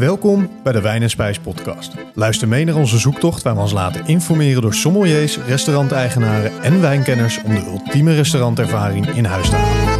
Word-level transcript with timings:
Welkom 0.00 0.50
bij 0.62 0.72
de 0.72 0.80
Wijn 0.80 1.02
en 1.02 1.10
Spijs 1.10 1.38
podcast. 1.38 1.94
Luister 2.14 2.48
mee 2.48 2.64
naar 2.64 2.74
onze 2.74 2.98
zoektocht 2.98 3.42
waar 3.42 3.54
we 3.54 3.60
ons 3.60 3.72
laten 3.72 4.06
informeren 4.06 4.62
door 4.62 4.74
sommeliers, 4.74 5.38
restauranteigenaren 5.38 6.62
en 6.62 6.80
wijnkenners 6.80 7.42
om 7.42 7.54
de 7.54 7.66
ultieme 7.66 8.14
restaurantervaring 8.14 9.06
in 9.06 9.24
huis 9.24 9.48
te 9.48 9.56
halen. 9.56 9.98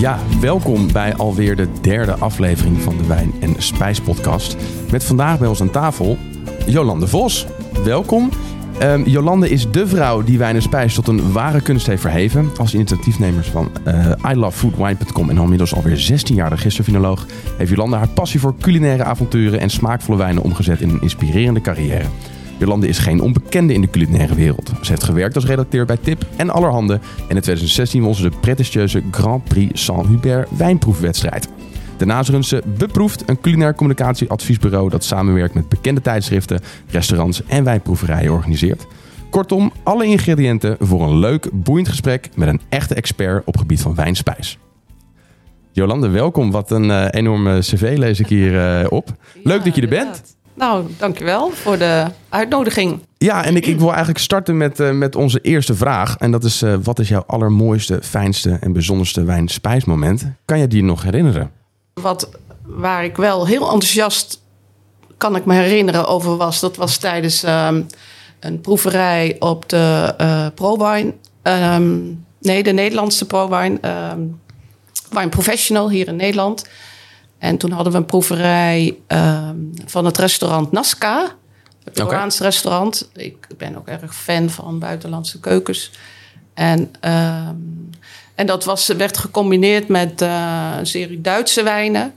Ja, 0.00 0.18
welkom 0.40 0.92
bij 0.92 1.14
alweer 1.14 1.56
de 1.56 1.68
derde 1.80 2.12
aflevering 2.12 2.80
van 2.80 2.96
de 2.96 3.06
Wijn 3.06 3.32
en 3.40 3.54
Spijs 3.58 4.00
podcast. 4.00 4.56
Met 4.90 5.04
vandaag 5.04 5.38
bij 5.38 5.48
ons 5.48 5.60
aan 5.60 5.70
tafel 5.70 6.18
Jolande 6.66 7.06
Vos. 7.06 7.46
Welkom. 7.84 8.30
Um, 8.82 9.04
Jolande 9.04 9.48
is 9.48 9.70
de 9.70 9.86
vrouw 9.86 10.22
die 10.22 10.38
Wijn 10.38 10.54
en 10.54 10.62
Spijs 10.62 10.94
tot 10.94 11.08
een 11.08 11.32
ware 11.32 11.60
kunst 11.60 11.86
heeft 11.86 12.00
verheven. 12.00 12.50
Als 12.56 12.74
initiatiefnemers 12.74 13.48
van 13.48 13.70
uh, 13.86 14.12
ilovefoodwine.com 14.30 15.30
en 15.30 15.36
al 15.36 15.42
inmiddels 15.42 15.74
alweer 15.74 15.96
16 15.96 16.34
jaar 16.34 16.50
de 16.50 17.16
heeft 17.56 17.70
Jolande 17.70 17.96
haar 17.96 18.08
passie 18.08 18.40
voor 18.40 18.54
culinaire 18.60 19.04
avonturen 19.04 19.60
en 19.60 19.70
smaakvolle 19.70 20.18
wijnen 20.18 20.42
omgezet 20.42 20.80
in 20.80 20.88
een 20.88 21.02
inspirerende 21.02 21.60
carrière. 21.60 22.04
Jolande 22.58 22.88
is 22.88 22.98
geen 22.98 23.20
onbekende 23.20 23.72
in 23.72 23.80
de 23.80 23.90
culinaire 23.90 24.34
wereld. 24.34 24.72
Ze 24.80 24.90
heeft 24.90 25.04
gewerkt 25.04 25.34
als 25.34 25.46
redacteur 25.46 25.86
bij 25.86 25.96
Tip 25.96 26.26
en 26.36 26.50
Allerhande. 26.50 26.94
En 27.28 27.36
in 27.36 27.42
2016 27.42 28.02
won 28.02 28.14
ze 28.14 28.22
de 28.22 28.36
prestigieuze 28.40 29.02
Grand 29.10 29.44
Prix 29.44 29.84
Saint-Hubert 29.84 30.48
wijnproefwedstrijd. 30.56 31.48
Daarnaast 31.96 32.30
runt 32.30 32.46
ze 32.46 32.62
Beproefd, 32.78 33.22
een 33.28 33.40
culinair 33.40 33.74
communicatieadviesbureau 33.74 34.90
dat 34.90 35.04
samenwerkt 35.04 35.54
met 35.54 35.68
bekende 35.68 36.00
tijdschriften, 36.00 36.60
restaurants 36.90 37.42
en 37.46 37.64
wijnproeverijen 37.64 38.32
organiseert. 38.32 38.86
Kortom, 39.30 39.72
alle 39.82 40.06
ingrediënten 40.06 40.76
voor 40.80 41.02
een 41.02 41.18
leuk, 41.18 41.48
boeiend 41.52 41.88
gesprek 41.88 42.28
met 42.34 42.48
een 42.48 42.60
echte 42.68 42.94
expert 42.94 43.44
op 43.44 43.56
gebied 43.56 43.80
van 43.80 43.94
wijnspijs. 43.94 44.58
Jolande, 45.72 46.08
welkom. 46.08 46.50
Wat 46.50 46.70
een 46.70 46.84
uh, 46.84 47.06
enorme 47.10 47.58
cv 47.58 47.94
lees 47.98 48.20
ik 48.20 48.26
hier 48.26 48.80
uh, 48.82 48.86
op. 48.88 49.08
Leuk 49.42 49.64
dat 49.64 49.74
je 49.74 49.82
er 49.82 49.88
bent. 49.88 50.22
Nou, 50.54 50.86
dankjewel 50.98 51.50
voor 51.50 51.78
de 51.78 52.06
uitnodiging. 52.28 53.00
Ja, 53.18 53.44
en 53.44 53.56
ik, 53.56 53.66
ik 53.66 53.78
wil 53.78 53.88
eigenlijk 53.88 54.18
starten 54.18 54.56
met, 54.56 54.80
uh, 54.80 54.90
met 54.90 55.16
onze 55.16 55.40
eerste 55.40 55.74
vraag. 55.74 56.16
En 56.16 56.30
dat 56.30 56.44
is, 56.44 56.64
wat 56.82 56.98
is 56.98 57.08
jouw 57.08 57.24
allermooiste, 57.26 57.98
fijnste 58.02 58.58
en 58.60 58.72
bijzonderste 58.72 59.24
wijn-spijsmoment? 59.24 60.26
Kan 60.44 60.58
je 60.58 60.66
die 60.66 60.82
nog 60.82 61.02
herinneren? 61.02 61.50
Wat, 62.02 62.28
waar 62.62 63.04
ik 63.04 63.16
wel 63.16 63.46
heel 63.46 63.62
enthousiast, 63.62 64.42
kan 65.16 65.36
ik 65.36 65.44
me 65.44 65.54
herinneren, 65.54 66.06
over 66.06 66.36
was... 66.36 66.60
dat 66.60 66.76
was 66.76 66.96
tijdens 66.96 67.42
um, 67.42 67.86
een 68.40 68.60
proeverij 68.60 69.36
op 69.38 69.68
de 69.68 70.14
uh, 70.20 70.46
ProWine... 70.54 71.14
Um, 71.42 72.24
nee, 72.40 72.62
de 72.62 72.72
Nederlandse 72.72 73.26
ProWine... 73.26 73.78
Um, 74.12 74.40
Wine 75.10 75.28
Professional 75.28 75.90
hier 75.90 76.08
in 76.08 76.16
Nederland... 76.16 76.66
En 77.38 77.56
toen 77.56 77.70
hadden 77.70 77.92
we 77.92 77.98
een 77.98 78.06
proeverij 78.06 78.96
um, 79.08 79.72
van 79.84 80.04
het 80.04 80.18
restaurant 80.18 80.72
Nasca. 80.72 81.32
Het 81.84 82.00
okay. 82.00 82.28
restaurant. 82.38 83.10
Ik 83.12 83.46
ben 83.56 83.76
ook 83.76 83.88
erg 83.88 84.14
fan 84.14 84.50
van 84.50 84.78
buitenlandse 84.78 85.40
keukens. 85.40 85.90
En, 86.54 86.90
um, 87.00 87.90
en 88.36 88.46
dat 88.46 88.64
was, 88.64 88.86
werd 88.86 89.18
gecombineerd 89.18 89.88
met 89.88 90.22
uh, 90.22 90.72
een 90.78 90.86
serie 90.86 91.20
Duitse 91.20 91.62
wijnen. 91.62 92.14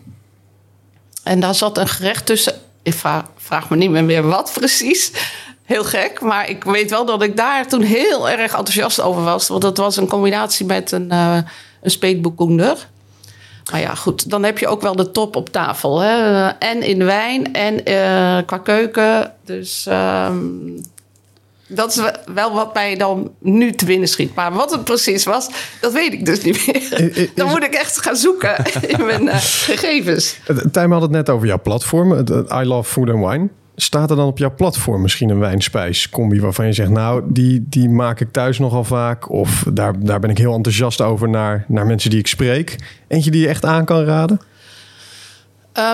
En 1.24 1.40
daar 1.40 1.56
zat 1.56 1.78
een 1.78 1.88
gerecht 1.88 2.26
tussen. 2.26 2.54
Ik 2.84 2.94
vraag, 3.38 3.70
me 3.70 3.76
niet 3.76 3.90
meer, 3.90 4.04
meer 4.04 4.28
wat 4.28 4.52
precies. 4.54 5.12
Heel 5.64 5.84
gek. 5.84 6.22
Maar 6.22 6.50
ik 6.50 6.64
weet 6.64 6.90
wel 6.90 7.06
dat 7.06 7.22
ik 7.22 7.38
daar 7.38 7.68
toen 7.68 7.82
heel 7.82 8.30
erg 8.30 8.56
enthousiast 8.56 9.02
over 9.02 9.24
was. 9.24 9.48
Want 9.48 9.62
dat 9.62 9.78
was 9.78 9.98
een 9.98 10.08
combinatie 10.08 10.66
met 10.66 10.92
een, 10.92 11.08
uh, 11.12 11.38
een 11.82 11.92
speetboekoender. 11.92 12.88
Maar 13.72 13.80
ja, 13.80 13.96
goed, 13.96 14.30
dan 14.30 14.44
heb 14.44 14.58
je 14.58 14.68
ook 14.68 14.82
wel 14.82 14.96
de 14.96 15.12
top 15.12 15.36
op 15.36 15.50
tafel. 15.50 16.00
Hè? 16.00 16.48
En 16.48 16.82
in 16.82 17.06
wijn 17.06 17.54
en 17.54 17.74
uh, 17.74 18.46
qua 18.46 18.58
keuken. 18.58 19.34
Dus 19.46 19.86
um, 19.90 20.82
dat 21.70 21.90
is 21.90 22.02
wel 22.34 22.54
wat 22.54 22.74
mij 22.74 22.96
dan 22.96 23.32
nu 23.40 23.72
te 23.72 23.86
binnen 23.86 24.08
schiet. 24.08 24.36
Maar 24.36 24.54
wat 24.54 24.72
het 24.72 24.84
precies 24.84 25.24
was, 25.24 25.50
dat 25.82 25.94
weet 25.94 26.14
ik 26.14 26.26
dus 26.26 26.42
niet 26.44 26.68
meer. 26.68 27.30
Dan 27.36 27.48
moet 27.48 27.64
ik 27.64 27.74
echt 27.74 28.02
gaan 28.02 28.16
zoeken 28.16 28.56
in 28.82 29.06
mijn 29.06 29.24
uh, 29.24 29.36
gegevens. 29.40 30.38
Tijm 30.72 30.92
had 30.92 31.02
het 31.02 31.12
net 31.12 31.30
over 31.30 31.48
jouw 31.48 31.62
platform, 31.62 32.12
het 32.12 32.30
I 32.30 32.64
Love 32.64 32.92
Food 32.92 33.10
and 33.10 33.28
Wine. 33.28 33.50
Staat 33.76 34.10
er 34.10 34.16
dan 34.16 34.28
op 34.28 34.38
jouw 34.38 34.56
platform 34.56 35.02
misschien 35.02 35.30
een 35.30 35.40
wijnspijs-combi 35.40 36.42
waarvan 36.42 36.66
je 36.66 36.74
zegt, 36.74 36.90
nou, 36.90 37.24
die, 37.28 37.66
die 37.70 37.90
maak 37.90 38.20
ik 38.20 38.32
thuis 38.32 38.60
nogal 38.60 38.84
vaak. 38.84 39.30
Of 39.30 39.66
daar, 39.74 39.94
daar 40.00 40.20
ben 40.20 40.30
ik 40.30 40.38
heel 40.38 40.54
enthousiast 40.54 41.02
over 41.02 41.30
naar, 41.30 41.66
naar 41.68 41.86
mensen 41.86 42.10
die 42.10 42.20
ik 42.20 42.28
spreek. 42.28 42.76
Eentje 43.08 43.32
die 43.32 43.42
je 43.42 43.48
echt 43.48 43.66
aan 43.66 43.86
kan 43.86 44.04
raden? 44.04 44.40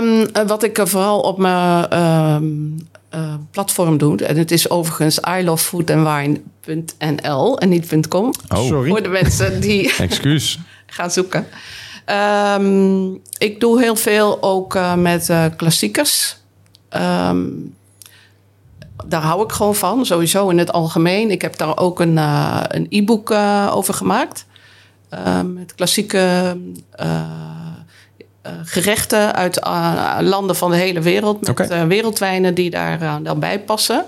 Um, 0.01 0.47
wat 0.47 0.63
ik 0.63 0.79
vooral 0.83 1.19
op 1.19 1.37
mijn 1.37 1.99
um, 1.99 2.77
uh, 3.15 3.33
platform 3.51 3.97
doe, 3.97 4.17
en 4.17 4.37
het 4.37 4.51
is 4.51 4.69
overigens 4.69 5.19
ilovefoodandwine.nl 5.19 7.59
en 7.59 7.69
niet 7.69 8.07
.com. 8.07 8.33
Oh, 8.49 8.65
sorry. 8.65 8.89
Voor 8.89 9.03
de 9.03 9.09
mensen 9.09 9.61
die 9.61 9.95
Excuus. 9.97 10.59
gaan 10.85 11.11
zoeken. 11.11 11.47
Um, 12.59 13.21
ik 13.37 13.59
doe 13.59 13.81
heel 13.81 13.95
veel 13.95 14.41
ook 14.41 14.75
uh, 14.75 14.93
met 14.93 15.29
uh, 15.29 15.45
klassiekers. 15.57 16.37
Um, 16.89 17.75
daar 19.05 19.21
hou 19.21 19.43
ik 19.43 19.51
gewoon 19.51 19.75
van, 19.75 20.05
sowieso 20.05 20.49
in 20.49 20.57
het 20.57 20.71
algemeen. 20.71 21.31
Ik 21.31 21.41
heb 21.41 21.57
daar 21.57 21.77
ook 21.77 21.99
een, 21.99 22.17
een 22.17 22.87
e-book 22.89 23.31
over 23.71 23.93
gemaakt. 23.93 24.45
Uh, 25.13 25.41
met 25.41 25.75
klassieke 25.75 26.57
gerechten 28.63 29.35
uit 29.35 29.59
landen 30.21 30.55
van 30.55 30.71
de 30.71 30.77
hele 30.77 31.01
wereld. 31.01 31.39
Met 31.41 31.49
okay. 31.49 31.87
wereldwijnen 31.87 32.53
die 32.53 32.69
daar 32.69 33.23
dan 33.23 33.39
bij 33.39 33.59
passen. 33.59 34.05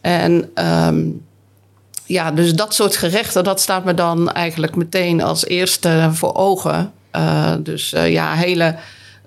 En 0.00 0.50
um, 0.54 1.24
ja, 2.04 2.30
dus 2.30 2.54
dat 2.54 2.74
soort 2.74 2.96
gerechten, 2.96 3.44
dat 3.44 3.60
staat 3.60 3.84
me 3.84 3.94
dan 3.94 4.32
eigenlijk 4.32 4.76
meteen 4.76 5.22
als 5.22 5.46
eerste 5.46 6.08
voor 6.12 6.34
ogen. 6.34 6.92
dus 7.58 7.90
ja, 7.90 8.32
hele 8.32 8.76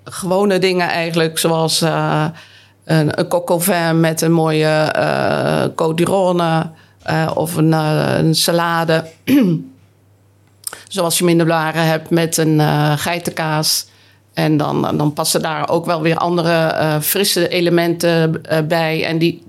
gewone 0.04 0.58
dingen 0.58 0.88
eigenlijk, 0.88 1.38
zoals 1.38 1.80
een, 1.80 2.32
een 2.84 3.24
coq 3.24 3.44
au 3.44 3.62
vin 3.62 4.00
met 4.00 4.20
een 4.20 4.32
mooie 4.32 4.94
uh, 4.96 5.64
codirone 5.74 6.70
of 7.34 7.56
een, 7.56 7.72
een 7.72 8.34
salade. 8.34 9.04
Zoals 10.88 11.18
je 11.18 11.24
hem 11.24 11.32
in 11.32 11.38
de 11.38 11.44
blaren 11.44 11.86
hebt 11.86 12.10
met 12.10 12.36
een 12.36 12.60
geitenkaas. 12.98 13.86
En 14.34 14.56
dan, 14.56 14.96
dan 14.96 15.12
passen 15.12 15.42
daar 15.42 15.68
ook 15.68 15.86
wel 15.86 16.02
weer 16.02 16.16
andere 16.16 16.98
frisse 17.02 17.48
elementen 17.48 18.42
bij. 18.68 19.04
En 19.04 19.18
die, 19.18 19.42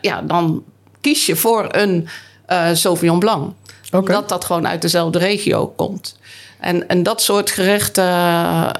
ja, 0.00 0.22
dan 0.22 0.64
kies 1.00 1.26
je 1.26 1.36
voor 1.36 1.68
een 1.70 2.08
Sauvignon 2.72 3.18
Blanc. 3.18 3.52
Okay. 3.86 4.00
Omdat 4.00 4.28
dat 4.28 4.44
gewoon 4.44 4.68
uit 4.68 4.82
dezelfde 4.82 5.18
regio 5.18 5.66
komt. 5.66 6.18
En, 6.60 6.88
en 6.88 7.02
dat 7.02 7.22
soort 7.22 7.50
gerechten, 7.50 8.04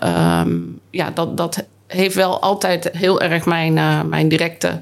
um, 0.09 0.81
ja, 0.91 1.11
dat, 1.11 1.37
dat 1.37 1.65
heeft 1.87 2.15
wel 2.15 2.41
altijd 2.41 2.91
heel 2.93 3.21
erg 3.21 3.47
mijn, 3.47 3.77
uh, 3.77 4.03
mijn 4.03 4.29
directe 4.29 4.81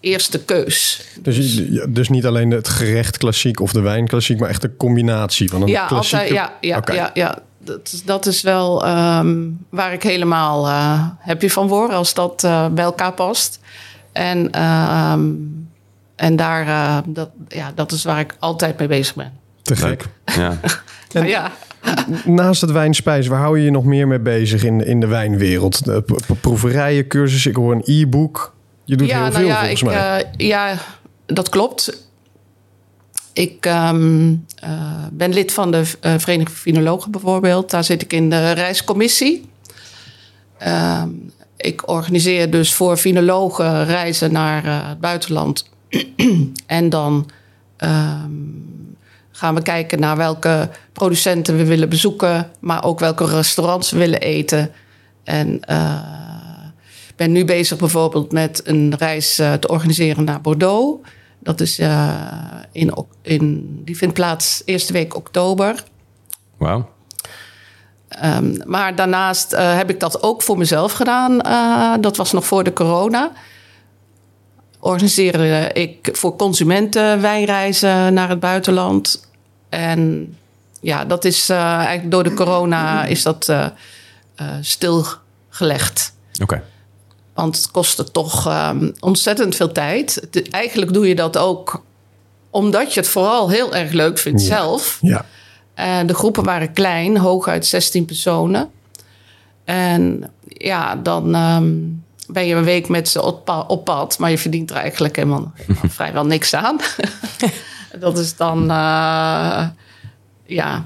eerste 0.00 0.44
keus. 0.44 1.04
Dus, 1.20 1.62
dus 1.88 2.08
niet 2.08 2.26
alleen 2.26 2.50
het 2.50 2.68
gerecht 2.68 3.16
klassiek 3.16 3.60
of 3.60 3.72
de 3.72 3.80
wijn 3.80 4.06
klassiek, 4.06 4.38
maar 4.40 4.48
echt 4.48 4.64
een 4.64 4.76
combinatie 4.76 5.50
van 5.50 5.62
een 5.62 5.68
ja, 5.68 5.86
klassieke... 5.86 6.24
Altijd, 6.24 6.38
ja, 6.38 6.52
ja, 6.60 6.76
okay. 6.76 6.96
ja, 6.96 7.10
ja. 7.14 7.38
Dat, 7.64 8.02
dat 8.04 8.26
is 8.26 8.42
wel 8.42 8.88
um, 8.88 9.66
waar 9.68 9.92
ik 9.92 10.02
helemaal 10.02 10.68
uh, 10.68 11.06
happy 11.18 11.48
van 11.48 11.68
word 11.68 11.92
als 11.92 12.14
dat 12.14 12.42
uh, 12.44 12.66
bij 12.66 12.84
elkaar 12.84 13.12
past. 13.12 13.60
En, 14.12 14.62
um, 14.62 15.68
en 16.16 16.36
daar, 16.36 17.02
dat, 17.06 17.30
ja, 17.48 17.72
dat 17.74 17.92
is 17.92 18.04
waar 18.04 18.20
ik 18.20 18.36
altijd 18.38 18.78
mee 18.78 18.88
bezig 18.88 19.14
ben. 19.14 19.32
Te 19.62 19.76
gek. 19.76 20.04
Ja. 20.24 20.58
en, 21.12 21.26
ja. 21.26 21.50
Naast 22.24 22.60
het 22.60 22.70
wijnspijs, 22.70 23.26
waar 23.26 23.40
hou 23.40 23.58
je 23.58 23.64
je 23.64 23.70
nog 23.70 23.84
meer 23.84 24.08
mee 24.08 24.20
bezig 24.20 24.64
in, 24.64 24.86
in 24.86 25.00
de 25.00 25.06
wijnwereld? 25.06 25.84
De 25.84 26.04
proeverijen, 26.40 27.06
cursussen, 27.06 27.50
ik 27.50 27.56
hoor 27.56 27.72
een 27.72 27.82
e-book. 27.84 28.54
Je 28.84 28.96
doet 28.96 29.08
ja, 29.08 29.14
heel 29.14 29.22
nou 29.22 29.34
veel 29.34 29.46
ja, 29.46 29.58
volgens 29.58 29.82
ik, 29.82 29.88
mij. 29.88 30.24
Uh, 30.38 30.48
ja, 30.48 30.74
dat 31.26 31.48
klopt. 31.48 32.01
Ik 33.32 33.66
um, 33.66 34.44
uh, 34.64 34.70
ben 35.12 35.32
lid 35.32 35.52
van 35.52 35.70
de 35.70 35.78
uh, 35.78 35.84
Vereniging 36.18 36.48
van 36.48 36.58
Finologen 36.58 37.10
bijvoorbeeld. 37.10 37.70
Daar 37.70 37.84
zit 37.84 38.02
ik 38.02 38.12
in 38.12 38.30
de 38.30 38.52
reiscommissie. 38.52 39.50
Um, 40.66 41.32
ik 41.56 41.88
organiseer 41.88 42.50
dus 42.50 42.74
voor 42.74 42.96
finologen 42.96 43.84
reizen 43.84 44.32
naar 44.32 44.88
het 44.88 45.00
buitenland. 45.00 45.70
en 46.66 46.88
dan 46.88 47.30
um, 47.78 48.96
gaan 49.30 49.54
we 49.54 49.62
kijken 49.62 50.00
naar 50.00 50.16
welke 50.16 50.70
producenten 50.92 51.56
we 51.56 51.64
willen 51.64 51.88
bezoeken, 51.88 52.50
maar 52.60 52.84
ook 52.84 52.98
welke 52.98 53.26
restaurants 53.26 53.90
we 53.90 53.98
willen 53.98 54.20
eten. 54.20 54.70
En 55.24 55.54
ik 57.08 57.16
ben 57.16 57.32
nu 57.32 57.44
bezig 57.44 57.78
bijvoorbeeld 57.78 58.32
met 58.32 58.60
een 58.64 58.94
reis 58.98 59.34
te 59.34 59.68
organiseren 59.68 60.24
naar 60.24 60.40
Bordeaux. 60.40 61.08
Dat 61.42 61.60
is 61.60 61.78
uh, 61.80 62.14
in, 62.72 62.94
in, 63.22 63.80
die 63.84 63.96
vindt 63.96 64.14
plaats 64.14 64.62
eerste 64.64 64.92
week 64.92 65.16
oktober. 65.16 65.84
Wauw. 66.56 66.88
Ehm, 68.08 68.54
maar 68.64 68.94
daarnaast 68.94 69.52
eh, 69.52 69.76
heb 69.76 69.90
ik 69.90 70.00
dat 70.00 70.22
ook 70.22 70.42
voor 70.42 70.58
mezelf 70.58 70.92
gedaan. 70.92 71.40
Eh, 71.40 71.94
dat 72.00 72.16
was 72.16 72.32
nog 72.32 72.46
voor 72.46 72.64
de 72.64 72.72
corona. 72.72 73.32
Organiseerde 74.80 75.70
ik 75.72 76.08
voor 76.12 76.36
consumenten 76.36 77.20
wijnreizen 77.20 78.14
naar 78.14 78.28
het 78.28 78.40
buitenland. 78.40 79.28
En 79.68 80.34
ja, 80.82 81.04
dat 81.04 81.24
is 81.24 81.48
eh, 81.48 81.58
eigenlijk 81.58 82.10
door 82.10 82.22
de 82.22 82.34
corona 82.34 83.04
is 83.04 83.22
dat 83.22 83.48
eh, 83.48 83.66
eh, 84.34 84.46
stilgelegd. 84.60 86.14
Oké. 86.42 86.62
Want 87.34 87.56
het 87.56 87.70
kostte 87.70 88.10
toch 88.10 88.46
ehm, 88.46 88.90
ontzettend 89.00 89.56
veel 89.56 89.72
tijd. 89.72 90.26
Eigenlijk 90.50 90.92
doe 90.92 91.08
je 91.08 91.14
dat 91.14 91.36
ook 91.38 91.82
omdat 92.50 92.94
je 92.94 93.00
het 93.00 93.08
vooral 93.08 93.50
heel 93.50 93.74
erg 93.74 93.92
leuk 93.92 94.18
vindt 94.18 94.40
Ja. 94.42 94.46
zelf. 94.46 94.98
Ja. 95.00 95.24
En 95.74 96.06
de 96.06 96.14
groepen 96.14 96.44
waren 96.44 96.72
klein, 96.72 97.16
hooguit 97.16 97.66
16 97.66 98.04
personen. 98.04 98.70
En 99.64 100.30
ja, 100.46 100.96
dan 100.96 101.34
ehm, 101.34 101.72
ben 102.26 102.46
je 102.46 102.54
een 102.54 102.64
week 102.64 102.88
met 102.88 103.08
ze 103.08 103.22
op 103.66 103.84
pad, 103.84 104.18
maar 104.18 104.30
je 104.30 104.38
verdient 104.38 104.70
er 104.70 104.76
eigenlijk 104.76 105.16
helemaal 105.16 105.52
vrijwel 105.88 106.26
niks 106.26 106.54
aan. 106.54 106.76
dat 108.00 108.18
is 108.18 108.36
dan, 108.36 108.62
eh, 108.70 109.66
ja, 110.46 110.84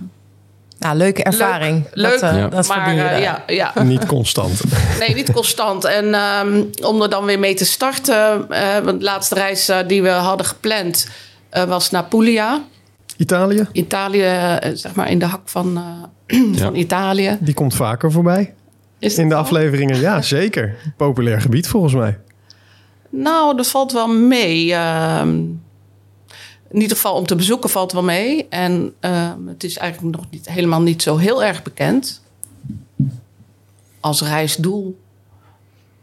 Leuke 0.93 1.23
ervaring. 1.23 1.87
leuk, 1.93 2.21
Dat, 2.21 2.31
eh, 2.31 2.39
Ja. 2.39 2.49
dat 2.49 2.69
maar 2.69 2.89
eh, 2.89 3.21
ja, 3.23 3.43
ja, 3.47 3.83
Niet 3.83 4.07
constant. 4.07 4.61
Nee, 4.99 5.15
niet 5.15 5.33
constant. 5.33 5.85
En 5.85 6.15
ehm, 6.15 6.63
om 6.83 7.03
er 7.03 7.09
dan 7.11 7.25
weer 7.25 7.39
mee 7.39 7.55
te 7.55 7.65
starten. 7.65 8.49
eh, 8.51 8.79
want 8.85 8.99
de 8.99 9.05
laatste 9.05 9.35
reis 9.35 9.73
die 9.87 10.03
we 10.03 10.09
hadden 10.09 10.47
gepland 10.47 11.09
eh, 11.51 11.65
was 11.65 11.91
naar 11.91 12.05
Puglia. 12.05 12.63
Italië, 13.17 13.67
Italië, 13.73 14.57
zeg 14.75 14.95
maar 14.95 15.11
in 15.11 15.19
de 15.19 15.25
hak 15.25 15.41
van, 15.45 15.83
eh, 16.27 16.39
van 16.63 16.75
Italië. 16.75 17.37
die 17.41 17.55
komt 17.55 17.75
vaker 17.75 18.13
voorbij. 18.13 18.55
Is 18.99 19.19
In 19.19 19.29
de 19.29 19.35
zo? 19.35 19.41
afleveringen, 19.41 20.01
ja, 20.01 20.23
zeker. 20.37 20.75
Populair 20.97 21.41
gebied 21.41 21.69
volgens 21.69 21.95
mij. 21.95 22.19
Nou, 23.11 23.57
dat 23.57 23.67
valt 23.67 23.93
wel 23.93 24.09
mee. 24.09 24.73
Ehm, 24.75 25.39
in 26.77 26.83
ieder 26.83 26.97
geval 26.97 27.15
om 27.15 27.27
te 27.27 27.35
bezoeken 27.35 27.71
valt 27.71 27.93
wel 27.93 28.03
mee. 28.03 28.47
En 28.49 28.95
ehm, 29.01 29.47
het 29.47 29.65
is 29.65 29.77
eigenlijk 29.77 30.17
nog 30.17 30.27
niet, 30.31 30.49
helemaal 30.49 30.83
niet 30.83 31.03
zo 31.03 31.17
heel 31.17 31.45
erg 31.45 31.63
bekend. 31.63 32.23
Als 34.01 34.23
reisdoel, 34.23 34.99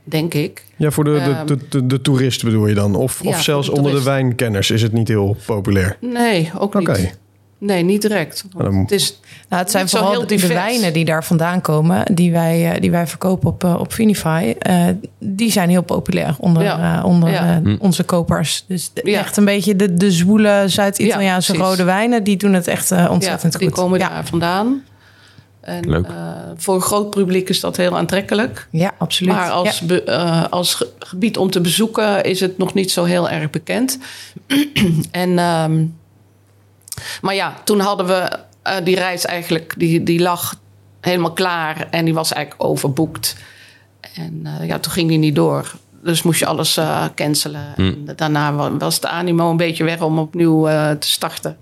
denk 0.03 0.33
ik. 0.33 0.65
Ja, 0.75 0.91
voor 0.91 1.03
de, 1.03 1.11
de, 1.11 1.19
Ehm. 1.19 1.57
de, 1.69 1.85
de, 1.87 2.01
toerist 2.01 2.43
bedoel 2.43 2.67
je 2.67 2.73
dan? 2.73 2.95
Of, 2.95 3.23
Ja, 3.23 3.29
of 3.29 3.41
zelfs 3.41 3.67
de 3.67 3.73
onder 3.73 3.91
de 3.91 4.03
wijnkenners 4.03 4.71
is 4.71 4.81
het 4.81 4.91
niet 4.93 5.07
heel 5.07 5.37
populair? 5.45 5.97
Nee, 5.99 6.51
ook 6.59 6.79
niet. 6.79 7.17
Nee, 7.65 7.83
niet 7.83 8.01
direct. 8.01 8.45
Want 8.51 8.75
Het 8.89 8.91
is 8.91 9.19
Nou, 9.49 9.61
het 9.61 9.71
zijn 9.71 9.89
vooral 9.89 10.27
de, 10.27 10.47
wijnen 10.47 10.93
die 10.93 11.05
daar 11.05 11.23
vandaan 11.23 11.61
komen, 11.61 12.15
die 12.15 12.31
wij, 12.31 12.71
eh, 12.73 12.81
die 12.81 12.91
wij 12.91 13.07
verkopen 13.07 13.49
op, 13.49 13.63
eh, 13.63 13.75
op 13.79 13.93
Vinify. 13.93 14.53
eh, 14.59 14.85
die 15.19 15.51
zijn 15.51 15.69
heel 15.69 15.81
populair 15.81 16.35
onder, 16.39 16.63
Ja. 16.63 17.03
onder 17.03 17.29
Ja. 17.29 17.59
Hm. 17.63 17.75
onze 17.79 18.03
kopers. 18.03 18.63
Dus 18.67 18.91
Ja. 19.03 19.19
echt 19.19 19.37
een 19.37 19.45
beetje 19.45 19.75
de, 19.75 19.93
de 19.93 20.11
zwoele 20.11 20.63
Zuid-Italiaanse 20.67 21.53
rode 21.57 21.83
wijnen, 21.83 22.23
die 22.23 22.37
doen 22.37 22.53
het 22.53 22.67
echt 22.67 22.91
ontzettend 22.91 23.53
ja, 23.53 23.59
die 23.59 23.67
goed. 23.67 23.77
komen 23.77 23.99
ja. 23.99 24.09
daar 24.09 24.25
vandaan. 24.25 24.83
En, 25.61 25.89
Leuk. 25.89 26.05
eh, 26.07 26.13
voor 26.57 26.75
een 26.75 26.81
groot 26.81 27.09
publiek 27.09 27.49
is 27.49 27.59
dat 27.59 27.77
heel 27.77 27.97
aantrekkelijk. 27.97 28.67
ja, 28.71 28.91
absoluut. 28.97 29.33
Maar 29.33 29.49
als, 29.49 29.79
Ja. 29.79 29.85
be- 29.85 30.47
als 30.49 30.73
ge- 30.73 30.89
gebied 30.99 31.37
om 31.37 31.49
te 31.49 31.61
bezoeken 31.61 32.23
is 32.23 32.39
het 32.39 32.57
nog 32.57 32.73
niet 32.73 32.91
zo 32.91 33.03
heel 33.03 33.29
erg 33.29 33.49
bekend. 33.49 33.97
en, 35.11 35.37
ehm, 35.39 35.83
maar 37.21 37.35
ja, 37.35 37.53
toen 37.63 37.79
hadden 37.79 38.05
we 38.05 38.29
eh, 38.61 38.75
die 38.83 38.95
reis 38.95 39.25
eigenlijk, 39.25 39.73
die, 39.77 40.03
die 40.03 40.19
lag 40.21 40.55
helemaal 41.01 41.33
klaar 41.33 41.87
en 41.89 42.05
die 42.05 42.13
was 42.13 42.33
eigenlijk 42.33 42.63
overboekt. 42.69 43.35
En 44.15 44.41
eh, 44.59 44.67
ja, 44.67 44.79
toen 44.79 44.91
ging 44.91 45.09
die 45.09 45.17
niet 45.17 45.35
door. 45.35 45.71
Dus 46.03 46.21
moest 46.23 46.39
je 46.39 46.45
alles 46.45 46.77
eh, 46.77 47.05
cancelen. 47.15 47.73
En 47.75 48.07
daarna 48.15 48.53
wa- 48.53 48.77
was 48.77 48.99
de 48.99 49.07
animo 49.07 49.49
een 49.49 49.57
beetje 49.57 49.83
weg 49.83 50.01
om 50.01 50.19
opnieuw 50.19 50.67
eh, 50.67 50.91
te 50.91 51.07
starten. 51.07 51.57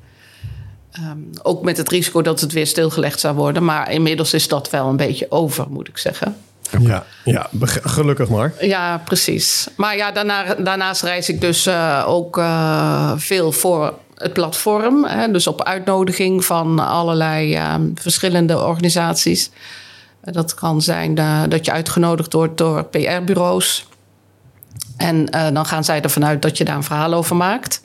Ehm, 0.91 1.17
ook 1.43 1.63
met 1.63 1.77
het 1.77 1.89
risico 1.89 2.21
dat 2.21 2.39
het 2.41 2.51
weer 2.51 2.67
stilgelegd 2.67 3.19
zou 3.19 3.35
worden. 3.35 3.65
Maar 3.65 3.91
inmiddels 3.91 4.33
is 4.33 4.47
dat 4.47 4.69
wel 4.69 4.87
een 4.87 4.97
beetje 4.97 5.31
over, 5.31 5.65
moet 5.69 5.87
ik 5.87 5.97
zeggen. 5.97 6.35
Ja, 6.79 7.05
ja 7.23 7.49
gelukkig 7.83 8.29
maar. 8.29 8.53
Ja, 8.59 8.97
precies. 9.05 9.67
Maar 9.75 9.97
ja, 9.97 10.11
daarna, 10.11 10.55
daarnaast 10.55 11.01
reis 11.01 11.29
ik 11.29 11.41
dus 11.41 11.65
eh, 11.65 12.03
ook 12.07 12.37
eh, 12.37 13.11
veel 13.17 13.51
voor 13.51 13.93
het 14.21 14.33
platform. 14.33 15.05
Hè, 15.05 15.31
dus 15.31 15.47
op 15.47 15.63
uitnodiging 15.63 16.45
van 16.45 16.79
allerlei 16.79 17.55
eh, 17.55 17.75
verschillende 17.95 18.63
organisaties. 18.65 19.51
Dat 20.21 20.53
kan 20.53 20.81
zijn 20.81 21.17
eh, 21.17 21.41
dat 21.49 21.65
je 21.65 21.71
uitgenodigd 21.71 22.33
wordt 22.33 22.57
door 22.57 22.83
PR-bureaus. 22.83 23.87
En 24.97 25.29
eh, 25.29 25.47
dan 25.53 25.65
gaan 25.65 25.83
zij 25.83 26.01
ervan 26.01 26.25
uit 26.25 26.41
dat 26.41 26.57
je 26.57 26.63
daar 26.63 26.75
een 26.75 26.83
verhaal 26.83 27.13
over 27.13 27.35
maakt 27.35 27.81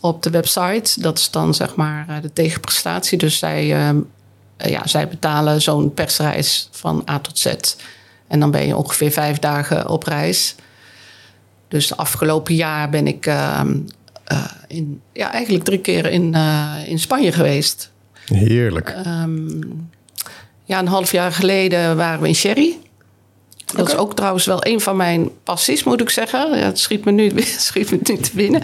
op 0.00 0.22
de 0.22 0.30
website. 0.30 1.00
Dat 1.00 1.18
is 1.18 1.30
dan 1.30 1.54
zeg 1.54 1.74
maar 1.74 2.04
eh, 2.08 2.16
de 2.22 2.32
tegenprestatie. 2.32 3.18
Dus 3.18 3.38
zij, 3.38 3.72
eh, 3.72 3.88
eh, 3.88 3.96
ja, 4.56 4.86
zij 4.86 5.08
betalen 5.08 5.62
zo'n 5.62 5.94
persreis 5.94 6.68
van 6.70 7.04
A 7.10 7.18
tot 7.18 7.38
Z. 7.38 7.54
En 8.28 8.40
dan 8.40 8.50
ben 8.50 8.66
je 8.66 8.76
ongeveer 8.76 9.10
vijf 9.10 9.38
dagen 9.38 9.88
op 9.88 10.02
reis. 10.02 10.54
Dus 11.68 11.96
afgelopen 11.96 12.54
jaar 12.54 12.90
ben 12.90 13.06
ik 13.06 13.26
ehm, 13.26 13.78
eh, 14.30 14.44
in, 14.66 15.00
ja, 15.12 15.32
eigenlijk 15.32 15.64
drie 15.64 15.78
keer 15.78 16.06
in, 16.06 16.34
eh, 16.34 16.74
in 16.86 16.98
Spanje 16.98 17.32
geweest. 17.32 17.90
Heerlijk. 18.24 18.88
Ehm, 18.88 19.60
ja, 20.64 20.78
een 20.78 20.88
half 20.88 21.12
jaar 21.12 21.32
geleden 21.32 21.96
waren 21.96 22.20
we 22.20 22.28
in 22.28 22.34
Sherry. 22.34 22.78
Dat 23.74 23.88
is 23.88 23.96
ook 23.96 24.14
trouwens 24.14 24.46
wel 24.46 24.66
een 24.66 24.80
van 24.80 24.96
mijn 24.96 25.30
passies, 25.44 25.84
moet 25.84 26.00
ik 26.00 26.10
zeggen. 26.10 26.58
Ja, 26.58 26.64
het 26.64 26.78
schiet 26.78 27.04
me 27.04 27.10
nu, 27.10 27.30
schiet 27.42 27.90
me 27.90 27.98
nu 28.02 28.16
te 28.16 28.30
binnen. 28.34 28.62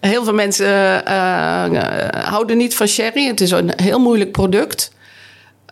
Heel 0.00 0.24
veel 0.24 0.34
mensen 0.34 1.04
eh, 1.06 2.24
houden 2.24 2.56
niet 2.56 2.74
van 2.74 2.86
sherry. 2.86 3.26
Het 3.26 3.40
is 3.40 3.50
een 3.50 3.72
heel 3.76 4.00
moeilijk 4.00 4.32
product. 4.32 4.92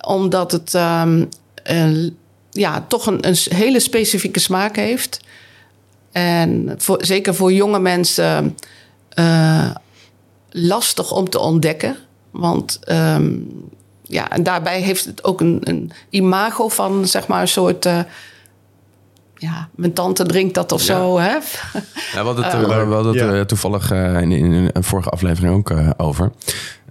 Omdat 0.07 0.53
het 0.53 0.75
ehm, 0.75 1.25
een- 1.63 2.17
ja, 2.51 2.85
toch 2.89 3.07
een, 3.07 3.27
een 3.29 3.37
hele 3.49 3.81
specifieke 3.81 4.41
smaak 4.41 4.77
heeft. 4.77 5.21
En 6.13 6.75
voor, 6.79 7.05
zeker 7.05 7.35
voor 7.35 7.53
jonge 7.53 7.79
mensen 7.79 8.57
eh, 9.15 9.71
lastig 10.51 11.13
om 11.13 11.29
te 11.29 11.39
ontdekken. 11.39 11.97
Want 12.31 12.79
ehm, 12.85 13.33
ja, 14.03 14.31
en 14.31 14.43
daarbij 14.43 14.81
heeft 14.81 15.05
het 15.05 15.25
ook 15.25 15.41
een, 15.41 15.61
een 15.63 15.93
imago 16.11 16.69
van 16.69 17.07
zeg 17.07 17.27
maar 17.27 17.41
een 17.41 17.49
soort. 17.49 17.87
eh, 17.87 18.01
ja, 19.37 19.69
mijn 19.75 19.93
tante 19.93 20.25
drinkt 20.25 20.55
dat 20.55 20.73
of 20.73 20.81
Ja. 20.87 20.87
zo. 20.99 21.19
Hè? 21.19 21.29
Ja, 21.33 21.41
we 22.13 22.19
hadden 22.19 22.45
het, 22.45 22.53
eh, 22.55 22.61
we 22.89 22.95
hadden 22.95 23.19
het 23.19 23.37
Ja. 23.37 23.45
toevallig 23.45 23.91
in, 23.93 24.33
in 24.33 24.71
een 24.73 24.85
vorige 24.85 25.09
aflevering 25.09 25.55
ook 25.55 25.71
eh, 25.71 25.91
over. 25.97 26.33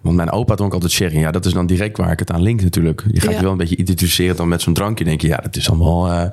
Want 0.02 0.16
mijn 0.16 0.32
opa 0.32 0.56
dronk 0.56 0.74
altijd 0.74 0.92
sherry. 0.92 1.20
Ja, 1.20 1.32
dat 1.32 1.46
is 1.46 1.54
dan 1.54 1.66
direct 1.66 1.98
waar 1.98 2.12
ik 2.12 2.20
het 2.20 2.32
aan 2.32 2.42
link 2.42 2.62
natuurlijk. 2.62 3.04
Je 3.12 3.20
gaat 3.22 3.30
Ja. 3.32 3.36
je 3.38 3.42
wel 3.44 3.52
een 3.52 3.58
beetje 3.58 3.76
identificeren 3.78 4.36
dan 4.36 4.48
met 4.48 4.62
zo'n 4.62 4.74
drankje. 4.74 5.04
denk 5.04 5.22
je, 5.22 5.28
ja, 5.28 5.38
dat 5.38 5.56
is 5.56 5.70
allemaal... 5.70 6.32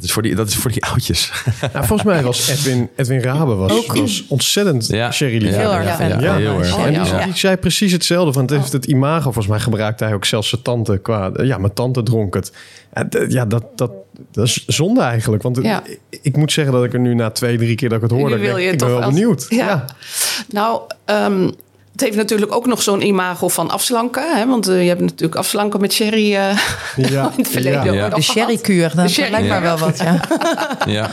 dat, 0.00 0.04
is 0.08 0.12
voor 0.12 0.22
die, 0.22 0.34
dat 0.34 0.48
is 0.48 0.56
voor 0.56 0.70
die 0.70 0.84
oudjes. 0.84 1.32
Nou, 1.72 1.86
volgens 1.86 2.02
mij 2.02 2.22
was 2.22 2.48
Edwin, 2.50 2.88
Edwin 2.96 3.20
Rabe 3.20 3.54
was, 3.54 3.86
was 3.86 4.24
ontzettend 4.28 4.86
Ja. 4.86 5.12
sherry 5.12 5.44
Ja, 5.44 5.52
Heel 5.58 5.72
erg 5.72 5.96
fan. 5.96 6.20
Ja, 6.20 6.36
heel 6.36 6.58
erg. 6.58 6.76
En 6.76 6.92
die, 7.24 7.36
zei 7.36 7.56
precies 7.56 7.92
hetzelfde. 7.92 8.32
Van 8.32 8.42
het 8.42 8.50
heeft 8.50 8.72
het 8.72 8.84
imago. 8.86 9.22
Volgens 9.22 9.46
mij 9.46 9.60
gebruikte 9.60 10.04
hij 10.04 10.14
ook 10.14 10.24
zelfs 10.24 10.48
zijn 10.48 10.62
tante 10.62 10.98
qua. 10.98 11.30
Ja, 11.42 11.58
mijn 11.58 11.72
tante 11.72 12.02
dronk 12.02 12.34
het. 12.34 12.52
Ja, 13.28 13.46
dat, 13.46 13.64
dat, 13.76 13.90
dat 14.32 14.44
is 14.46 14.66
zonde 14.66 15.00
eigenlijk. 15.00 15.42
Want 15.42 15.58
Ja. 15.62 15.82
ik, 15.86 16.18
ik 16.22 16.36
moet 16.36 16.52
zeggen 16.52 16.74
dat 16.74 16.84
ik 16.84 16.92
er 16.92 17.00
nu 17.00 17.14
na 17.14 17.30
twee, 17.30 17.56
drie 17.56 17.74
keer 17.74 17.88
dat 17.88 18.02
ik 18.02 18.10
het 18.10 18.12
hoorde. 18.18 18.38
Wil 18.38 18.56
je 18.56 18.70
ik 18.70 18.78
toch 18.78 18.88
ben 18.88 18.98
wel 18.98 19.08
benieuwd. 19.08 19.46
Ja. 19.48 19.56
Ja. 19.66 19.84
Nou, 20.48 20.80
ehm, 21.04 21.50
het 21.98 22.06
heeft 22.06 22.16
natuurlijk 22.16 22.52
ook 22.54 22.66
nog 22.66 22.82
zo'n 22.82 23.06
imago 23.06 23.48
van 23.48 23.70
afslanken. 23.70 24.36
Hè? 24.36 24.46
Want 24.46 24.68
eh, 24.68 24.82
je 24.82 24.88
hebt 24.88 25.00
natuurlijk 25.00 25.34
afslanken 25.34 25.80
met 25.80 25.92
sherry 25.92 26.34
eh, 26.34 26.58
Ja, 27.10 27.30
in 27.36 27.42
het 27.42 27.48
verleden 27.48 27.84
ja. 27.84 27.88
ook 27.90 27.94
Ja. 27.96 28.08
nog 28.08 28.14
De 28.14 28.22
sherrykuur, 28.22 28.92
dat 28.94 29.10
sherry- 29.10 29.30
lijkt 29.30 29.48
mij 29.48 29.56
Ja. 29.56 29.62
wel 29.62 29.78
wat, 29.78 29.98
ja. 29.98 30.20
ja. 30.98 31.10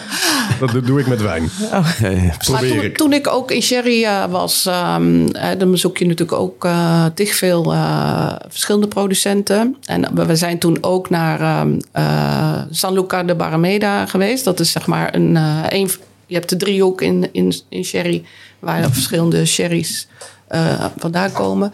dat 0.60 0.86
doe 0.86 1.00
ik 1.00 1.08
met 1.08 1.22
wijn. 1.22 1.50
Maar 1.72 1.96
Probeer 2.38 2.70
toen, 2.70 2.82
ik. 2.84 2.98
toen 2.98 3.14
ik 3.14 3.28
ook 3.28 3.52
in 3.52 3.62
Sherry 3.62 4.04
eh, 4.04 4.26
was, 4.30 4.66
ehm, 4.66 5.28
eh, 5.28 5.60
dan 5.60 5.72
bezoek 5.72 5.98
je 5.98 6.06
natuurlijk 6.06 6.40
ook 6.40 6.66
eh 6.66 7.06
tig 7.14 7.36
veel 7.36 7.74
eh, 7.74 8.36
verschillende 8.50 8.88
producenten. 8.88 9.76
En 9.86 10.16
we 10.16 10.26
we 10.26 10.36
zijn 10.36 10.60
toen 10.60 10.78
ook 10.82 11.10
naar 11.10 11.42
ehm, 11.42 11.80
eh, 11.92 12.62
San 12.72 12.94
Luca 12.94 13.24
de 13.24 13.36
Barrameda 13.36 14.06
geweest. 14.06 14.44
Dat 14.44 14.60
is 14.60 14.72
zeg 14.72 14.86
maar 14.86 15.16
een, 15.16 15.36
eh, 15.38 15.60
een 15.70 15.90
je 16.28 16.36
hebt 16.36 16.50
de 16.50 16.56
driehoek 16.56 17.02
in, 17.02 17.30
in, 17.32 17.54
in 17.70 17.84
Sherry, 17.84 18.24
waar 18.60 18.92
verschillende 18.92 19.46
sherry's 19.46 20.08
eh, 20.48 20.86
vandaan 20.98 21.32
komen. 21.32 21.74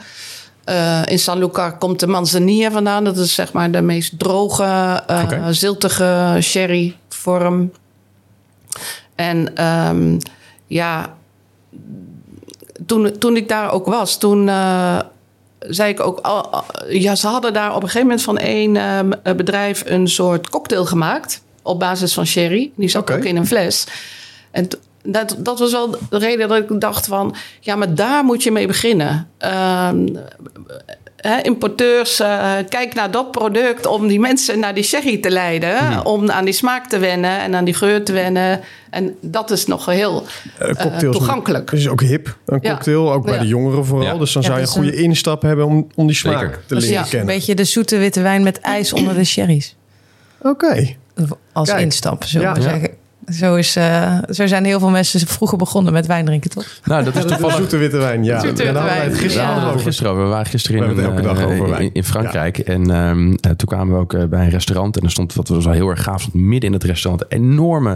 Eh, 0.64 1.02
in 1.06 1.20
San 1.20 1.38
Luca 1.40 1.70
komt 1.70 2.00
de 2.00 2.08
Manzanilla 2.08 2.72
vandaan. 2.72 3.04
Dat 3.04 3.18
is 3.18 3.34
zeg 3.34 3.54
maar 3.54 3.72
de 3.72 3.82
meest 3.82 4.20
droge, 4.20 5.04
Oké. 5.24 5.54
ziltige 5.54 6.38
sherryvorm. 6.42 7.72
En 9.16 9.56
ehm, 9.56 10.18
ja, 10.68 11.14
toen, 12.86 13.18
toen 13.20 13.36
ik 13.36 13.48
daar 13.50 13.72
ook 13.72 13.86
was, 13.86 14.18
toen 14.18 14.50
zei 15.60 15.90
ik 15.92 16.00
ook, 16.00 16.20
al- 16.20 16.64
ja, 16.90 17.16
ze 17.16 17.28
hadden 17.28 17.54
daar 17.54 17.70
op 17.70 17.76
een 17.76 17.82
gegeven 17.90 18.02
moment 18.08 18.22
van 18.22 18.38
één 18.38 18.76
ehm, 18.76 19.12
eh, 19.24 19.34
bedrijf 19.36 19.84
een 19.86 20.08
soort 20.08 20.50
cocktail 20.50 20.86
gemaakt 20.86 21.42
op 21.62 21.80
basis 21.80 22.14
van 22.14 22.26
sherry. 22.26 22.72
Die 22.76 22.90
zat 22.90 23.12
ook 23.12 23.24
in 23.24 23.36
een 23.36 23.48
fles. 23.48 23.86
En 24.52 24.68
dat, 25.04 25.36
dat 25.40 25.60
was 25.60 25.72
wel 25.72 25.90
de 26.10 26.18
reden 26.18 26.48
dat 26.48 26.58
ik 26.72 26.82
dacht 26.82 27.06
van, 27.08 27.36
ja, 27.60 27.76
maar 27.76 27.96
daar 27.96 28.24
moet 28.24 28.44
je 28.44 28.52
mee 28.52 28.68
beginnen. 28.68 29.28
Ehm, 29.38 30.08
hè, 31.18 31.42
importeurs, 31.42 32.20
eh, 32.20 32.52
kijk 32.70 32.94
naar 32.94 33.12
dat 33.12 33.32
product 33.32 33.86
om 33.86 34.08
die 34.08 34.20
mensen 34.20 34.60
naar 34.60 34.74
die 34.74 34.84
sherry 34.84 35.18
te 35.18 35.30
leiden. 35.32 36.06
Om 36.06 36.32
aan 36.32 36.46
die 36.46 36.54
smaak 36.54 36.88
te 36.90 36.98
wennen 36.98 37.40
en 37.40 37.56
aan 37.56 37.64
die 37.66 37.74
geur 37.74 38.04
te 38.04 38.12
wennen. 38.14 38.60
En 38.90 39.16
dat 39.22 39.52
is 39.52 39.66
nog 39.66 39.86
heel 39.86 40.26
Eh, 40.58 40.70
eh, 40.86 40.98
toegankelijk. 40.98 41.70
Het 41.70 41.80
is 41.80 41.88
ook 41.90 42.02
hip, 42.02 42.38
een 42.46 42.60
Ja. 42.62 42.72
cocktail. 42.74 43.14
Ook 43.14 43.26
bij 43.26 43.34
Ja. 43.34 43.40
de 43.40 43.48
jongeren 43.48 43.86
vooral. 43.86 44.06
Ja. 44.14 44.18
Dus 44.18 44.34
dan 44.34 44.42
Ja, 44.42 44.48
zou 44.48 44.60
je 44.60 44.66
dat 44.66 44.76
een 44.76 44.82
goede 44.84 45.02
instap 45.02 45.42
hebben 45.42 45.66
om, 45.66 45.88
om 45.96 46.08
die 46.08 46.16
smaak 46.16 46.40
Zeker. 46.40 46.64
te 46.68 46.76
leren 46.76 46.90
Ja. 46.94 47.02
Een 47.02 47.08
kennen. 47.10 47.28
beetje 47.28 47.56
de 47.56 47.64
zoete 47.64 47.98
witte 47.98 48.22
wijn 48.22 48.44
met 48.44 48.60
ijs 48.60 48.94
onder 48.94 49.14
de 49.14 49.24
sherry's. 49.24 49.76
Oké. 50.42 50.96
Als 51.54 51.70
Kijk. 51.70 51.82
instap, 51.82 52.24
zullen 52.24 52.54
we 52.54 52.62
zeggen. 52.62 52.90
Zo, 53.34 53.56
is, 53.56 53.76
eh, 53.76 54.18
zo 54.30 54.48
zijn 54.48 54.66
heel 54.66 54.80
veel 54.80 54.90
mensen 54.90 55.28
vroeger 55.28 55.58
begonnen 55.58 55.94
met 55.94 56.06
wijn 56.06 56.26
drinken, 56.26 56.50
toch? 56.50 56.66
Nou, 56.84 57.04
dat 57.04 57.16
is 57.16 57.26
toevallig... 57.26 57.56
zoete 57.56 57.78
witte 57.78 57.98
wijn. 57.98 58.24
Ja, 58.24 58.40
Zoete 58.40 58.64
witte 58.64 58.80
hadden 58.80 58.98
wijn. 58.98 59.14
gisteren 59.14 59.48
Ja. 59.48 59.56
Ja, 59.56 59.68
over. 59.68 59.80
gisteren 59.80 60.12
over. 60.12 60.24
We 60.24 60.30
waren 60.30 60.46
gisteren 60.46 60.80
We 60.80 60.94
in, 60.96 61.00
elke 61.04 61.18
een, 61.18 61.24
dag 61.24 61.38
eh, 61.40 61.46
over 61.46 61.58
in- 61.66 61.70
wijn. 61.70 61.90
in 61.94 62.04
Frankrijk. 62.04 62.58
En 62.60 62.92
ehm, 62.92 63.28
eh, 63.34 63.52
toen 63.52 63.68
kwamen 63.68 63.94
we 63.96 64.00
ook 64.00 64.30
bij 64.30 64.44
een 64.44 64.50
restaurant. 64.50 64.98
En 64.98 65.04
er 65.04 65.12
stond, 65.12 65.34
wat 65.34 65.48
was 65.48 65.66
wel 65.66 65.74
heel 65.74 65.90
erg 65.90 66.04
gaaf, 66.04 66.22
stond 66.22 66.36
midden 66.36 66.70
in 66.70 66.74
het 66.74 66.84
restaurant... 66.84 67.24
een 67.30 67.40
enorme, 67.42 67.90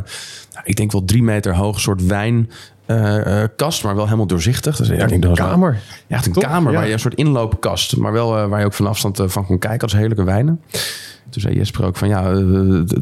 nou, 0.54 0.64
ik 0.66 0.76
denk 0.76 0.92
wel 0.92 1.06
drie 1.06 1.24
meter 1.24 1.56
hoog 1.56 1.80
soort 1.80 2.06
wijn... 2.06 2.50
eh, 2.86 3.42
eh, 3.44 3.50
kast, 3.56 3.84
maar 3.84 3.96
wel 3.96 4.06
helemaal 4.06 4.28
doorzichtig. 4.28 4.76
Dus, 4.76 4.88
ja, 4.88 4.94
ik 4.94 5.10
denk, 5.10 5.22
dat 5.22 5.30
was 5.30 5.40
wel- 5.40 5.50
Kamer. 5.50 5.80
Ja, 6.08 6.16
echt 6.16 6.26
een 6.26 6.34
kamer 6.34 6.72
Ja. 6.72 6.78
waar 6.78 6.88
je 6.88 6.94
een 6.94 7.00
soort 7.00 7.16
inloopkast, 7.16 7.98
maar 7.98 8.12
wel 8.12 8.48
waar 8.48 8.60
je 8.60 8.66
ook 8.66 8.74
van 8.74 8.88
afstand 8.88 9.20
van 9.26 9.46
kon 9.46 9.60
kijken 9.60 9.82
als 9.82 9.94
heerlijke 9.94 10.24
wijnen. 10.24 10.62
Toen 11.30 11.42
zei 11.42 11.56
Jesper 11.56 11.86
ook 11.86 11.98
van 11.98 12.08
ja, 12.08 12.32
eh, 12.32 12.40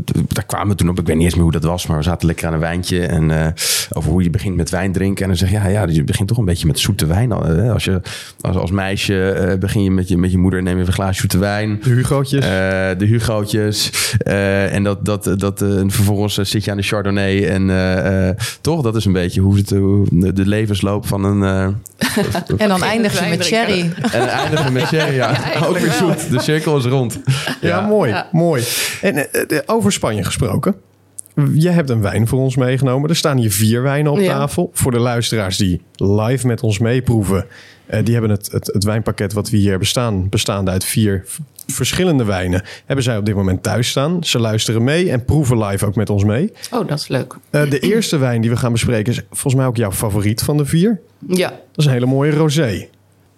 d- 0.04 0.12
daar 0.36 0.46
kwamen 0.46 0.68
we 0.68 0.76
toen 0.76 0.90
op. 0.90 1.00
Ik 1.00 1.06
weet 1.08 1.16
niet 1.16 1.26
eens 1.26 1.34
meer 1.34 1.44
hoe 1.44 1.52
dat 1.52 1.64
was, 1.64 1.88
maar 1.88 1.98
we 1.98 2.04
zaten 2.04 2.28
lekker 2.28 2.48
aan 2.48 2.54
een 2.54 2.60
wijntje 2.60 3.06
en 3.06 3.32
eh, 3.32 3.48
over 3.94 4.12
hoe 4.12 4.24
je 4.24 4.30
begint 4.30 4.56
met 4.56 4.70
wijn 4.70 4.92
drinken. 4.92 5.22
En 5.24 5.28
dan 5.28 5.38
zeg 5.38 5.50
je 5.50 5.56
ja, 5.56 5.68
ja, 5.68 5.86
je 5.90 6.04
begint 6.04 6.28
toch 6.28 6.38
een 6.38 6.46
beetje 6.46 6.68
met 6.68 6.80
zoete 6.80 7.06
wijn. 7.06 7.32
al, 7.32 7.46
eh, 7.48 7.72
Als 7.72 7.84
je 7.84 8.02
als, 8.42 8.56
als 8.56 8.72
meisje 8.72 9.30
eh, 9.32 9.58
begin 9.60 9.84
je 9.84 9.92
met 9.92 10.08
je 10.08 10.18
met 10.18 10.32
je 10.32 10.38
moeder 10.38 10.62
neem 10.64 10.74
je 10.76 10.80
even 10.82 10.88
een 10.94 11.00
glaasje 11.00 11.20
zoete 11.20 11.38
wijn. 11.38 11.80
De 11.84 11.90
Hugootjes. 11.90 12.46
Eh, 12.46 12.50
de 12.98 13.06
Hugootjes. 13.06 13.92
Eh, 14.18 14.74
en 14.74 14.84
dat, 14.84 15.06
dat, 15.06 15.30
dat, 15.38 15.62
eh, 15.62 15.78
en 15.78 15.92
vervolgens 15.92 16.38
eh, 16.38 16.46
zit 16.46 16.64
je 16.64 16.72
aan 16.72 16.78
de 16.78 16.84
Chardonnay. 16.84 17.48
En 17.48 17.70
eh, 17.70 18.28
eh, 18.30 18.36
toch, 18.62 18.82
dat 18.82 18.96
is 18.96 19.06
een 19.06 19.12
beetje 19.14 19.42
hoe 19.42 19.56
het, 19.58 19.68
de, 20.36 20.46
levensloop 20.46 21.08
van 21.08 21.24
een. 21.24 21.44
eh, 21.44 21.68
En 22.58 22.68
dan 22.68 22.84
eindig 22.84 23.24
je 23.24 23.30
met 23.30 23.46
sherry. 23.46 23.92
en 24.12 24.28
eindigen 24.30 24.74
met 24.74 24.88
sherry, 24.88 25.16
ja. 25.16 25.36
eigenlijk 25.36 25.66
Ook 25.72 25.78
weer 25.78 25.92
zoet. 25.92 26.30
De 26.32 26.42
cirkel 26.42 26.78
is 26.78 26.86
rond. 26.86 27.20
ja, 27.62 27.82
mooi. 27.82 28.13
Ja. 28.14 28.30
mooi. 28.32 28.64
En 29.02 29.32
eh, 29.34 29.60
over 29.66 29.92
Spanje 29.92 30.24
gesproken. 30.24 30.76
Je 31.54 31.70
hebt 31.70 31.90
een 31.90 32.02
wijn 32.02 32.28
voor 32.28 32.40
ons 32.40 32.56
meegenomen. 32.56 33.10
Er 33.10 33.16
staan 33.16 33.38
hier 33.38 33.52
vier 33.52 33.82
wijnen 33.82 34.12
op 34.12 34.20
Ja. 34.20 34.28
tafel. 34.38 34.70
Voor 34.74 34.92
de 34.92 35.00
luisteraars 35.00 35.58
die 35.58 35.82
live 35.96 36.48
met 36.48 36.62
ons 36.62 36.80
meeproeven. 36.80 37.46
eh, 37.86 38.04
die 38.04 38.14
hebben 38.14 38.32
het, 38.32 38.52
het, 38.52 38.68
het 38.74 38.84
wijnpakket 38.84 39.34
wat 39.34 39.50
we 39.50 39.58
hier 39.58 39.70
hebben 39.70 39.88
staan... 39.88 40.30
bestaande 40.30 40.72
uit 40.72 40.84
vier 40.84 41.26
verschillende 41.68 42.24
wijnen... 42.24 42.64
hebben 42.86 43.04
zij 43.06 43.18
op 43.18 43.26
dit 43.26 43.36
moment 43.36 43.64
thuis 43.64 43.88
staan. 43.90 44.24
Ze 44.24 44.40
luisteren 44.40 44.84
mee 44.84 45.12
en 45.12 45.26
proeven 45.26 45.64
live 45.64 45.86
ook 45.86 45.96
met 45.96 46.10
ons 46.10 46.24
mee. 46.24 46.52
Oh, 46.72 46.88
dat 46.88 47.00
is 47.00 47.08
leuk. 47.08 47.36
Eh, 47.50 47.70
de 47.70 47.80
eerste 47.80 48.18
wijn 48.18 48.42
die 48.42 48.50
we 48.50 48.58
gaan 48.58 48.72
bespreken... 48.72 49.14
is 49.14 49.22
volgens 49.30 49.56
mij 49.56 49.66
ook 49.66 49.78
jouw 49.78 49.92
favoriet 49.92 50.42
van 50.42 50.58
de 50.58 50.66
vier. 50.66 51.00
Ja, 51.28 51.50
Dat 51.50 51.58
is 51.76 51.86
een 51.86 51.92
hele 51.92 52.06
mooie 52.06 52.32
rosé. 52.32 52.88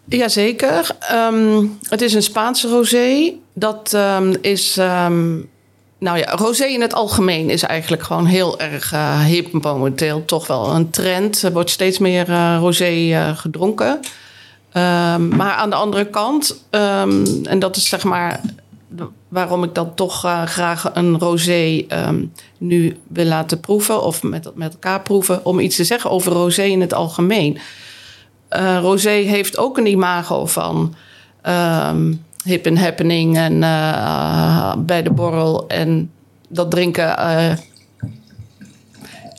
Jazeker. 0.07 0.95
Ehm 0.99 1.65
het 1.89 2.01
is 2.01 2.13
een 2.13 2.23
Spaanse 2.23 2.67
rosé. 2.67 3.33
Dat 3.53 3.93
ehm, 3.93 4.35
is... 4.41 4.77
ehm, 4.77 5.37
nou 5.99 6.17
ja, 6.17 6.31
rosé 6.35 6.65
in 6.65 6.81
het 6.81 6.93
algemeen 6.93 7.49
is 7.49 7.63
eigenlijk 7.63 8.03
gewoon 8.03 8.25
heel 8.25 8.59
erg 8.59 8.93
eh, 8.93 9.23
hip 9.23 9.51
momenteel. 9.51 10.25
Toch 10.25 10.47
wel 10.47 10.75
een 10.75 10.89
trend. 10.89 11.41
Er 11.41 11.51
wordt 11.51 11.69
steeds 11.69 11.97
meer 11.99 12.29
eh, 12.29 12.57
rosé 12.59 13.11
eh, 13.11 13.37
gedronken. 13.37 13.99
Maar 15.29 15.53
aan 15.53 15.69
de 15.69 15.75
andere 15.75 16.05
kant, 16.05 16.63
en 16.69 17.59
dat 17.59 17.75
is 17.75 17.89
zeg 17.89 18.03
maar 18.03 18.41
waarom 19.27 19.63
ik 19.63 19.75
dan 19.75 19.93
toch 19.93 20.19
graag 20.45 20.91
een 20.93 21.19
rosé 21.19 21.85
nu 22.57 22.97
wil 23.07 23.25
laten 23.25 23.59
proeven... 23.59 24.03
of 24.03 24.23
met, 24.23 24.55
met 24.55 24.73
elkaar 24.73 25.01
proeven, 25.01 25.45
om 25.45 25.59
iets 25.59 25.75
te 25.75 25.83
zeggen 25.83 26.09
over 26.09 26.31
rosé 26.31 26.63
in 26.63 26.81
het 26.81 26.93
algemeen. 26.93 27.57
Eh, 28.55 28.77
rosé 28.81 29.09
heeft 29.09 29.57
ook 29.57 29.77
een 29.77 29.85
imago 29.85 30.45
van 30.45 30.95
ehm, 31.41 32.13
hip 32.43 32.65
en 32.65 32.77
happening 32.77 33.37
en 33.37 33.63
eh, 33.63 34.73
bij 34.77 35.03
de 35.03 35.11
borrel. 35.11 35.67
En 35.67 36.11
dat 36.47 36.71
drinken 36.71 37.17
eh, 37.17 37.51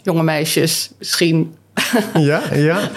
jonge 0.03 0.23
meisjes 0.23 0.91
misschien. 0.99 1.55
Ja, 2.15 2.43
ja. 2.55 2.91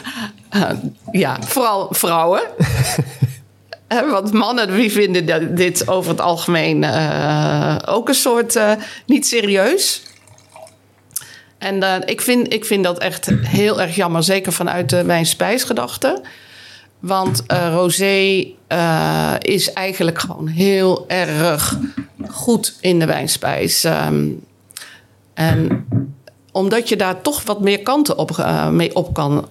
ja, 1.12 1.38
vooral 1.42 1.88
vrouwen. 1.92 2.42
Want 4.12 4.32
mannen 4.32 4.76
die 4.76 4.92
vinden 4.92 5.56
dit 5.56 5.88
over 5.88 6.12
het 6.12 6.22
algemeen 6.22 6.86
ook 7.86 8.08
een 8.08 8.14
soort 8.14 8.60
niet 9.06 9.28
serieus. 9.28 10.02
En 11.60 11.84
eh, 11.84 11.96
ik, 12.06 12.22
vind, 12.22 12.54
ik 12.54 12.66
vind 12.66 12.84
dat 12.84 13.00
echt 13.00 13.30
heel 13.42 13.82
erg 13.82 13.96
jammer, 13.96 14.24
zeker 14.24 14.51
vanuit 14.51 14.89
de 14.89 15.04
wijnspijsgedachte. 15.04 16.22
Want 17.00 17.44
eh, 17.46 17.70
rosé 17.74 18.46
eh, 18.68 19.34
is 19.39 19.74
eigenlijk 19.74 20.20
gewoon 20.20 20.48
heel 20.48 21.06
erg 21.08 21.78
goed 22.30 22.78
in 22.82 23.00
de 23.00 23.06
wijnspijs. 23.06 23.84
Ehm, 23.84 24.28
en 25.34 25.86
omdat 26.51 26.89
je 26.89 26.96
daar 26.96 27.22
toch 27.22 27.44
wat 27.44 27.62
meer 27.62 27.80
kanten 27.80 28.18
op, 28.18 28.38
eh, 28.38 28.70
mee 28.70 28.96
op 28.96 29.13
kan. 29.13 29.48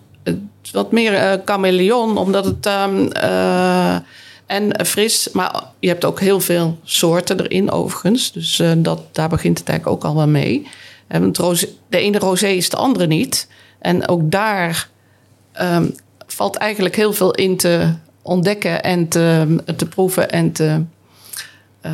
Wat 0.72 0.92
meer 0.92 1.14
eh 1.14 1.38
chameleon, 1.44 2.16
omdat 2.16 2.44
het... 2.44 2.66
ehm, 2.66 3.06
eh, 3.06 3.96
en 4.46 4.86
fris, 4.86 5.28
maar 5.32 5.62
je 5.78 5.88
hebt 5.88 6.04
ook 6.04 6.20
heel 6.20 6.40
veel 6.40 6.78
soorten 6.84 7.40
erin 7.40 7.70
overigens. 7.70 8.32
Dus 8.32 8.58
eh, 8.58 8.70
dat, 8.76 9.00
daar 9.12 9.28
begint 9.28 9.58
het 9.58 9.68
eigenlijk 9.68 10.04
ook 10.04 10.10
al 10.10 10.16
wel 10.16 10.26
mee. 10.28 10.66
De 11.88 11.98
ene 11.98 12.18
rosé 12.18 12.46
is 12.46 12.68
de 12.68 12.76
andere 12.76 13.06
niet. 13.06 13.48
En 13.78 14.08
ook 14.08 14.30
daar 14.30 14.88
ehm, 15.52 15.86
valt 16.26 16.56
eigenlijk 16.56 16.96
heel 16.96 17.12
veel 17.12 17.34
in 17.34 17.56
te 17.56 17.94
ontdekken 18.22 18.82
en 18.82 19.08
te, 19.08 19.56
te 19.76 19.86
proeven 19.86 20.30
en, 20.30 20.52
te, 20.52 20.82
eh, 21.80 21.90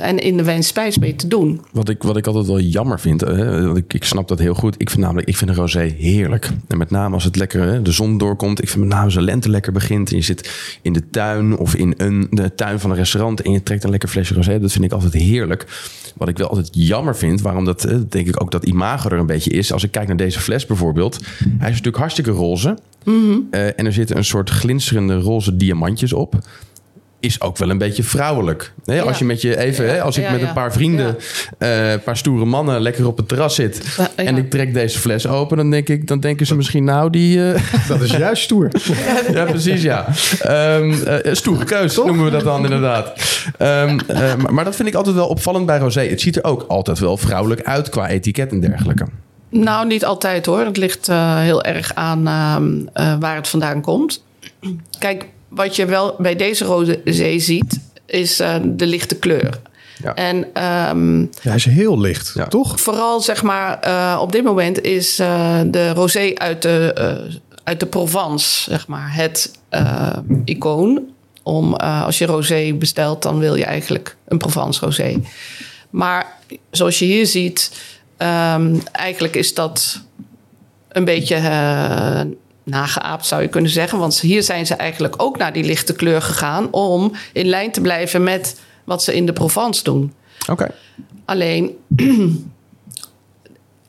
en 0.00 0.18
in 0.18 0.36
de 0.36 0.42
wijnspijs 0.42 0.98
mee 0.98 1.16
te 1.16 1.28
doen. 1.28 1.60
Wat 1.72 1.88
ik, 1.88 2.02
wat 2.02 2.16
ik 2.16 2.26
altijd 2.26 2.46
wel 2.46 2.60
jammer 2.60 3.00
vind, 3.00 3.20
hè, 3.20 3.66
want 3.66 3.76
ik, 3.76 3.92
ik 3.94 4.04
snap 4.04 4.28
dat 4.28 4.38
heel 4.38 4.54
goed. 4.54 4.74
Ik 4.78 4.90
vind 4.90 5.02
namelijk, 5.02 5.28
ik 5.28 5.36
vind 5.36 5.50
een 5.50 5.56
rosé 5.56 5.94
heerlijk. 5.98 6.50
En 6.68 6.78
met 6.78 6.90
name 6.90 7.14
als 7.14 7.24
het 7.24 7.36
lekker 7.36 7.62
hè, 7.62 7.82
de 7.82 7.92
zon 7.92 8.18
doorkomt. 8.18 8.62
Ik 8.62 8.68
vind 8.68 8.80
met 8.80 8.92
name 8.92 9.04
als 9.04 9.14
de 9.14 9.20
lente 9.20 9.50
lekker 9.50 9.72
begint. 9.72 10.10
En 10.10 10.16
je 10.16 10.22
zit 10.22 10.78
in 10.82 10.92
de 10.92 11.10
tuin 11.10 11.56
of 11.56 11.74
in 11.74 11.94
een, 11.96 12.26
de 12.30 12.54
tuin 12.54 12.80
van 12.80 12.90
een 12.90 12.96
restaurant. 12.96 13.42
En 13.42 13.52
je 13.52 13.62
trekt 13.62 13.84
een 13.84 13.90
lekker 13.90 14.08
flesje 14.08 14.34
rosé. 14.34 14.60
Dat 14.60 14.72
vind 14.72 14.84
ik 14.84 14.92
altijd 14.92 15.12
heerlijk. 15.12 15.66
Wat 16.16 16.28
ik 16.28 16.38
wel 16.38 16.48
altijd 16.48 16.68
jammer 16.72 17.16
vind, 17.16 17.40
waarom 17.40 17.64
dat 17.64 17.82
hè, 17.82 18.08
denk 18.08 18.28
ik 18.28 18.42
ook 18.42 18.50
dat 18.50 18.64
imago 18.64 19.08
er 19.08 19.18
een 19.18 19.26
beetje 19.26 19.50
is. 19.50 19.72
Als 19.72 19.84
ik 19.84 19.90
kijk 19.90 20.06
naar 20.06 20.16
deze 20.16 20.40
fles 20.40 20.66
bijvoorbeeld. 20.66 21.20
Hij 21.38 21.68
is 21.68 21.76
natuurlijk 21.76 21.96
hartstikke 21.96 22.30
roze. 22.30 22.78
Eh, 23.50 23.66
en 23.66 23.86
er 23.86 23.92
zitten 23.92 24.16
een 24.16 24.24
soort 24.24 24.50
glinsterende 24.50 25.18
roze 25.20 25.56
diamantjes 25.56 26.12
op 26.12 26.38
is 27.20 27.40
ook 27.40 27.56
wel 27.56 27.70
een 27.70 27.78
beetje 27.78 28.02
vrouwelijk. 28.02 28.72
Als 29.04 29.18
je 29.18 29.24
met 29.24 29.40
je 29.40 29.58
even, 29.58 29.88
hè, 29.88 30.02
als 30.02 30.16
ik 30.16 30.24
Ja, 30.24 30.30
met 30.30 30.40
ja. 30.40 30.46
een 30.48 30.54
paar 30.54 30.72
vrienden, 30.72 31.16
eh, 31.58 31.90
een 31.92 32.02
paar 32.02 32.16
stoere 32.16 32.44
mannen 32.44 32.80
lekker 32.80 33.06
op 33.06 33.16
het 33.16 33.28
terras 33.28 33.54
zit 33.54 33.94
Ja, 33.96 34.10
ja. 34.16 34.24
en 34.24 34.36
ik 34.36 34.50
trek 34.50 34.74
deze 34.74 34.98
fles 34.98 35.26
open, 35.26 35.56
dan 35.56 35.70
denk 35.70 35.88
ik, 35.88 36.06
dan 36.06 36.20
denken 36.20 36.46
ze 36.46 36.56
misschien 36.56 36.84
nou 36.84 37.10
die, 37.10 37.52
eh, 37.52 37.62
Dat 37.88 38.00
is 38.00 38.10
juist 38.10 38.42
stoer. 38.42 38.70
ja 39.32 39.44
precies 39.44 39.82
ja, 39.82 40.06
Ehm 40.40 40.92
eh, 40.92 41.34
stoere 41.34 41.64
keus 41.64 41.96
noemen 41.96 42.24
we 42.24 42.30
dat 42.30 42.44
dan 42.44 42.64
inderdaad. 42.64 43.12
Ehm, 43.58 43.98
eh, 44.06 44.34
maar, 44.34 44.54
maar 44.54 44.64
dat 44.64 44.76
vind 44.76 44.88
ik 44.88 44.94
altijd 44.94 45.14
wel 45.16 45.28
opvallend 45.28 45.66
bij 45.66 45.78
rosé. 45.78 46.00
Het 46.00 46.20
ziet 46.20 46.36
er 46.36 46.44
ook 46.44 46.64
altijd 46.68 46.98
wel 46.98 47.16
vrouwelijk 47.16 47.62
uit 47.62 47.88
qua 47.88 48.08
etiket 48.08 48.50
en 48.50 48.60
dergelijke. 48.60 49.06
Nou, 49.48 49.86
niet 49.86 50.04
altijd 50.04 50.46
hoor. 50.46 50.60
Het 50.60 50.76
ligt 50.76 51.08
eh, 51.08 51.38
heel 51.38 51.62
erg 51.62 51.94
aan 51.94 52.26
ehm, 52.26 52.86
eh, 52.92 53.16
waar 53.20 53.36
het 53.36 53.48
vandaan 53.48 53.80
komt. 53.80 54.24
Kijk, 54.98 55.26
wat 55.48 55.76
je 55.76 55.86
wel 55.86 56.14
bij 56.18 56.36
deze 56.36 56.64
rode 56.64 57.00
zee 57.04 57.38
ziet, 57.38 57.80
is 58.06 58.40
eh, 58.40 58.56
de 58.64 58.86
lichte 58.86 59.16
kleur. 59.16 59.58
Ja. 60.02 60.14
En 60.14 60.46
ehm, 60.54 61.20
Ja, 61.20 61.26
hij 61.42 61.54
is 61.54 61.64
heel 61.64 62.00
licht, 62.00 62.32
Ja. 62.34 62.46
toch? 62.46 62.80
vooral 62.80 63.20
zeg 63.20 63.42
maar, 63.42 63.80
eh, 63.80 64.18
op 64.20 64.32
dit 64.32 64.44
moment 64.44 64.82
is 64.82 65.18
eh, 65.18 65.60
de 65.66 65.92
rosé 65.92 66.30
uit 66.34 66.62
de, 66.62 66.92
eh, 66.94 67.34
uit 67.64 67.80
de 67.80 67.86
Provence, 67.86 68.70
zeg 68.70 68.86
maar, 68.86 69.14
het 69.14 69.58
eh, 69.68 70.16
icoon. 70.44 71.00
Om, 71.42 71.74
als 71.74 72.18
je 72.18 72.26
rosé 72.26 72.72
bestelt, 72.74 73.22
dan 73.22 73.38
wil 73.38 73.54
je 73.54 73.64
eigenlijk 73.64 74.16
een 74.28 74.38
Provence 74.38 74.84
rosé. 74.84 75.20
Maar 75.90 76.26
zoals 76.70 76.98
je 76.98 77.04
hier 77.04 77.26
ziet, 77.26 77.72
ehm, 78.16 78.74
eigenlijk 78.92 79.36
is 79.36 79.54
dat 79.54 80.00
een 80.88 81.04
beetje, 81.04 81.36
nageaapt 82.66 83.26
zou 83.26 83.42
je 83.42 83.48
kunnen 83.48 83.70
zeggen. 83.70 83.98
Want 83.98 84.20
hier 84.20 84.42
zijn 84.42 84.66
ze 84.66 84.74
eigenlijk 84.74 85.14
ook 85.16 85.38
naar 85.38 85.52
die 85.52 85.64
lichte 85.64 85.94
kleur 85.94 86.22
gegaan 86.22 86.72
om 86.72 87.12
in 87.32 87.46
lijn 87.46 87.70
te 87.70 87.80
blijven 87.80 88.22
met 88.22 88.60
wat 88.84 89.02
ze 89.02 89.14
in 89.14 89.26
de 89.26 89.32
Provence 89.32 89.82
doen. 89.82 90.12
Oké. 90.50 90.70
Alleen, 91.24 91.76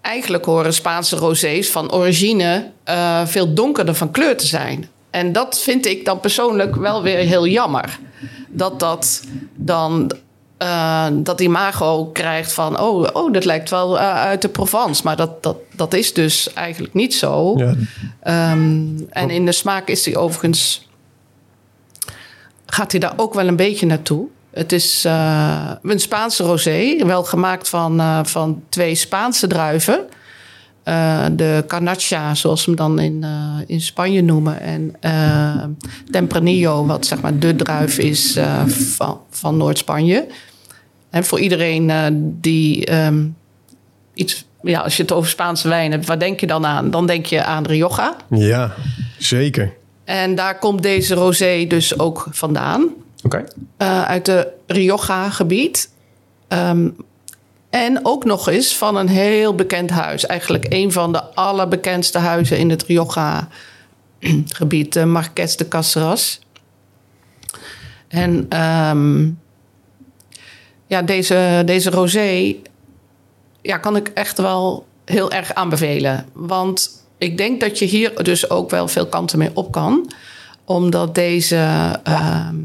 eigenlijk 0.01 0.45
horen 0.45 0.73
Spaanse 0.73 1.15
rosés 1.15 1.71
van 1.71 1.91
origine 1.91 2.71
eh, 2.83 3.25
veel 3.25 3.53
donkerder 3.53 3.95
van 3.95 4.11
kleur 4.11 4.37
te 4.37 4.47
zijn. 4.47 4.89
En 5.09 5.31
dat 5.31 5.59
vind 5.59 5.85
ik 5.85 6.05
dan 6.05 6.19
persoonlijk 6.19 6.75
wel 6.75 7.03
weer 7.03 7.17
heel 7.17 7.47
jammer. 7.47 7.99
Dat 8.47 8.79
dat 8.79 9.23
dan 9.55 10.11
eh, 10.57 11.07
dat 11.13 11.41
imago 11.41 12.05
krijgt 12.05 12.53
van... 12.53 12.79
Oh, 12.79 13.07
oh 13.13 13.33
dat 13.33 13.45
lijkt 13.45 13.69
wel 13.69 13.99
eh, 13.99 14.13
uit 14.13 14.41
de 14.41 14.49
Provence. 14.49 15.03
Maar 15.03 15.15
dat, 15.15 15.43
dat, 15.43 15.57
dat 15.75 15.93
is 15.93 16.13
dus 16.13 16.53
eigenlijk 16.53 16.93
niet 16.93 17.15
zo. 17.15 17.57
Ja. 17.57 17.73
Ehm, 18.19 18.87
en 19.09 19.29
in 19.29 19.45
de 19.45 19.51
smaak 19.51 19.87
is 19.87 20.05
hij 20.05 20.15
overigens... 20.15 20.87
gaat 22.65 22.91
hij 22.91 22.99
daar 22.99 23.13
ook 23.15 23.33
wel 23.33 23.47
een 23.47 23.55
beetje 23.55 23.85
naartoe. 23.85 24.27
Het 24.51 24.71
is 24.71 25.05
eh, 25.05 25.71
een 25.81 25.99
Spaanse 25.99 26.43
rosé, 26.43 27.05
wel 27.05 27.23
gemaakt 27.23 27.69
van, 27.69 28.25
van 28.25 28.63
twee 28.69 28.95
Spaanse 28.95 29.47
druiven. 29.47 30.05
De 31.31 31.63
Carnacha, 31.67 32.35
zoals 32.35 32.61
ze 32.61 32.69
hem 32.69 32.77
dan 32.77 32.99
in, 32.99 33.25
in 33.67 33.81
Spanje 33.81 34.21
noemen. 34.21 34.59
En 34.61 34.95
Tempranillo, 36.11 36.85
wat 36.85 37.05
zeg 37.05 37.21
maar 37.21 37.39
de 37.39 37.55
druif 37.55 37.97
is 37.97 38.39
van, 38.69 39.19
van 39.29 39.57
Noord-Spanje. 39.57 40.27
En 41.17 41.25
voor 41.25 41.39
iedereen 41.39 41.89
eh, 41.89 42.05
die 42.21 42.85
ehm, 42.85 43.25
iets... 44.13 44.45
Ja, 44.61 44.79
als 44.79 44.97
je 44.97 45.01
het 45.01 45.11
over 45.11 45.29
Spaanse 45.29 45.67
wijn 45.67 45.91
hebt, 45.91 46.05
waar 46.05 46.19
denk 46.19 46.39
je 46.39 46.47
dan 46.47 46.65
aan? 46.65 46.91
Dan 46.91 47.07
denk 47.07 47.25
je 47.25 47.43
aan 47.43 47.65
Rioja. 47.65 48.15
ja, 48.29 48.73
zeker. 49.17 49.73
En 50.03 50.35
daar 50.35 50.59
komt 50.59 50.81
deze 50.81 51.15
rosé 51.15 51.65
dus 51.67 51.99
ook 51.99 52.27
vandaan. 52.29 52.89
Oké. 53.23 53.43
eh, 53.77 54.03
uit 54.03 54.25
de 54.25 54.47
Rioja-gebied. 54.67 55.89
Ehm, 56.47 56.89
en 57.69 57.99
ook 58.03 58.25
nog 58.25 58.49
eens 58.49 58.75
van 58.75 58.95
een 58.95 59.09
heel 59.09 59.55
bekend 59.55 59.89
huis. 59.89 60.25
Eigenlijk 60.25 60.65
een 60.69 60.91
van 60.91 61.11
de 61.11 61.23
allerbekendste 61.23 62.17
huizen 62.17 62.57
in 62.57 62.69
het 62.69 62.83
Rioja-gebied. 62.83 64.93
De 64.97 65.05
Marques 65.05 65.57
de 65.57 65.67
Caceres. 65.67 66.39
En 68.07 68.45
ehm, 68.49 69.29
ja, 70.87 71.01
deze, 71.01 71.61
deze 71.65 71.89
rosé 71.89 72.55
ja, 73.61 73.77
kan 73.77 73.95
ik 73.95 74.07
echt 74.07 74.37
wel 74.37 74.85
heel 75.05 75.31
erg 75.31 75.53
aanbevelen. 75.53 76.25
Want 76.33 77.05
ik 77.17 77.37
denk 77.37 77.59
dat 77.59 77.79
je 77.79 77.85
hier 77.85 78.23
dus 78.23 78.49
ook 78.49 78.69
wel 78.69 78.87
veel 78.87 79.07
kanten 79.07 79.37
mee 79.37 79.51
op 79.53 79.71
kan. 79.71 80.11
Omdat 80.65 81.15
deze... 81.15 81.99
ehm, 82.03 82.55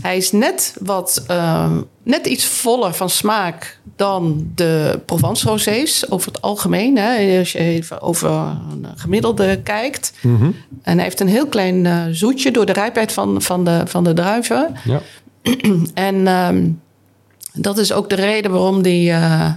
hij 0.00 0.16
is 0.16 0.32
net, 0.32 0.76
wat, 0.80 1.24
ehm, 1.26 1.80
net 2.02 2.26
iets 2.26 2.44
voller 2.44 2.94
van 2.94 3.10
smaak 3.10 3.78
dan 3.96 4.50
de 4.54 5.00
Provence 5.06 5.48
rosés 5.48 6.10
over 6.10 6.32
het 6.32 6.42
algemeen. 6.42 6.98
Hè, 6.98 7.38
als 7.38 7.52
je 7.52 7.58
even 7.58 8.00
over 8.00 8.30
een 8.30 8.86
gemiddelde 8.96 9.60
kijkt. 9.62 10.12
En 10.82 10.94
hij 10.94 11.02
heeft 11.02 11.20
een 11.20 11.28
heel 11.28 11.46
klein 11.46 11.86
eh, 11.86 12.02
zoetje 12.10 12.50
door 12.50 12.66
de 12.66 12.72
rijpheid 12.72 13.12
van, 13.12 13.42
van, 13.42 13.64
de, 13.64 13.82
van 13.84 14.04
de 14.04 14.12
druiven. 14.12 14.74
Ja. 14.84 15.00
En 15.94 16.26
ehm, 16.26 16.68
dat 17.56 17.78
is 17.78 17.92
ook 17.92 18.08
de 18.10 18.14
reden 18.14 18.50
waarom 18.50 18.82
die 18.82 19.10
eh, 19.10 19.50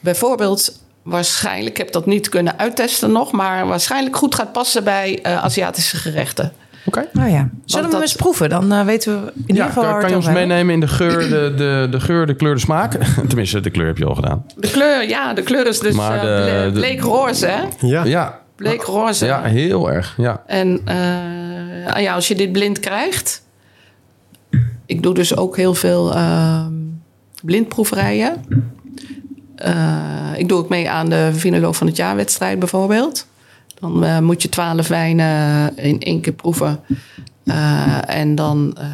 bijvoorbeeld 0.00 0.80
waarschijnlijk, 1.02 1.70
ik 1.70 1.76
heb 1.76 1.92
dat 1.92 2.06
niet 2.06 2.28
kunnen 2.28 2.58
uittesten 2.58 3.12
nog, 3.12 3.32
maar 3.32 3.66
waarschijnlijk 3.66 4.16
goed 4.16 4.34
gaat 4.34 4.52
passen 4.52 4.84
bij 4.84 5.18
eh, 5.22 5.44
Aziatische 5.44 5.96
gerechten. 5.96 6.52
Oké. 6.84 7.04
Nou 7.12 7.28
ja, 7.30 7.34
zullen 7.34 7.50
we 7.64 7.80
dat- 7.82 7.92
hem 7.92 8.00
eens 8.00 8.14
proeven? 8.14 8.48
Dan 8.48 8.72
eh, 8.72 8.84
weten 8.84 9.24
we 9.24 9.32
in 9.36 9.42
ieder 9.46 9.64
geval 9.64 9.82
kan, 9.84 10.00
kan 10.00 10.10
je 10.10 10.16
ons 10.16 10.26
meenemen 10.26 10.74
in 10.74 10.80
de 10.80 10.88
geur, 10.88 11.18
de, 11.28 11.54
de, 11.56 11.88
de 11.90 12.00
geur, 12.00 12.26
de 12.26 12.34
kleur, 12.34 12.54
de 12.54 12.60
smaak? 12.60 12.92
Tenminste, 13.28 13.60
de 13.60 13.70
kleur 13.70 13.86
heb 13.86 13.98
je 13.98 14.04
al 14.04 14.14
gedaan. 14.14 14.46
De 14.56 14.70
kleur, 14.70 15.08
ja, 15.08 15.34
de 15.34 15.42
kleur 15.42 15.66
is 15.66 15.78
dus 15.80 15.94
Maar 15.94 16.18
eh, 16.18 16.64
de- 16.64 16.70
bleekroze, 16.72 17.46
hè? 17.46 17.62
Ja, 17.86 18.04
Ja. 18.04 18.40
Bleekroze. 18.56 19.26
Ja, 19.26 19.42
heel 19.42 19.90
erg. 19.90 20.14
Ja. 20.16 20.42
En 20.46 20.80
eh, 20.84 21.94
ah 21.94 22.00
ja, 22.02 22.14
als 22.14 22.28
je 22.28 22.34
dit 22.34 22.52
blind 22.52 22.80
krijgt... 22.80 23.42
Ik 24.86 25.02
doe 25.02 25.14
dus 25.14 25.36
ook 25.36 25.56
heel 25.56 25.74
veel 25.74 26.14
blindproeverijen. 27.46 28.44
Eh, 29.56 30.32
ik 30.36 30.48
doe 30.48 30.58
ook 30.58 30.68
mee 30.68 30.90
aan 30.90 31.08
de 31.08 31.30
Vinolo 31.34 31.72
van 31.72 31.86
het 31.86 31.96
jaarwedstrijd 31.96 32.58
bijvoorbeeld. 32.58 33.26
Dan 33.80 34.04
eh, 34.04 34.18
moet 34.18 34.42
je 34.42 34.48
twaalf 34.48 34.88
wijnen 34.88 35.72
in 35.78 36.00
één 36.00 36.20
keer 36.20 36.32
proeven. 36.32 36.80
Eh, 37.44 37.98
en 38.06 38.34
dan 38.34 38.76
eh, 38.78 38.86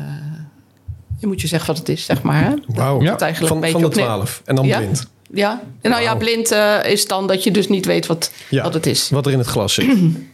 je 1.18 1.26
moet 1.26 1.40
je 1.40 1.46
zeggen 1.46 1.68
wat 1.68 1.78
het 1.78 1.88
is, 1.88 2.04
zeg 2.04 2.22
maar. 2.22 2.54
Wauw. 2.66 3.02
Ja. 3.02 3.10
Dat 3.10 3.20
eigenlijk 3.22 3.54
Van, 3.54 3.64
een 3.64 3.70
van 3.70 3.80
beetje 3.80 3.96
de 3.96 4.02
twaalf. 4.04 4.42
En 4.44 4.54
dan 4.54 4.66
Ja. 4.66 4.78
blind. 4.78 5.06
Ja, 5.34 5.60
En 5.80 5.90
nou 5.90 6.02
ja, 6.02 6.14
blind 6.16 6.50
eh, 6.50 6.76
is 6.84 7.06
dan 7.06 7.26
dat 7.26 7.44
je 7.44 7.50
dus 7.50 7.68
niet 7.68 7.86
weet 7.86 8.06
wat, 8.06 8.32
Ja, 8.50 8.62
wat 8.62 8.74
het 8.74 8.86
is. 8.86 9.10
Wat 9.10 9.26
er 9.26 9.32
in 9.32 9.38
het 9.38 9.46
glas 9.46 9.74
zit. 9.74 9.96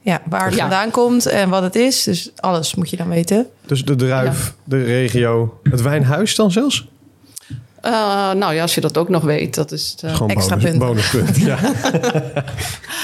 Ja, 0.00 0.22
waar 0.28 0.44
het 0.44 0.54
Ja. 0.54 0.60
vandaan 0.60 0.90
komt 0.90 1.26
en 1.26 1.48
wat 1.48 1.62
het 1.62 1.74
is. 1.76 2.02
Dus 2.04 2.30
alles 2.36 2.74
moet 2.74 2.90
je 2.90 2.96
dan 2.96 3.08
weten. 3.08 3.46
Dus 3.66 3.84
de 3.84 3.96
druif, 3.96 4.54
de 4.64 4.84
regio, 4.84 5.60
het 5.62 5.82
wijnhuis 5.82 6.34
dan 6.34 6.50
zelfs? 6.50 6.88
Eh, 7.80 8.32
nou 8.32 8.54
ja, 8.54 8.62
als 8.62 8.74
je 8.74 8.80
dat 8.80 8.98
ook 8.98 9.08
nog 9.08 9.22
weet, 9.22 9.54
dat 9.54 9.72
is... 9.72 9.96
eh, 10.00 10.14
Gewoon 10.14 10.30
Extra 10.30 10.56
bonus, 10.56 10.70
punten. 10.70 10.88
bonuspunt. 10.88 11.36
Ja. 11.36 11.58
en 11.62 11.74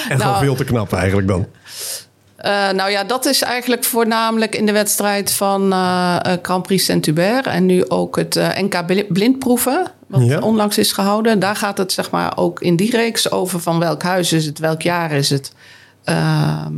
gewoon 0.08 0.18
Nou, 0.18 0.44
veel 0.44 0.54
te 0.54 0.64
knap 0.64 0.92
eigenlijk 0.92 1.28
dan. 1.28 1.46
Eh, 2.36 2.70
nou 2.70 2.90
ja, 2.90 3.04
dat 3.04 3.24
is 3.24 3.42
eigenlijk 3.42 3.84
voornamelijk 3.84 4.54
in 4.56 4.66
de 4.66 4.72
wedstrijd 4.72 5.32
van 5.32 5.72
eh, 5.72 6.16
Grand 6.42 6.62
Prix 6.62 6.84
Saint-Hubert. 6.84 7.46
En 7.46 7.66
nu 7.66 7.88
ook 7.88 8.16
het 8.16 8.34
NK 8.60 8.86
bli- 8.86 9.04
blindproeven, 9.08 9.86
wat 10.06 10.24
Ja. 10.26 10.38
onlangs 10.40 10.78
is 10.78 10.92
gehouden. 10.92 11.38
Daar 11.38 11.56
gaat 11.56 11.78
het 11.78 11.92
zeg 11.92 12.10
maar 12.10 12.36
ook 12.36 12.60
in 12.60 12.76
die 12.76 12.90
reeks 12.90 13.30
over 13.30 13.60
van 13.60 13.78
welk 13.78 14.02
huis 14.02 14.32
is 14.32 14.46
het, 14.46 14.58
welk 14.58 14.82
jaar 14.82 15.12
is 15.12 15.30
het. 15.30 15.52
Ehm, 16.04 16.74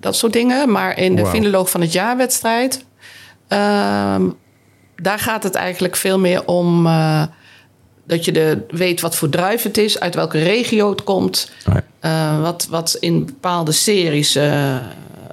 dat 0.00 0.16
soort 0.16 0.32
dingen. 0.32 0.70
Maar 0.70 0.98
in 0.98 1.16
de. 1.16 1.26
Finoloog 1.26 1.70
van 1.70 1.80
het 1.80 1.92
jaarwedstrijd... 1.92 2.84
daar 5.02 5.18
gaat 5.18 5.42
het 5.42 5.54
eigenlijk 5.54 5.96
veel 5.96 6.18
meer 6.18 6.46
om... 6.46 6.86
eh, 6.86 7.22
dat 8.04 8.24
je 8.24 8.32
de, 8.32 8.58
weet 8.68 9.00
wat 9.00 9.16
voor 9.16 9.28
druif 9.28 9.62
het 9.62 9.78
is, 9.78 10.00
uit 10.00 10.14
welke 10.14 10.42
regio 10.42 10.90
het 10.90 11.04
komt... 11.04 11.50
Oh 11.68 11.74
ja. 11.74 11.82
Uh, 12.04 12.42
wat, 12.42 12.66
wat 12.70 12.96
in 13.00 13.24
bepaalde 13.24 13.72
series 13.72 14.36
uh, 14.36 14.76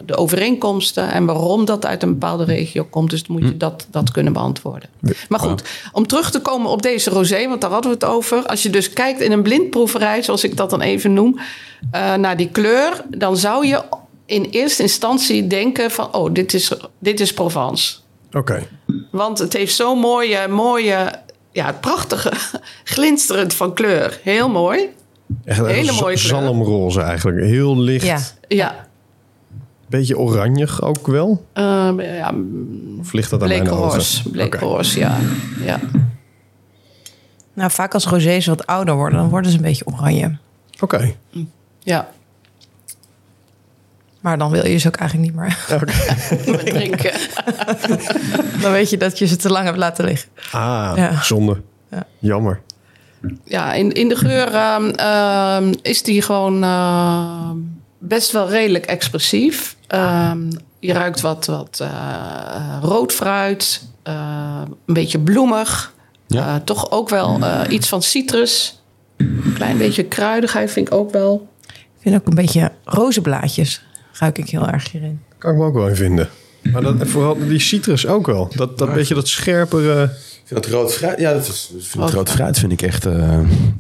de 0.06 0.16
overeenkomsten 0.16 1.12
en 1.12 1.26
waarom 1.26 1.66
dat 1.66 1.86
uit 1.86 2.04
een 2.04 2.12
bepaalde 2.12 2.44
regio 2.44 2.84
komt. 2.84 3.10
Dus 3.10 3.28
moet 3.28 3.44
je 3.44 3.58
dat, 3.58 3.88
dat 3.92 4.12
kunnen 4.12 4.34
beantwoorden. 4.34 4.90
Maar 5.30 5.40
goed, 5.40 5.64
om 5.92 6.08
terug 6.08 6.32
te 6.32 6.42
komen 6.42 6.72
op 6.72 6.82
deze 6.82 7.10
rosé, 7.10 7.48
want 7.48 7.62
daar 7.62 7.72
hadden 7.72 7.92
we 7.92 7.98
het 7.98 8.06
over. 8.06 8.46
Als 8.46 8.64
je 8.64 8.70
dus 8.70 8.90
kijkt 8.90 9.22
in 9.22 9.32
een 9.32 9.42
blindproeverij, 9.42 10.24
zoals 10.24 10.44
ik 10.44 10.58
dat 10.58 10.70
dan 10.70 10.82
even 10.82 11.14
noem, 11.14 11.40
naar 12.18 12.38
die 12.38 12.50
kleur, 12.50 13.04
dan 13.08 13.38
zou 13.38 13.66
je 13.66 13.84
in 14.26 14.44
eerste 14.44 14.82
instantie 14.82 15.48
denken 15.48 15.92
van, 15.92 16.14
oh, 16.14 16.34
dit 16.34 16.54
is, 16.54 16.72
dit 17.00 17.20
is 17.20 17.34
Provence. 17.34 17.96
Oké. 18.32 18.68
Want 19.12 19.40
het 19.40 19.54
heeft 19.54 19.76
zo'n 19.76 20.00
mooie, 20.00 20.48
mooie, 20.48 21.12
ja, 21.52 21.72
prachtige, 21.72 22.32
glinsterend 22.94 23.54
van 23.54 23.74
kleur. 23.74 24.20
Heel 24.24 24.50
mooi. 24.50 24.90
Echt 25.46 25.60
een 25.60 25.66
Hele 25.66 25.92
mooie 25.92 26.02
kleur. 26.02 26.18
zalmroze 26.18 27.02
eigenlijk. 27.02 27.40
Heel 27.46 27.78
licht. 27.80 28.06
Ja. 28.06 28.20
Ja, 28.48 28.88
Beetje 29.88 30.18
oranjig 30.18 30.82
ook 30.82 31.08
wel. 31.08 31.46
uh, 31.54 31.92
ja 31.98 32.34
Of 33.00 33.12
ligt 33.14 33.30
dat 33.30 33.42
aan 33.42 33.48
mijn 33.48 33.70
ogen? 33.70 33.80
bleekroos. 33.80 34.24
Bleekroos, 34.32 34.94
ja. 34.94 35.18
ja. 35.64 35.80
Nou, 37.54 37.72
vaak 37.72 37.94
als 37.94 38.06
rosés 38.06 38.46
wat 38.46 38.66
ouder 38.66 38.96
worden, 38.96 39.20
dan 39.20 39.30
worden 39.30 39.52
ze 39.52 39.58
een 39.58 39.64
beetje 39.64 39.86
oranje. 39.88 40.38
Oké. 40.80 41.12
Ja, 41.80 42.10
Maar 44.20 44.38
dan 44.38 44.52
wil 44.52 44.66
je 44.68 44.78
ze 44.78 44.88
ook 44.88 44.96
eigenlijk 44.96 45.32
niet 45.32 45.40
meer. 45.40 45.58
met 46.56 46.66
drinken. 46.76 47.12
Dan 48.62 48.72
weet 48.72 48.90
je 48.90 48.98
dat 48.98 49.18
je 49.20 49.26
ze 49.28 49.36
te 49.36 49.50
lang 49.52 49.66
hebt 49.66 49.78
laten 49.78 50.06
liggen. 50.06 50.30
Ah, 50.52 50.92
Ja. 50.96 51.22
zonde. 51.22 51.62
Ja. 51.92 52.04
Jammer. 52.20 52.62
Ja, 53.44 53.74
in, 53.74 53.92
in 53.92 54.10
de 54.10 54.16
geur 54.16 54.54
ehm, 54.54 54.90
ehm, 54.90 55.74
is 55.82 56.04
die 56.04 56.22
gewoon 56.22 56.64
ehm, 56.64 57.56
best 58.00 58.32
wel 58.32 58.50
redelijk 58.50 58.86
expressief. 58.86 59.76
Ehm, 59.88 60.40
je 60.80 60.94
ruikt 60.94 61.22
wat, 61.22 61.46
wat 61.46 61.80
eh, 61.82 62.78
rood 62.82 63.12
fruit, 63.14 63.84
eh, 64.04 64.62
een 64.86 64.94
beetje 64.94 65.20
bloemig. 65.20 65.94
Ja. 66.28 66.48
Eh, 66.56 66.62
toch 66.64 66.92
ook 66.92 67.10
wel 67.10 67.40
eh, 67.42 67.62
iets 67.70 67.88
van 67.88 68.02
citrus. 68.02 68.82
Een 69.18 69.54
klein 69.56 69.78
beetje 69.78 70.04
kruidigheid 70.04 70.72
vind 70.72 70.88
ik 70.88 70.94
ook 70.94 71.12
wel. 71.12 71.48
Ik 71.68 72.06
vind 72.06 72.16
ook 72.16 72.28
een 72.28 72.36
beetje 72.36 72.72
rozenblaadjes. 72.86 73.84
Ruik 74.20 74.38
ik 74.38 74.50
heel 74.50 74.68
erg 74.68 74.92
hierin. 74.92 75.20
Kan 75.38 75.52
ik 75.52 75.58
me 75.58 75.64
ook 75.64 75.74
wel 75.74 75.88
in 75.88 75.96
vinden. 75.96 76.30
Maar 76.72 76.82
dat, 76.82 76.96
vooral 77.08 77.38
die 77.48 77.60
citrus 77.60 78.08
ook 78.08 78.26
wel. 78.26 78.52
Dat, 78.56 78.78
dat 78.78 78.94
beetje 78.94 79.14
dat 79.14 79.28
scherpere... 79.28 80.04
Ik 80.04 80.58
vind 80.58 80.64
dat 80.64 80.74
rood 80.74 80.94
fruit, 80.94 81.20
ja, 81.20 81.34
dat 81.34 81.48
is, 81.48 81.72
vind 81.80 82.04
dat 82.04 82.14
rood 82.14 82.30
fruit 82.30 82.60
vind 82.60 82.72
ik 82.72 82.82
echt 82.82 83.06
eh, 83.06 83.40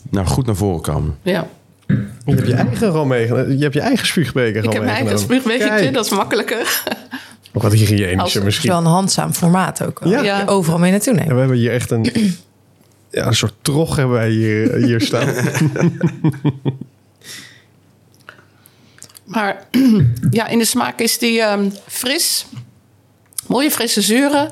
nou, 0.09 0.27
goed 0.27 0.45
naar 0.45 0.55
voren 0.55 0.81
komen. 0.81 1.15
Ja. 1.21 1.47
Je 1.87 1.95
hebt 2.25 2.47
je 2.47 2.53
eigen 2.53 2.87
rom 2.87 3.07
meegenomen. 3.07 3.57
Je 3.57 3.63
hebt 3.63 3.73
je 3.73 3.79
eigen 3.81 4.07
spuugbeker 4.07 4.63
Ik 4.63 4.73
heb 4.73 4.83
mijn 4.83 4.95
eigen 4.95 5.19
spuugbekertje, 5.19 5.91
dat 5.91 6.05
is 6.05 6.11
makkelijker. 6.11 6.81
Ook 7.53 7.61
wat 7.63 7.71
hygiënischer 7.73 8.19
Als- 8.19 8.33
Het 8.33 8.41
is 8.41 8.45
misschien. 8.47 8.69
wel 8.69 8.79
een 8.79 8.85
handzaam 8.85 9.33
formaat 9.33 9.85
ook. 9.85 10.01
Ja. 10.03 10.21
Ja. 10.21 10.45
Overal 10.45 10.79
mee 10.79 10.91
naartoe 10.91 11.13
En 11.13 11.19
nemen. 11.19 11.33
we 11.33 11.39
hebben 11.39 11.57
hier 11.57 11.71
echt 11.71 11.91
een, 11.91 12.05
ja, 13.11 13.25
een 13.27 13.35
soort 13.35 13.53
trog 13.61 13.95
hebben 13.95 14.15
wij 14.15 14.29
hier, 14.29 14.75
hier 14.75 15.01
staan. 15.01 15.27
Maar 19.29 19.67
ja, 20.31 20.47
in 20.47 20.57
de 20.57 20.65
smaak 20.65 20.99
is 20.99 21.17
die 21.17 21.41
ehm, 21.41 21.69
fris. 21.87 22.45
Mooie 23.47 23.71
frisse 23.71 24.01
zuren. 24.01 24.49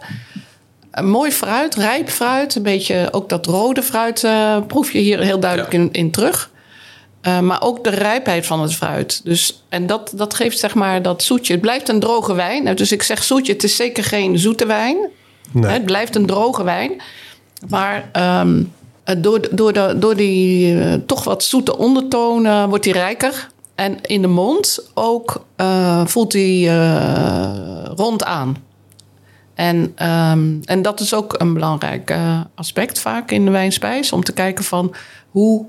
Een 0.91 1.09
mooi 1.09 1.31
fruit, 1.31 1.75
rijp 1.75 2.09
fruit. 2.09 2.55
Een 2.55 2.63
beetje 2.63 3.07
ook 3.11 3.29
dat 3.29 3.45
rode 3.45 3.83
fruit 3.83 4.23
eh, 4.23 4.57
proef 4.67 4.91
je 4.91 4.99
hier 4.99 5.19
heel 5.19 5.39
duidelijk 5.39 5.71
Ja. 5.71 5.79
in, 5.79 5.91
in 5.91 6.11
terug. 6.11 6.51
Eh, 7.21 7.39
maar 7.39 7.61
ook 7.61 7.83
de 7.83 7.89
rijpheid 7.89 8.45
van 8.45 8.61
het 8.61 8.73
fruit. 8.75 9.21
Dus, 9.23 9.63
en 9.69 9.87
dat, 9.87 10.11
dat 10.15 10.33
geeft 10.33 10.59
zeg 10.59 10.73
maar 10.75 11.01
dat 11.01 11.23
zoetje. 11.23 11.53
Het 11.53 11.61
blijft 11.61 11.89
een 11.89 11.99
droge 11.99 12.33
wijn. 12.33 12.63
Nou, 12.63 12.75
dus 12.75 12.91
ik 12.91 13.03
zeg 13.03 13.23
zoetje, 13.23 13.53
het 13.53 13.63
is 13.63 13.75
zeker 13.75 14.03
geen 14.03 14.39
zoete 14.39 14.65
wijn. 14.65 14.97
Nee. 15.51 15.71
Het 15.71 15.85
blijft 15.85 16.15
een 16.15 16.25
droge 16.25 16.63
wijn. 16.63 17.01
Maar 17.69 18.09
ehm, 18.11 18.63
eh, 19.07 19.15
door, 19.17 19.47
door, 19.51 19.73
de, 19.73 19.95
door 19.97 20.15
die 20.15 20.79
eh, 20.79 20.93
toch 21.05 21.23
wat 21.23 21.43
zoete 21.43 21.77
ondertoon 21.77 22.45
eh, 22.45 22.65
wordt 22.65 22.85
hij 22.85 22.93
rijker. 22.93 23.49
En 23.77 24.01
in 24.01 24.21
de 24.21 24.27
mond 24.27 24.89
ook 24.93 25.45
eh, 25.55 26.05
voelt 26.05 26.33
hij 26.33 26.67
eh, 26.67 27.83
rond 27.95 28.23
aan. 28.23 28.57
En, 29.53 29.91
ehm, 29.95 30.55
en 30.65 30.81
dat 30.81 30.99
is 30.99 31.13
ook 31.13 31.35
een 31.37 31.53
belangrijk 31.53 32.09
eh, 32.09 32.39
aspect 32.55 32.99
vaak 32.99 33.31
in 33.31 33.45
de 33.45 33.51
wijnspijs. 33.51 34.11
Om 34.11 34.23
te 34.23 34.33
kijken 34.33 34.63
van 34.63 34.93
hoe, 35.29 35.65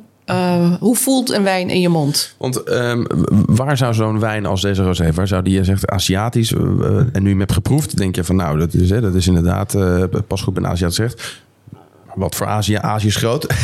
hoe 0.80 0.96
voelt 0.96 1.30
een 1.30 1.42
wijn 1.42 1.70
in 1.70 1.80
je 1.80 1.88
mond. 1.88 2.34
Want 2.38 2.62
ehm, 2.62 3.04
waar 3.46 3.76
zou 3.76 3.94
zo'n 3.94 4.20
wijn 4.20 4.46
als 4.46 4.60
deze 4.60 4.82
rosé, 4.82 5.12
waar 5.12 5.28
zou 5.28 5.42
die, 5.42 5.54
je 5.54 5.64
zegt 5.64 5.88
Aziatisch, 5.88 6.52
en 6.52 7.10
nu 7.12 7.22
je 7.22 7.28
hem 7.28 7.38
hebt 7.38 7.52
geproefd, 7.52 7.96
denk 7.96 8.14
je 8.14 8.24
van 8.24 8.36
nou, 8.36 8.58
dat 8.58 8.74
is, 8.74 8.90
hè, 8.90 9.00
dat 9.00 9.14
is 9.14 9.26
inderdaad 9.26 9.76
pas 10.26 10.42
goed 10.42 10.54
bij 10.54 10.70
Aziatisch 10.70 10.96
gerecht. 10.96 11.46
Wat 12.18 12.34
voor 12.34 12.46
Azië? 12.46 12.74
Azië 12.74 13.06
is 13.06 13.16
groot. 13.16 13.46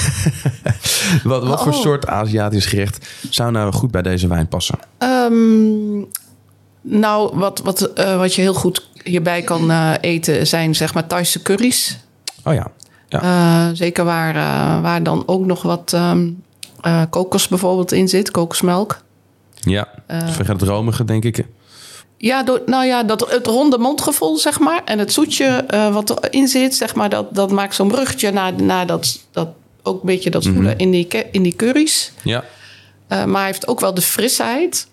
wat, 1.25 1.47
wat 1.47 1.63
voor 1.63 1.73
Oh. 1.73 1.81
soort 1.81 2.07
Aziatisch 2.07 2.67
gerecht 2.67 3.09
zou 3.31 3.51
nou 3.51 3.73
goed 3.73 3.91
bij 3.91 4.03
deze 4.03 4.29
wijn 4.29 4.49
passen? 4.49 4.79
Ehm, 4.99 5.99
nou, 6.81 7.37
wat, 7.39 7.61
wat, 7.65 7.93
eh, 7.93 8.17
wat 8.17 8.35
je 8.35 8.41
heel 8.41 8.55
goed 8.55 8.89
hierbij 9.03 9.43
kan 9.43 9.71
eh, 9.71 9.93
eten 10.01 10.47
zijn 10.47 10.75
zeg 10.75 10.95
maar 10.95 11.07
Thaise 11.07 11.43
curry's. 11.43 11.99
Oh 12.45 12.55
ja. 12.55 12.67
ja. 13.09 13.21
Eh, 13.23 13.77
zeker 13.77 14.05
waar, 14.05 14.35
waar 14.83 15.03
dan 15.03 15.23
ook 15.27 15.47
nog 15.47 15.63
wat 15.63 15.93
ehm, 15.93 16.29
eh, 16.81 17.03
kokos 17.11 17.49
bijvoorbeeld 17.49 17.93
in 17.93 18.09
zit, 18.09 18.31
kokosmelk. 18.31 18.99
ja. 19.61 19.89
Vergeet 20.09 20.47
het 20.47 20.63
romige, 20.63 21.05
denk 21.05 21.25
ik. 21.25 21.45
Ja, 22.17 22.43
door, 22.43 22.63
nou 22.67 22.85
ja, 22.85 23.03
dat, 23.03 23.31
het 23.31 23.47
ronde 23.47 23.79
mondgevoel, 23.79 24.37
zeg 24.37 24.59
maar. 24.59 24.83
En 24.85 24.99
het 24.99 25.13
zoetje 25.13 25.45
eh, 25.47 25.93
wat 25.93 26.25
erin 26.25 26.49
zit, 26.49 26.75
zeg 26.75 26.95
maar, 26.95 27.09
dat, 27.09 27.35
dat 27.35 27.51
maakt 27.51 27.75
zo'n 27.75 27.89
bruggetje 27.89 28.31
naar, 28.31 28.63
naar 28.63 28.87
dat, 28.87 29.21
dat, 29.31 29.49
ook 29.83 30.01
een 30.01 30.07
beetje 30.07 30.31
dat 30.31 30.47
voelen 30.47 30.79
in, 30.79 30.91
die, 30.91 31.09
in 31.31 31.43
die 31.43 31.57
curry's. 31.57 32.13
Ja. 32.23 32.45
Eh, 33.07 33.25
maar 33.25 33.37
hij 33.37 33.47
heeft 33.47 33.67
ook 33.67 33.81
wel 33.81 33.95
de 33.95 34.01
frisheid. 34.01 34.89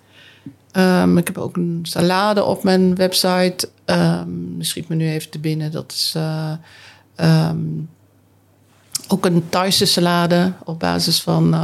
Ehm, 0.71 1.17
ik 1.17 1.27
heb 1.27 1.37
ook 1.37 1.55
een 1.55 1.79
salade 1.83 2.43
op 2.43 2.63
mijn 2.63 2.95
website. 2.95 3.69
Ehm 3.85 4.29
schiet 4.59 4.87
me 4.87 4.95
nu 4.95 5.09
even 5.09 5.29
te 5.29 5.39
binnen. 5.39 5.71
Dat 5.71 5.91
is 5.91 6.13
eh, 6.15 6.51
ehm, 7.15 7.59
ook 9.07 9.25
een 9.25 9.43
Thaise 9.49 9.85
salade 9.85 10.53
op 10.63 10.79
basis 10.79 11.21
van 11.21 11.55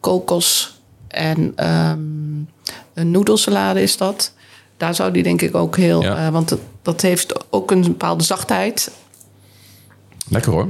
kokos 0.00 0.80
en 1.08 1.52
ehm, 1.56 2.00
een 2.94 3.10
noedelsalade 3.10 3.82
is 3.82 3.96
dat. 3.96 4.32
Daar 4.76 4.94
zou 4.94 5.10
die 5.12 5.22
denk 5.22 5.42
ik 5.42 5.54
ook 5.54 5.76
heel... 5.76 6.02
Ja. 6.02 6.16
eh, 6.16 6.32
want 6.32 6.48
dat, 6.48 6.58
dat 6.82 7.00
heeft 7.00 7.34
ook 7.50 7.70
een 7.70 7.82
bepaalde 7.82 8.24
zachtheid. 8.24 8.90
Lekker 10.28 10.52
hoor. 10.52 10.66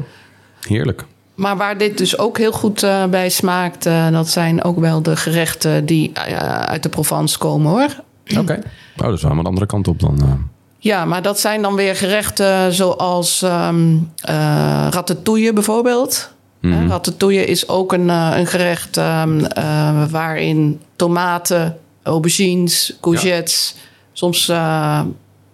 Heerlijk. 0.60 1.04
Maar 1.34 1.56
waar 1.56 1.78
dit 1.78 1.98
dus 1.98 2.18
ook 2.18 2.38
heel 2.38 2.52
goed 2.52 2.82
eh, 2.82 3.04
bij 3.06 3.28
smaakt, 3.28 3.86
eh, 3.86 4.10
dat 4.10 4.28
zijn 4.28 4.64
ook 4.64 4.78
wel 4.78 5.02
de 5.02 5.16
gerechten 5.16 5.86
die 5.86 6.18
uit 6.64 6.82
de 6.82 6.88
Provence 6.88 7.38
komen 7.38 7.70
hoor. 7.70 8.02
Oké. 8.38 8.52
Oh, 8.96 9.06
dat 9.08 9.12
is 9.12 9.22
wel 9.22 9.30
aan 9.30 9.38
de 9.38 9.44
andere 9.44 9.66
kant 9.66 9.88
op 9.88 10.00
dan. 10.00 10.50
Ja, 10.82 11.04
maar 11.04 11.22
dat 11.22 11.40
zijn 11.40 11.62
dan 11.62 11.74
weer 11.74 11.96
gerechten 11.96 12.72
zoals 12.72 13.42
eh, 13.42 14.86
ratatouille 14.90 15.52
bijvoorbeeld. 15.52 16.32
Eh, 16.60 16.86
ratatouille 16.88 17.44
is 17.44 17.68
ook 17.68 17.92
een, 17.92 18.08
een 18.08 18.46
gerecht 18.46 18.96
ehm, 18.96 19.44
eh, 19.44 20.04
waarin 20.10 20.80
tomaten, 20.96 21.78
aubergines, 22.02 22.96
courgettes, 23.00 23.74
soms 24.12 24.48
eh, 24.48 25.00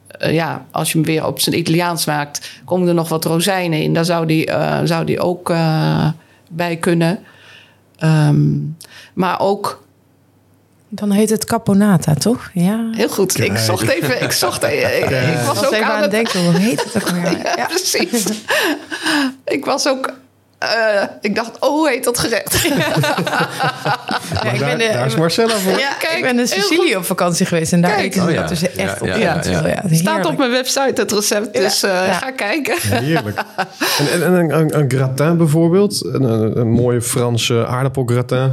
eh, 0.09 0.35
ja, 0.35 0.67
als 0.71 0.93
je 0.93 0.99
hem 0.99 1.07
weer 1.07 1.27
op 1.27 1.41
zijn 1.41 1.59
Italiaans 1.59 2.07
maakt, 2.07 2.51
komen 2.65 2.89
er 2.89 2.95
nog 2.95 3.09
wat 3.09 3.25
rozijnen 3.25 3.83
in. 3.83 3.95
Daar 3.95 4.05
zou 4.05 4.27
die, 4.27 4.47
eh, 4.47 4.81
zou 4.85 5.05
die 5.05 5.21
ook 5.21 5.51
eh, 5.51 6.09
bij 6.49 6.77
kunnen. 6.77 7.19
Ehm, 7.99 8.57
maar 9.15 9.41
ook 9.41 9.87
Dan 10.91 11.11
heet 11.11 11.31
het 11.31 11.45
caponata, 11.45 12.15
toch? 12.15 12.51
Ja. 12.55 12.89
heel 12.93 13.09
goed. 13.09 13.41
Ik 13.41 13.57
zocht 13.57 13.89
even. 13.89 14.23
Ik 14.23 14.33
zocht. 14.33 14.63
Ik, 14.69 14.71
ik 14.71 15.37
was 15.47 15.47
was 15.47 15.67
ook 15.67 15.73
even 15.73 15.87
aan 15.87 15.93
aan 15.93 16.03
het 16.03 16.11
denken, 16.11 16.45
hoe 16.45 16.55
heet 16.55 16.85
het 16.85 17.03
ook 17.03 17.09
weer? 17.19 17.57
Ja, 17.57 17.67
precies. 17.67 18.25
ik 19.57 19.65
was 19.65 19.89
ook. 19.89 20.13
Eh, 20.59 21.03
ik 21.21 21.35
dacht, 21.35 21.51
oh, 21.61 21.69
hoe 21.69 21.89
heet 21.89 22.05
dat 22.05 22.19
gerecht? 22.19 22.63
Ja, 24.43 24.51
ik 24.53 24.59
daar, 24.61 24.77
ben, 24.77 24.93
daar 24.93 25.07
is 25.07 25.17
Marcella 25.17 25.57
voor. 25.57 25.79
Ja, 25.79 25.93
kijk, 25.99 26.17
ik 26.17 26.23
ben 26.23 26.39
in 26.39 26.49
Sicilië 26.49 26.97
op 26.97 27.05
vakantie 27.05 27.47
geweest 27.47 27.73
en 27.73 27.81
daar 27.81 27.91
Kijk. 27.91 28.05
eten 28.05 28.21
ze 28.23 28.27
Oh 28.29 28.33
ja. 28.35 28.41
dat 28.41 28.49
dus 28.49 28.63
echt 28.63 29.05
Ja, 29.05 29.13
op. 29.37 29.45
ja, 29.45 29.83
Staat 29.91 30.27
op 30.27 30.37
mijn 30.39 30.51
website 30.51 30.93
het 31.01 31.13
recept, 31.13 31.55
dus 31.55 31.83
eh, 31.83 31.91
Ja. 31.91 32.13
ga 32.13 32.31
kijken. 32.31 32.75
Heerlijk. 32.81 33.41
En, 33.99 34.13
en, 34.13 34.23
en 34.23 34.33
een, 34.33 34.59
een, 34.59 34.79
een 34.79 34.91
gratin 34.91 35.37
bijvoorbeeld. 35.37 36.05
Een, 36.05 36.23
een, 36.23 36.59
een 36.59 36.71
mooie 36.71 37.03
Franse 37.03 37.67
aardappelgratin. 37.67 38.53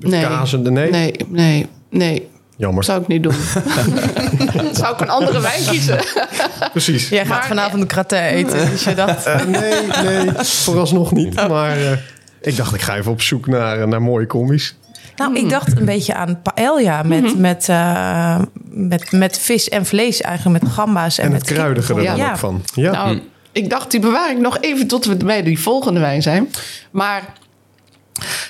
Nee. 0.00 0.22
Kaas 0.22 0.52
en 0.52 0.62
de 0.62 0.70
nee. 0.70 0.90
Nee, 0.90 1.14
nee, 1.28 1.66
nee. 1.90 2.28
Jammer. 2.56 2.84
Zou 2.84 3.00
ik 3.02 3.06
niet 3.08 3.22
doen. 3.22 3.34
Zou 4.80 4.94
ik 4.94 5.00
een 5.00 5.08
andere 5.08 5.40
wijn 5.40 5.64
kiezen? 5.66 5.98
Precies. 6.72 7.08
Jij 7.08 7.18
gaat 7.26 7.28
Maar- 7.38 7.46
vanavond 7.46 7.82
een 7.82 7.90
gratin 7.90 8.18
eten, 8.18 8.70
dus 8.70 8.84
je 8.84 8.94
dacht... 8.94 9.26
Eh, 9.26 9.44
nee, 9.44 9.72
nee, 10.04 10.30
vooralsnog 10.44 11.12
niet. 11.12 11.34
Maar 11.48 11.76
eh, 11.76 11.92
ik 12.40 12.56
dacht, 12.56 12.74
ik 12.74 12.80
ga 12.82 12.96
even 12.96 13.12
op 13.12 13.22
zoek 13.22 13.46
naar, 13.46 13.80
eh, 13.80 13.86
naar 13.86 14.02
mooie 14.02 14.26
combi's. 14.26 14.76
Nou, 15.16 15.34
ik 15.34 15.48
dacht 15.50 15.76
een 15.78 15.84
beetje 15.84 16.14
aan 16.14 16.40
paella 16.42 17.02
met, 17.02 17.38
met, 17.38 17.68
eh, 17.68 18.38
met, 18.64 19.12
met 19.12 19.38
vis 19.38 19.68
en 19.68 19.86
vlees 19.86 20.20
eigenlijk, 20.20 20.62
met 20.62 20.72
gamba's 20.72 21.18
en, 21.18 21.24
En 21.24 21.30
met 21.32 21.40
het 21.40 21.50
kruidige 21.56 21.94
er 21.94 22.04
dan 22.04 22.16
Ja. 22.16 22.30
ook 22.30 22.36
van. 22.36 22.62
Ja. 22.74 22.90
Nou, 22.92 23.20
ik 23.52 23.70
dacht, 23.70 23.90
die 23.90 24.00
bewaar 24.00 24.30
ik 24.30 24.38
nog 24.38 24.58
even 24.60 24.86
tot 24.86 25.04
we 25.04 25.16
bij 25.16 25.42
die 25.42 25.60
volgende 25.60 26.00
wijn 26.00 26.22
zijn. 26.22 26.48
Maar 26.90 27.22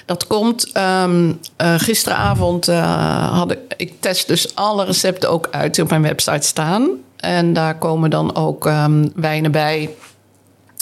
dat 0.07 0.27
komt. 0.27 0.73
ehm, 0.73 1.33
eh, 1.57 1.75
gisteravond 1.79 2.69
eh, 2.69 3.39
had 3.39 3.51
ik, 3.51 3.59
ik 3.77 3.93
test 4.01 4.27
dus 4.27 4.55
alle 4.55 4.85
recepten 4.85 5.31
ook 5.31 5.49
uit 5.51 5.75
die 5.75 5.85
op 5.85 5.91
mijn 5.91 6.03
website 6.03 6.47
staan. 6.47 6.89
En 7.17 7.53
daar 7.53 7.79
komen 7.79 8.11
dan 8.11 8.35
ook 8.35 8.67
ehm, 8.67 9.09
wijnen 9.15 9.51
bij. 9.53 9.91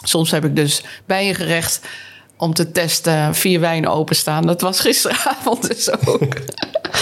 Soms 0.05 0.31
heb 0.31 0.45
ik 0.45 0.57
dus 0.57 0.83
bij 1.07 1.29
een 1.29 1.35
gerecht 1.35 1.81
om 2.37 2.55
te 2.55 2.71
testen 2.73 3.35
vier 3.35 3.61
wijnen 3.61 3.91
openstaan. 3.91 4.47
Dat 4.47 4.61
was 4.61 4.81
gisteravond 4.81 5.69
dus 5.69 5.91
ook. 6.07 6.35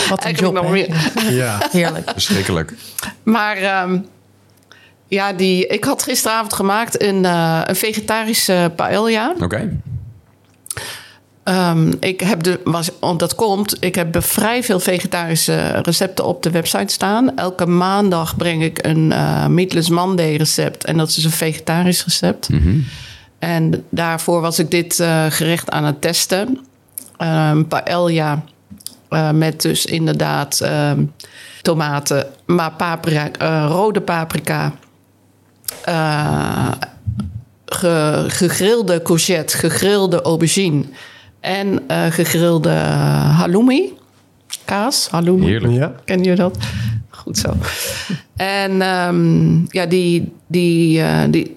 Wat 0.08 0.24
een 0.24 0.34
job, 0.34 0.54
nog 0.54 0.70
meer. 0.70 1.12
ja. 1.30 1.58
Heerlijk. 1.70 2.10
Verschrikkelijk. 2.10 2.74
Maar 3.22 3.56
ehm, 3.56 3.98
ja, 5.08 5.32
die, 5.32 5.66
ik 5.66 5.84
had 5.84 6.02
gisteravond 6.02 6.52
gemaakt 6.52 7.02
een, 7.02 7.24
eh, 7.24 7.60
een 7.64 7.76
vegetarische 7.76 8.72
paella. 8.76 9.34
Oké. 9.40 9.80
Ehm, 11.44 11.92
ik 12.00 12.20
heb 12.20 12.42
de, 12.42 12.60
was, 12.64 12.90
dat 13.16 13.34
komt, 13.34 13.76
ik 13.84 13.94
heb 13.94 14.16
vrij 14.22 14.62
veel 14.62 14.80
vegetarische 14.80 15.68
recepten 15.82 16.24
op 16.26 16.42
de 16.42 16.50
website 16.50 16.92
staan. 16.92 17.36
Elke 17.36 17.66
maandag 17.66 18.36
breng 18.36 18.62
ik 18.62 18.86
een 18.86 19.12
eh 19.12 19.46
Meatless 19.46 19.88
Monday 19.88 20.36
recept. 20.36 20.84
En 20.84 20.96
dat 20.96 21.08
is 21.08 21.24
een 21.24 21.30
vegetarisch 21.30 22.04
recept. 22.04 22.48
En 23.38 23.84
daarvoor 23.90 24.40
was 24.40 24.58
ik 24.58 24.70
dit 24.70 25.00
eh, 25.00 25.26
gerecht 25.28 25.70
aan 25.70 25.84
het 25.84 26.00
testen. 26.00 26.58
Ehm 27.16 27.62
paella 27.64 28.44
eh, 29.08 29.30
met 29.30 29.60
dus 29.62 29.84
inderdaad 29.86 30.60
ehm, 30.60 31.04
tomaten, 31.62 32.26
maar 32.46 32.72
paprika, 32.72 33.66
rode 33.66 34.00
paprika... 34.00 34.72
ge- 37.66 38.24
gegrilde 38.28 39.02
courgette, 39.02 39.56
gegrilde 39.56 40.22
aubergine 40.22 40.84
en 41.42 41.82
eh, 41.88 42.06
gegrilde 42.06 42.70
halloumi. 43.36 43.92
Kaas, 44.64 45.08
halloumi. 45.10 45.46
Heerlijk. 45.46 45.72
ja. 45.74 45.92
Ken 46.04 46.22
je 46.24 46.34
dat? 46.34 46.56
Goed 47.10 47.38
zo. 47.38 47.52
En 48.36 48.82
ehm, 48.82 49.56
ja, 49.68 49.86
die, 49.86 50.32
die, 50.46 51.02
eh, 51.02 51.18
die 51.30 51.56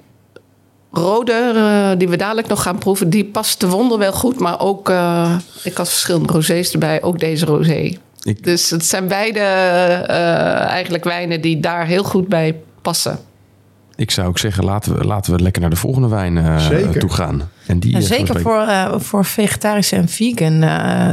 rode, 0.91 1.52
eh, 1.56 1.91
die 2.00 2.10
we 2.10 2.17
dadelijk 2.17 2.48
nog 2.48 2.62
gaan 2.62 2.78
proeven, 2.78 3.10
die 3.10 3.26
past 3.26 3.60
de 3.60 3.67
wonder 3.67 3.98
wel 3.98 4.12
goed. 4.13 4.39
Maar 4.39 4.60
ook, 4.60 4.89
eh, 4.89 5.36
ik 5.63 5.78
had 5.78 5.89
verschillende 5.89 6.34
rosés 6.34 6.71
erbij, 6.71 7.02
ook 7.02 7.19
deze 7.19 7.45
rosé. 7.45 7.91
Ik- 8.24 8.43
Dus 8.43 8.69
het 8.69 8.86
zijn 8.86 9.08
beide 9.08 9.39
eh, 9.39 10.60
eigenlijk 10.60 11.04
wijnen 11.04 11.41
die 11.41 11.60
daar 11.60 11.86
heel 11.86 12.04
goed 12.04 12.28
bij 12.28 12.56
passen. 12.82 13.19
Ik 13.95 14.12
zou 14.12 14.27
ook 14.27 14.38
zeggen, 14.38 14.63
laten 14.63 14.97
we, 14.97 15.03
laten 15.03 15.34
we 15.34 15.39
lekker 15.41 15.62
naar 15.62 15.69
de 15.69 15.75
volgende 15.75 16.08
wijn 16.08 16.38
eh, 16.38 16.58
Zeker. 16.67 16.99
toe 16.99 17.10
gaan. 17.10 17.49
En 17.67 17.79
die, 17.79 17.91
Ja, 17.91 17.97
eh, 17.97 18.03
zeker 18.03 18.39
voor, 18.41 18.60
eh, 18.62 18.99
voor 18.99 19.25
vegetarische 19.25 19.95
en 19.95 20.10
vegan 20.10 20.63
eh, 20.63 21.12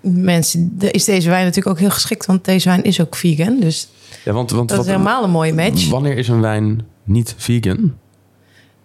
mensen 0.00 0.78
de- 0.78 0.90
is 0.90 1.04
deze 1.04 1.28
wijn 1.28 1.44
natuurlijk 1.44 1.76
ook 1.76 1.80
heel 1.80 1.90
geschikt. 1.90 2.26
Want 2.26 2.44
deze 2.44 2.68
wijn 2.68 2.82
is 2.82 3.00
ook 3.00 3.16
vegan. 3.16 3.60
Dus 3.60 3.88
Ja, 4.24 4.32
want, 4.32 4.50
want 4.50 4.68
dat 4.68 4.76
wat, 4.78 4.86
is 4.86 4.92
helemaal 4.92 5.24
een 5.24 5.30
mooie 5.30 5.54
match. 5.54 5.88
wanneer 5.88 6.16
is 6.16 6.28
een 6.28 6.40
wijn 6.40 6.82
niet 7.04 7.34
vegan? 7.38 7.94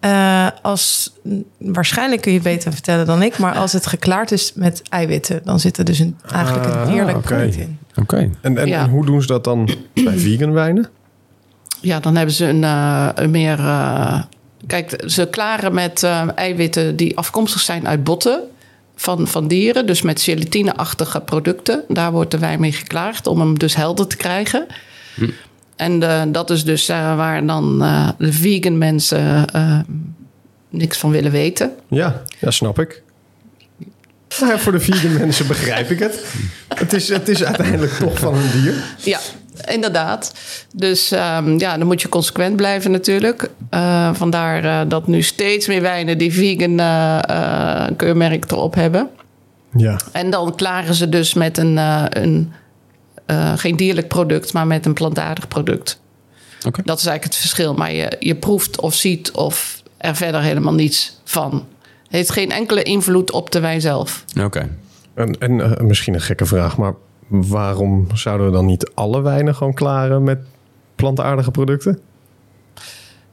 Eh, 0.00 0.46
als, 0.62 1.12
waarschijnlijk 1.58 2.22
kun 2.22 2.32
je 2.32 2.38
het 2.38 2.46
beter 2.46 2.72
vertellen 2.72 3.06
dan 3.06 3.22
ik. 3.22 3.38
Maar 3.38 3.54
als 3.54 3.72
het 3.72 3.86
geklaard 3.86 4.32
is 4.32 4.52
met 4.54 4.82
eiwitten. 4.88 5.40
Dan 5.44 5.60
zit 5.60 5.78
er 5.78 5.84
dus 5.84 5.98
een, 5.98 6.16
eigenlijk 6.32 6.66
een 6.66 6.72
Ah, 6.72 6.88
heerlijk 6.88 7.20
product 7.20 7.56
in. 7.56 7.78
Oké. 7.96 8.30
En, 8.40 8.58
en, 8.58 8.66
Ja. 8.66 8.82
en 8.82 8.90
hoe 8.90 9.06
doen 9.06 9.20
ze 9.20 9.26
dat 9.26 9.44
dan 9.44 9.68
bij 10.04 10.18
vegan 10.18 10.52
wijnen? 10.52 10.88
Ja, 11.80 12.00
dan 12.00 12.16
hebben 12.16 12.34
ze 12.34 12.46
een, 12.46 12.64
eh, 12.64 13.08
een 13.14 13.30
meer. 13.30 13.58
eh, 13.58 14.22
kijk, 14.66 15.02
ze 15.06 15.28
klaren 15.30 15.74
met 15.74 16.02
eh, 16.02 16.28
eiwitten 16.34 16.96
die 16.96 17.16
afkomstig 17.16 17.60
zijn 17.60 17.88
uit 17.88 18.04
botten 18.04 18.40
van, 18.96 19.28
van 19.28 19.48
dieren. 19.48 19.86
Dus 19.86 20.02
met 20.02 20.22
gelatine-achtige 20.22 21.20
producten. 21.20 21.84
Daar 21.88 22.12
wordt 22.12 22.30
de 22.30 22.38
wijn 22.38 22.60
mee 22.60 22.72
geklaard 22.72 23.26
om 23.26 23.40
hem 23.40 23.58
dus 23.58 23.76
helder 23.76 24.06
te 24.06 24.16
krijgen. 24.16 24.66
En 25.76 26.02
eh, 26.02 26.22
dat 26.28 26.50
is 26.50 26.64
dus 26.64 26.86
waar 26.86 27.46
dan 27.46 27.78
de 28.18 28.32
vegan 28.32 28.78
mensen 28.78 29.44
niks 30.70 30.98
van 30.98 31.10
willen 31.10 31.30
weten. 31.30 31.72
Ja, 31.88 32.22
ja 32.38 32.50
snap 32.50 32.78
ik. 32.78 33.02
Nou 34.40 34.58
voor 34.58 34.72
de 34.72 34.80
vegan 34.80 35.12
mensen 35.22 35.46
begrijp 35.46 35.90
ik 35.90 35.98
het. 35.98 36.24
Het 36.74 36.92
is, 36.92 37.08
het 37.08 37.28
is 37.28 37.44
uiteindelijk 37.44 37.92
toch 37.92 38.18
van 38.18 38.34
een 38.34 38.50
dier. 38.52 38.74
Ja, 39.04 39.18
inderdaad. 39.64 40.34
Dus 40.74 41.10
ehm, 41.12 41.58
ja, 41.58 41.78
dan 41.78 41.86
moet 41.86 42.02
je 42.02 42.08
consequent 42.08 42.56
blijven 42.56 42.90
natuurlijk. 42.90 43.50
Eh, 43.70 44.14
vandaar 44.14 44.64
eh, 44.64 44.88
dat 44.88 45.06
nu 45.06 45.22
steeds 45.22 45.66
meer 45.66 45.82
wijnen 45.82 46.18
die 46.18 46.32
vegan 46.32 46.78
eh, 46.80 47.18
eh, 47.28 47.90
keurmerk 47.96 48.50
erop 48.50 48.74
hebben. 48.74 49.10
Ja, 49.76 49.96
En 50.12 50.30
dan 50.30 50.54
klaren 50.54 50.94
ze 50.94 51.08
dus 51.08 51.34
met 51.34 51.58
een, 51.58 51.78
eh, 51.78 52.04
een 52.08 52.52
eh, 53.26 53.52
geen 53.56 53.76
dierlijk 53.76 54.08
product, 54.08 54.52
maar 54.52 54.66
met 54.66 54.86
een 54.86 54.94
plantaardig 54.94 55.48
product. 55.48 56.00
Oké. 56.66 56.82
Dat 56.84 56.98
is 56.98 57.06
eigenlijk 57.06 57.24
het 57.24 57.36
verschil. 57.36 57.74
Maar 57.74 57.92
je, 57.92 58.16
je 58.18 58.34
proeft 58.34 58.80
of 58.80 58.94
ziet 58.94 59.30
of 59.30 59.82
er 59.96 60.16
verder 60.16 60.40
helemaal 60.40 60.74
niets 60.74 61.20
van. 61.24 61.52
Het 62.02 62.14
heeft 62.14 62.30
geen 62.30 62.50
enkele 62.50 62.82
invloed 62.82 63.30
op 63.30 63.50
de 63.50 63.60
wijn 63.60 63.80
zelf. 63.80 64.24
Oké. 64.40 64.68
en, 65.14 65.38
en 65.38 65.86
misschien 65.86 66.14
een 66.14 66.20
gekke 66.20 66.46
vraag, 66.46 66.76
maar 66.76 66.94
waarom 67.26 68.06
zouden 68.14 68.46
we 68.46 68.52
dan 68.52 68.66
niet 68.66 68.90
alle 68.94 69.22
wijnen 69.22 69.54
gewoon 69.54 69.74
klaren 69.74 70.22
met 70.22 70.38
plantaardige 70.94 71.50
producten? 71.50 72.00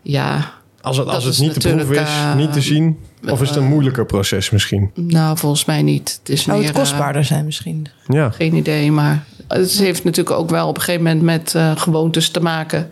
Ja, 0.01 0.51
Als 0.81 0.97
het, 0.97 1.07
als 1.07 1.23
het 1.23 1.39
niet 1.39 1.53
te 1.53 1.69
proeven 1.69 1.95
is, 1.95 2.01
eh, 2.01 2.35
niet 2.35 2.53
te 2.53 2.61
zien? 2.61 2.99
Of 3.29 3.41
is 3.41 3.49
het 3.49 3.57
een 3.57 3.67
moeilijker 3.67 4.05
proces 4.05 4.49
misschien? 4.49 4.91
nou 4.95 5.37
volgens 5.37 5.65
mij 5.65 5.81
niet. 5.81 6.17
Het 6.19 6.29
is 6.29 6.43
Zou 6.43 6.57
meer, 6.57 6.67
het 6.67 6.75
eh, 6.75 6.81
kostbaarder 6.81 7.23
zijn 7.25 7.45
misschien? 7.45 7.87
Ja, 8.07 8.29
Geen 8.29 8.55
idee, 8.55 8.91
maar 8.91 9.25
het 9.47 9.71
heeft 9.71 10.03
natuurlijk 10.03 10.35
ook 10.37 10.49
wel 10.49 10.67
op 10.67 10.75
een 10.75 10.81
gegeven 10.81 11.03
moment 11.03 11.21
met 11.21 11.55
eh, 11.55 11.71
gewoontes 11.75 12.29
te 12.29 12.39
maken. 12.39 12.89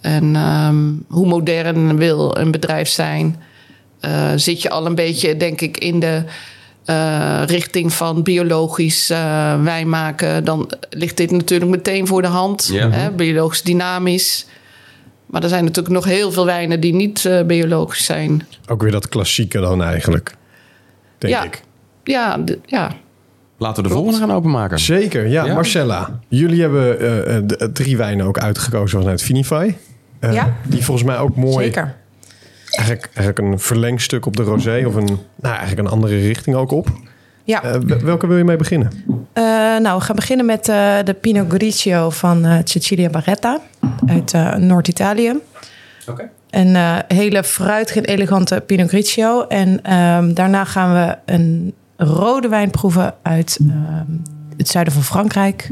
En 0.00 0.36
ehm, 0.36 0.90
hoe 1.08 1.26
modern 1.26 1.96
wil 1.96 2.36
een 2.36 2.50
bedrijf 2.50 2.88
zijn? 2.88 3.36
Eh, 4.00 4.30
zit 4.36 4.62
je 4.62 4.70
al 4.70 4.86
een 4.86 4.94
beetje, 4.94 5.36
denk 5.36 5.60
ik, 5.60 5.78
in 5.78 6.00
de 6.00 6.24
eh, 6.84 7.42
richting 7.46 7.92
van 7.92 8.22
biologisch 8.22 9.10
eh, 9.10 9.62
wijn 9.62 9.88
maken? 9.88 10.44
Dan 10.44 10.70
ligt 10.90 11.16
dit 11.16 11.30
natuurlijk 11.30 11.70
meteen 11.70 12.06
voor 12.06 12.22
de 12.22 12.28
hand. 12.28 12.68
Ja. 12.72 12.90
Hè? 12.90 13.10
Biologisch 13.10 13.62
dynamisch. 13.62 14.46
Maar 15.26 15.42
er 15.42 15.48
zijn 15.48 15.64
natuurlijk 15.64 15.94
nog 15.94 16.04
heel 16.04 16.32
veel 16.32 16.46
wijnen 16.46 16.80
die 16.80 16.94
niet 16.94 17.24
eh, 17.24 17.42
biologisch 17.42 18.04
zijn. 18.04 18.46
ook 18.68 18.82
weer 18.82 18.90
dat 18.92 19.08
klassieke 19.08 19.60
dan 19.60 19.82
eigenlijk, 19.82 20.34
denk 21.18 21.34
Ja. 21.34 21.42
ik. 21.44 21.62
Ja, 22.04 22.38
ja. 22.66 22.90
Laten 23.58 23.82
we 23.82 23.88
de 23.88 23.94
volgende 23.94 24.18
gaan 24.18 24.32
openmaken. 24.32 24.78
Zeker, 24.78 25.26
ja. 25.26 25.44
Ja. 25.44 25.54
Marcella, 25.54 26.20
jullie 26.28 26.60
hebben 26.60 27.46
de- 27.46 27.70
drie 27.72 27.96
wijnen 27.96 28.26
ook 28.26 28.38
uitgekozen 28.38 29.00
vanuit 29.00 29.22
Finify. 29.22 29.74
Eh, 30.18 30.32
Ja. 30.32 30.56
Die 30.66 30.84
volgens 30.84 31.06
mij 31.06 31.18
ook 31.18 31.36
mooi, 31.36 31.64
Zeker. 31.64 31.96
Eigenlijk, 32.76 33.10
eigenlijk 33.14 33.38
een 33.38 33.58
verlengstuk 33.58 34.26
op 34.26 34.36
de 34.36 34.42
rosé... 34.42 34.82
of 34.86 34.94
een, 34.94 35.18
nou, 35.40 35.54
eigenlijk 35.56 35.78
een 35.78 35.92
andere 35.94 36.16
richting 36.20 36.56
ook 36.56 36.70
op. 36.70 36.88
Ja. 37.44 37.62
Eh, 37.62 37.80
wel- 37.80 37.98
welke 38.00 38.26
wil 38.26 38.36
je 38.36 38.44
mee 38.44 38.56
beginnen? 38.56 38.90
Eh, 39.32 39.42
nou, 39.78 39.98
we 39.98 40.04
gaan 40.04 40.16
beginnen 40.16 40.46
met 40.46 40.68
eh, 40.68 40.94
de 41.04 41.14
Pinot 41.14 41.52
Grigio 41.52 42.10
van 42.10 42.44
eh 42.44 42.58
Cecilia 42.64 43.08
Barretta 43.08 43.60
uit 44.06 44.34
eh, 44.34 44.54
Noord-Italië. 44.54 45.32
Oké. 46.08 46.30
Een 46.50 46.76
eh, 46.76 46.96
hele 47.08 47.44
fruitige 47.44 47.98
en 47.98 48.04
elegante 48.04 48.62
Pinot 48.66 48.88
Grigio. 48.88 49.46
En 49.46 49.82
ehm, 49.82 50.34
daarna 50.34 50.64
gaan 50.64 50.92
we 50.94 51.32
een 51.32 51.74
rode 51.96 52.48
wijn 52.48 52.70
proeven 52.70 53.14
uit 53.22 53.58
ehm, 53.60 54.10
het 54.56 54.68
zuiden 54.68 54.92
van 54.94 55.02
Frankrijk. 55.02 55.70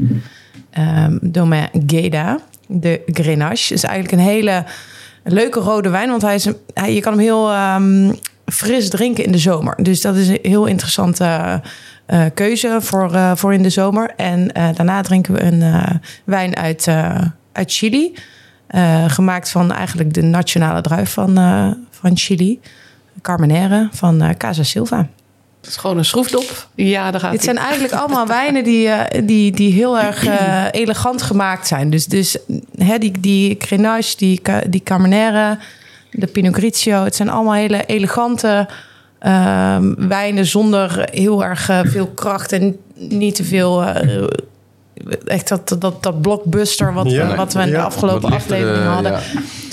Ehm 0.71 1.17
Domaine 1.21 1.69
Gueda, 1.87 2.39
de 2.67 3.01
Grenache. 3.05 3.73
is 3.73 3.83
eigenlijk 3.83 4.13
een 4.13 4.27
hele 4.29 4.63
leuke 5.23 5.59
rode 5.59 5.89
wijn, 5.89 6.09
want 6.09 6.21
hij 6.21 6.35
is 6.35 6.45
een, 6.45 6.57
hij, 6.73 6.93
je 6.93 7.01
kan 7.01 7.11
hem 7.11 7.21
heel 7.21 7.51
ehm, 7.51 8.13
fris 8.45 8.89
drinken 8.89 9.23
in 9.23 9.31
de 9.31 9.37
zomer. 9.37 9.75
Dus 9.83 10.01
dat 10.01 10.15
is 10.15 10.27
een 10.27 10.39
heel 10.41 10.65
interessante 10.65 11.61
eh, 12.05 12.25
keuze 12.33 12.77
voor, 12.79 13.13
eh, 13.13 13.31
voor 13.35 13.53
in 13.53 13.63
de 13.63 13.69
zomer. 13.69 14.13
En 14.15 14.51
eh, 14.51 14.67
daarna 14.73 15.01
drinken 15.01 15.33
we 15.33 15.43
een 15.43 15.61
eh, 15.61 15.95
wijn 16.23 16.55
uit, 16.55 16.87
eh, 16.87 17.15
uit 17.51 17.71
Chili. 17.71 18.13
Eh, 18.71 19.09
gemaakt 19.09 19.49
van 19.49 19.71
eigenlijk 19.71 20.13
de 20.13 20.21
nationale 20.21 20.81
druif 20.81 21.13
van, 21.13 21.37
eh, 21.37 21.71
van 21.89 22.17
Chili. 22.17 22.59
Carmenere 23.21 23.87
van 23.91 24.21
eh, 24.21 24.29
Casa 24.37 24.63
Silva. 24.63 25.07
Het 25.61 25.69
is 25.69 25.75
gewoon 25.75 25.97
een 25.97 26.05
schroefdop. 26.05 26.67
Ja, 26.75 27.11
daar 27.11 27.19
gaat 27.19 27.31
Dit 27.31 27.45
hij. 27.45 27.53
zijn 27.53 27.65
eigenlijk 27.65 27.93
allemaal 28.01 28.27
wijnen 28.27 28.63
die, 28.63 28.87
eh, 28.87 29.21
die, 29.27 29.51
die 29.51 29.73
heel 29.73 29.99
erg 29.99 30.25
eh, 30.25 30.65
elegant 30.71 31.21
gemaakt 31.21 31.67
zijn. 31.67 31.89
Dus, 31.89 32.05
dus 32.05 32.37
hè, 32.77 32.97
die, 32.97 33.19
die 33.19 33.55
Grenache, 33.59 34.17
die, 34.17 34.41
die 34.69 34.83
Carmenere, 34.83 35.57
de 36.11 36.27
Pinot 36.27 36.55
Grigio. 36.55 37.03
Het 37.03 37.15
zijn 37.15 37.29
allemaal 37.29 37.53
hele 37.53 37.85
elegante 37.85 38.67
ehm, 39.19 40.07
wijnen 40.07 40.45
zonder 40.45 41.07
heel 41.11 41.43
erg 41.43 41.69
eh, 41.69 41.79
veel 41.83 42.07
kracht 42.07 42.51
en 42.51 42.77
niet 42.95 43.35
te 43.35 43.43
veel... 43.43 43.83
echt 45.25 45.47
dat, 45.47 45.75
dat, 45.79 46.03
dat 46.03 46.21
blockbuster 46.21 46.93
wat, 46.93 47.11
Ja, 47.11 47.35
wat 47.35 47.53
we 47.53 47.59
in 47.59 47.65
de 47.65 47.71
ja. 47.71 47.83
afgelopen 47.83 48.31
aflevering 48.31 48.85
hadden. 48.85 49.11
ja. 49.11 49.19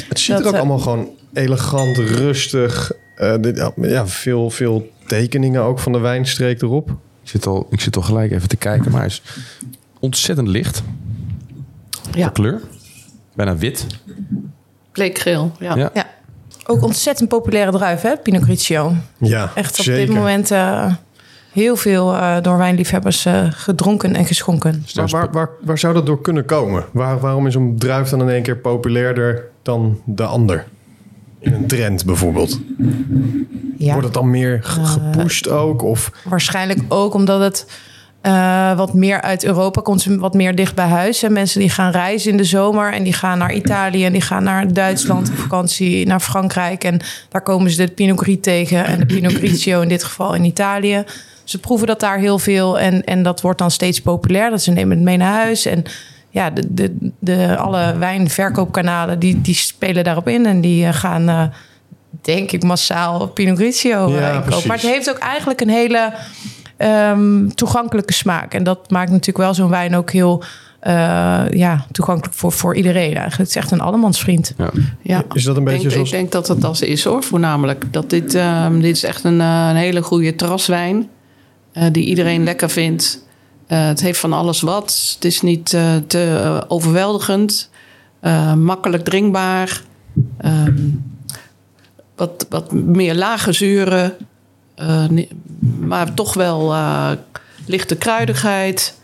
Het 0.09 0.19
ziet 0.21 0.37
Dat, 0.37 0.45
er 0.45 0.49
ook 0.49 0.57
allemaal 0.57 0.79
gewoon 0.79 1.09
elegant, 1.33 1.97
rustig. 1.97 2.93
Eh, 3.19 3.35
dit- 3.41 3.71
ja, 3.77 4.07
veel, 4.07 4.51
veel 4.51 4.91
tekeningen 5.07 5.63
ook 5.63 5.79
van 5.79 5.93
de 5.93 5.99
wijnstreek 5.99 6.63
erop. 6.63 6.89
Ik 7.23 7.29
zit, 7.35 7.47
al, 7.47 7.67
ik 7.71 7.81
zit 7.81 7.97
al 7.97 8.03
gelijk 8.03 8.33
even 8.33 8.49
te 8.49 8.57
kijken, 8.57 8.91
maar 8.91 9.01
hij 9.01 9.09
is 9.09 9.23
ontzettend 10.01 10.49
licht. 10.49 10.83
Ja. 12.13 12.29
Kleur. 12.29 12.61
Bijna 13.35 13.57
wit. 13.57 13.87
Bleekgeel, 14.93 15.53
ja. 15.59 15.77
Ja. 15.77 15.91
Ja. 15.95 16.07
Ook 16.67 16.83
ontzettend 16.83 17.29
populaire 17.29 17.71
druif, 17.73 18.01
hè, 18.01 18.17
Pinot 18.17 18.43
Grigio. 18.43 18.93
Ja, 19.19 19.51
Echt 19.55 19.79
op 19.79 19.85
zeker. 19.85 20.07
dit 20.07 20.15
moment 20.17 20.51
eh, 20.51 20.93
heel 21.53 21.77
veel 21.77 22.15
eh, 22.15 22.37
door 22.43 22.59
wijnliefhebbers 22.59 23.27
gedronken 23.51 24.15
en 24.15 24.25
geschonken. 24.27 24.83
Dus 24.83 24.95
Maar 24.95 25.09
waar, 25.09 25.31
waar, 25.33 25.51
waar 25.61 25.79
zou 25.79 25.95
dat 25.95 26.07
door 26.07 26.21
kunnen 26.21 26.45
komen? 26.45 26.85
Waar, 26.93 27.21
waarom 27.21 27.47
is 27.47 27.55
een 27.55 27.79
druif 27.79 28.09
dan 28.09 28.21
in 28.21 28.29
één 28.29 28.43
keer 28.43 28.57
populairder 28.57 29.45
dan 29.63 30.01
de 30.05 30.25
ander? 30.25 30.67
In 31.41 31.53
een 31.53 31.67
trend 31.67 32.05
bijvoorbeeld. 32.05 32.61
Ja, 33.79 33.91
Wordt 33.93 34.05
het 34.05 34.15
dan 34.15 34.31
meer 34.31 34.59
ge- 34.63 34.85
gepusht 34.85 35.49
ook? 35.49 35.83
Of 35.83 36.13
waarschijnlijk 36.25 36.81
ook 36.89 37.15
omdat 37.15 37.41
het 37.41 37.67
eh, 38.21 38.77
wat 38.77 38.95
meer 38.95 39.21
uit 39.21 39.45
Europa 39.45 39.81
komt, 39.81 40.05
wat 40.05 40.35
meer 40.35 40.55
dicht 40.55 40.75
bij 40.75 40.87
huis. 40.87 41.23
En 41.23 41.33
mensen 41.33 41.61
die 41.61 41.71
gaan 41.71 41.91
reizen 41.91 42.31
in 42.31 42.37
de 42.37 42.45
zomer 42.45 42.93
en 42.93 43.03
die 43.03 43.13
gaan 43.13 43.39
naar 43.39 43.53
Italië 43.55 44.05
en 44.05 44.13
die 44.13 44.21
gaan 44.21 44.43
naar 44.43 44.73
Duitsland 44.73 45.29
op 45.31 45.37
vakantie, 45.37 46.07
naar 46.07 46.21
Frankrijk. 46.21 46.85
En 46.85 47.01
daar 47.29 47.43
komen 47.43 47.71
ze 47.71 47.87
de 47.87 47.93
Pinot 47.93 48.19
Gris 48.21 48.37
tegen 48.41 48.85
en 48.85 48.99
de 48.99 49.07
Pinot 49.07 49.33
Grigio 49.33 49.81
in 49.81 49.89
dit 49.89 50.05
geval 50.05 50.35
in 50.35 50.45
Italië. 50.45 51.05
Ze 51.45 51.59
proeven 51.59 51.87
dat 51.87 52.01
daar 52.01 52.19
heel 52.19 52.39
veel 52.39 52.79
en, 52.79 53.05
en 53.05 53.23
dat 53.23 53.41
wordt 53.41 53.59
dan 53.59 53.71
steeds 53.71 54.01
populair. 54.01 54.51
Dat 54.51 54.63
ze 54.63 54.71
nemen 54.71 54.97
het 54.97 55.05
mee 55.05 55.17
naar 55.17 55.33
huis 55.43 55.67
en 55.67 55.83
ja, 56.31 56.51
de, 56.51 56.75
de, 56.75 57.13
de, 57.19 57.57
alle 57.57 57.97
wijnverkoopkanalen 57.99 59.19
die, 59.19 59.41
die 59.41 59.55
spelen 59.55 60.05
daarop 60.05 60.29
in 60.29 60.47
en 60.47 60.61
die 60.61 60.87
eh, 60.87 60.93
gaan, 60.95 61.29
eh, 61.29 61.43
denk 62.23 62.53
ik, 62.53 62.63
massaal 62.63 63.27
Pinot 63.29 63.57
Grigio 63.57 64.07
eh, 64.07 64.21
Ja, 64.21 64.33
inkopen. 64.33 64.69
Maar 64.69 64.77
het 64.77 64.87
heeft 64.91 65.11
ook 65.11 65.19
eigenlijk 65.19 65.61
een 65.61 65.69
hele 65.69 66.13
ehm, 66.77 67.49
toegankelijke 67.49 68.13
smaak. 68.13 68.55
En 68.55 68.63
dat 68.65 68.91
maakt 68.91 69.11
natuurlijk 69.11 69.39
wel 69.39 69.55
zo'n 69.55 69.71
wijn 69.71 69.97
ook 69.97 70.11
heel 70.11 70.43
eh, 70.81 71.45
ja, 71.51 71.87
toegankelijk 71.93 72.35
voor, 72.35 72.53
voor 72.53 72.77
iedereen 72.77 73.03
eigenlijk. 73.17 73.37
Het 73.37 73.49
is 73.49 73.57
echt 73.57 73.71
een 73.71 73.81
allemansvriend. 73.81 74.55
Ja. 74.59 74.71
Ja. 75.03 75.23
Is 75.33 75.45
dat 75.45 75.57
een 75.57 75.63
Ik 75.63 75.69
beetje 75.69 75.81
denk, 75.83 75.93
zoals... 75.93 76.11
ik 76.11 76.19
denk 76.19 76.33
dat 76.33 76.49
het 76.49 76.61
dat 76.61 76.83
is 76.83 77.05
hoor, 77.05 77.23
voornamelijk. 77.23 77.85
Dat 77.93 78.11
dit, 78.11 78.35
ehm, 78.35 78.81
dit 78.81 78.97
is 78.97 79.05
echt 79.05 79.25
een, 79.25 79.41
een 79.41 79.77
hele 79.77 80.03
goede 80.03 80.35
terraswijn. 80.35 81.09
eh, 81.73 81.85
die 81.93 82.05
iedereen 82.05 82.45
lekker 82.45 82.71
vindt. 82.71 83.27
Eh, 83.69 83.87
het 83.87 84.01
heeft 84.01 84.21
van 84.21 84.33
alles 84.33 84.61
wat. 84.61 85.13
Het 85.15 85.25
is 85.25 85.41
niet 85.41 85.73
eh, 85.73 85.97
te 86.07 86.41
eh, 86.43 86.61
overweldigend. 86.69 87.71
Makkelijk 88.57 89.05
drinkbaar. 89.05 89.83
Ehm, 90.39 90.89
wat, 92.17 92.47
wat 92.49 92.73
meer 92.73 93.15
lage 93.15 93.53
zuren. 93.53 94.17
maar 95.81 96.15
toch 96.15 96.35
wel 96.35 96.75
lichte 97.67 97.97
kruidigheid. 97.97 98.95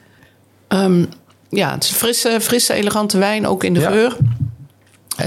Ehm, 0.68 1.04
ja, 1.48 1.72
het 1.72 1.84
is 1.84 1.90
een 1.90 1.96
frisse, 1.96 2.38
frisse, 2.40 2.72
elegante 2.72 3.18
wijn, 3.18 3.46
ook 3.46 3.64
in 3.64 3.74
de 3.74 3.80
Ja. 3.80 3.90
geur. 3.90 4.16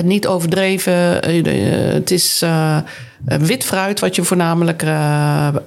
Niet 0.04 0.28
overdreven. 0.28 0.94
Het 1.94 2.12
is 2.12 2.44
wit 3.26 3.64
fruit 3.64 4.00
wat 4.00 4.16
je 4.16 4.24
voornamelijk 4.24 4.82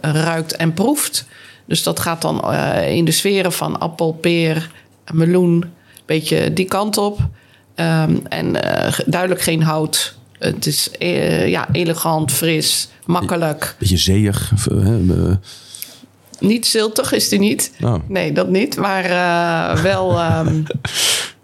ruikt 0.01 0.57
en 0.57 0.75
proeft. 0.75 1.27
Dus 1.71 1.83
dat 1.83 2.01
gaat 2.01 2.23
dan 2.23 2.43
eh, 2.43 2.95
in 2.97 3.05
de 3.05 3.11
sferen 3.11 3.53
van 3.53 3.81
appel, 3.81 4.13
peer, 4.13 4.71
meloen. 5.13 5.65
Beetje 6.07 6.53
die 6.53 6.65
kant 6.65 6.99
op. 6.99 7.19
Ehm, 7.75 8.17
en 8.29 8.63
eh, 8.63 8.99
duidelijk 9.07 9.43
geen 9.43 9.63
hout. 9.63 10.15
Het 10.39 10.67
is 10.67 10.91
eh, 10.91 11.49
ja, 11.49 11.69
elegant, 11.73 12.33
fris, 12.33 12.89
makkelijk. 13.07 13.75
Beetje 13.79 13.97
zeeig. 13.97 14.53
Niet 16.39 16.67
ziltig 16.67 17.13
is 17.13 17.29
die 17.29 17.39
niet. 17.39 17.73
oh. 17.81 17.95
Nee, 18.09 18.33
dat 18.33 18.49
niet. 18.49 18.77
Maar 18.77 19.09
wel... 19.83 20.19
ehm, 20.19 20.63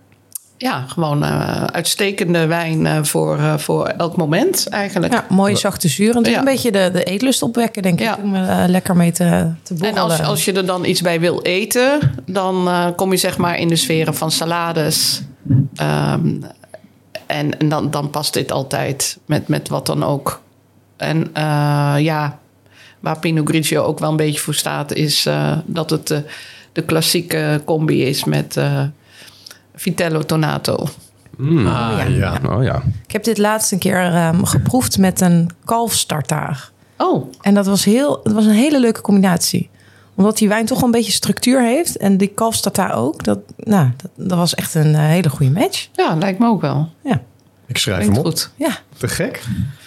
ja, 0.59 0.85
gewoon 0.88 1.25
eh, 1.25 1.64
uitstekende 1.64 2.47
wijn 2.47 2.87
eh, 2.87 3.03
voor, 3.03 3.38
eh, 3.38 3.59
voor 3.59 3.87
elk 3.87 4.16
moment 4.16 4.69
eigenlijk. 4.69 5.12
Ja, 5.12 5.25
mooie 5.29 5.57
zachte. 5.57 5.87
Het 5.87 5.99
is 6.27 6.29
Ja. 6.33 6.38
een 6.38 6.45
beetje 6.45 6.73
de, 6.73 6.90
de 6.92 7.05
eetlust 7.05 7.42
opwekken, 7.42 7.83
denk 7.83 8.01
Ja. 8.01 8.16
ik. 8.16 8.23
Om 8.23 8.35
er 8.35 8.69
lekker 8.69 8.97
mee 8.97 9.12
te, 9.12 9.51
te 9.62 9.75
En 9.81 9.99
als, 9.99 10.23
als 10.23 10.45
je 10.45 10.53
er 10.53 10.66
dan 10.66 10.85
iets 10.85 11.01
bij 11.01 11.21
wil 11.21 11.42
eten, 11.42 12.12
dan 12.27 12.69
kom 12.97 13.11
je 13.11 13.16
zeg 13.16 13.37
maar 13.37 13.59
in 13.59 13.69
de 13.69 13.77
sferen 13.77 14.14
van 14.14 14.31
salades. 14.31 15.23
Ehm, 15.75 16.27
en 17.27 17.59
en 17.59 17.69
dan, 17.69 17.90
dan 17.90 18.11
past 18.11 18.35
dit 18.35 18.53
altijd 18.53 19.19
met, 19.27 19.49
met 19.49 19.69
wat 19.69 19.87
dan 19.87 20.03
ook. 20.05 20.40
En 20.97 21.31
ja, 22.03 22.38
waar 23.01 23.19
Pinot 23.19 23.49
Grigio 23.49 23.83
ook 23.83 23.99
wel 23.99 24.11
een 24.11 24.16
beetje 24.16 24.40
voor 24.40 24.55
staat, 24.55 24.92
is 24.92 25.29
dat 25.64 25.90
het 25.90 26.23
de 26.73 26.83
klassieke 26.83 27.62
combi 27.64 28.05
is 28.05 28.25
met 28.25 28.57
Vitello 29.77 30.23
Tonato. 30.23 30.87
Mm. 31.37 31.67
Ah, 31.67 32.01
ja. 32.09 32.41
Oh 32.49 32.62
ja. 32.65 32.83
Ik 33.07 33.12
heb 33.12 33.25
dit 33.25 33.39
laatst 33.39 33.73
een 33.73 33.79
keer 33.79 34.01
ehm, 34.05 34.43
geproefd 34.45 34.99
met 34.99 35.21
een 35.21 35.51
kalfstartaar. 35.65 36.71
Oh, 36.99 37.33
En 37.41 37.55
dat 37.55 37.67
was, 37.67 37.85
heel, 37.85 38.21
dat 38.23 38.33
was 38.33 38.45
een 38.45 38.53
hele 38.53 38.81
leuke 38.81 39.01
combinatie. 39.01 39.69
Omdat 40.15 40.39
die 40.39 40.49
wijn 40.49 40.67
toch 40.67 40.77
wel 40.79 40.87
een 40.87 40.95
beetje 40.95 41.12
structuur 41.12 41.62
heeft. 41.62 41.97
En 41.97 42.17
die 42.17 42.29
kalfstartaar 42.29 42.95
ook. 42.95 43.25
Dat, 43.25 43.39
nou, 43.57 43.89
dat, 43.97 44.11
dat 44.29 44.39
was 44.39 44.55
echt 44.55 44.75
een 44.75 44.95
eh, 44.95 45.01
hele 45.01 45.29
goede 45.29 45.53
match. 45.53 45.89
ja, 45.93 46.15
lijkt 46.15 46.39
me 46.39 46.47
ook 46.47 46.61
wel. 46.61 46.89
Ja, 47.05 47.23
Ik 47.67 47.79
schrijf 47.79 47.99
Klinkt 47.99 48.17
hem 48.17 48.27
op. 48.27 48.33
goed. 48.33 48.51
ja. 48.57 48.79
Te 48.99 49.09
gek. 49.09 49.43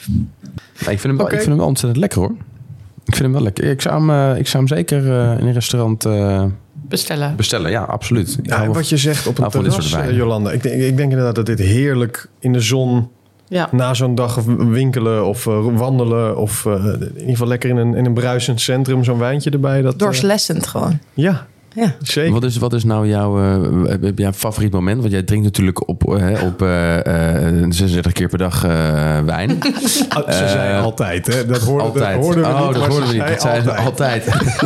Nee, 0.07 0.93
ik, 0.95 0.99
vind 0.99 1.03
hem 1.03 1.17
wel, 1.17 1.25
Oké. 1.25 1.33
ik 1.33 1.39
vind 1.39 1.49
hem 1.49 1.57
wel 1.57 1.67
ontzettend 1.67 1.99
lekker 1.99 2.19
hoor. 2.19 2.35
Ik 3.05 3.15
vind 3.15 3.19
hem 3.19 3.31
wel 3.31 3.41
lekker. 3.41 3.63
Ik 3.63 3.81
zou 3.81 3.95
hem, 3.95 4.09
eh, 4.33 4.39
ik 4.39 4.47
zou 4.47 4.65
hem 4.65 4.77
zeker 4.77 4.97
eh, 5.11 5.39
in 5.39 5.47
een 5.47 5.53
restaurant 5.53 6.05
eh, 6.05 6.43
Bestellen. 6.89 7.35
bestellen. 7.35 7.71
Ja, 7.71 7.83
absoluut. 7.83 8.37
Ja, 8.43 8.67
wat 8.67 8.89
je 8.89 8.97
zegt 8.97 9.27
op 9.27 9.37
een 9.37 9.49
terras, 9.49 9.93
eh, 9.93 10.15
Jolanda. 10.15 10.51
Ik 10.51 10.63
denk, 10.63 10.81
ik 10.81 10.97
denk 10.97 11.09
inderdaad 11.09 11.35
dat 11.35 11.45
dit 11.45 11.59
heerlijk 11.59 12.29
in 12.39 12.53
de 12.53 12.59
zon... 12.59 13.09
Ja. 13.47 13.69
na 13.71 13.93
zo'n 13.93 14.15
dag 14.15 14.37
of 14.37 14.45
winkelen 14.57 15.25
of 15.25 15.47
eh, 15.47 15.65
wandelen... 15.75 16.37
of 16.37 16.65
eh, 16.65 16.73
in 16.73 17.11
ieder 17.13 17.29
geval 17.29 17.47
lekker 17.47 17.69
in 17.69 17.77
een, 17.77 17.95
in 17.95 18.05
een 18.05 18.13
bruisend 18.13 18.61
centrum 18.61 19.03
zo'n 19.03 19.17
wijntje 19.17 19.49
erbij. 19.49 19.81
Dat, 19.81 19.99
Doorslessend 19.99 20.67
gewoon. 20.67 20.99
ja, 21.13 21.47
Ja. 21.73 21.95
zeker. 22.01 22.31
Wat 22.33 22.43
is, 22.43 22.57
wat 22.57 22.73
is 22.73 22.83
nou 22.83 23.07
jouw 23.07 23.39
eh, 23.39 23.91
heb 24.01 24.17
jij 24.17 24.27
een 24.27 24.33
favoriet 24.33 24.71
moment? 24.71 24.99
Want 24.99 25.11
jij 25.11 25.23
drinkt 25.23 25.45
natuurlijk 25.45 25.87
op, 25.87 26.13
eh, 26.13 26.19
hè, 26.19 26.45
op 26.45 26.61
eh, 26.61 27.47
eh, 27.47 27.65
36 27.69 28.11
keer 28.11 28.27
per 28.29 28.37
dag 28.37 28.63
eh, 28.63 28.69
wijn. 29.25 29.57
Ah, 30.09 30.31
ze 30.39 30.47
zei 30.47 30.81
altijd, 30.81 31.27
hè? 31.27 31.45
Dat 31.45 31.61
hoorden, 31.61 31.87
altijd. 31.87 32.15
Dat 32.15 32.23
hoorden 32.23 32.43
we 32.43 32.49
oh, 32.49 32.65
niet, 32.65 32.73
dat 32.73 32.85
hoorden 32.85 33.07
we 33.07 33.07
ze 33.07 33.13
niet. 33.19 33.27
Dat 33.27 33.41
zei 33.41 33.61
ze 33.61 33.75
altijd. 33.75 34.31
altijd. 34.31 34.57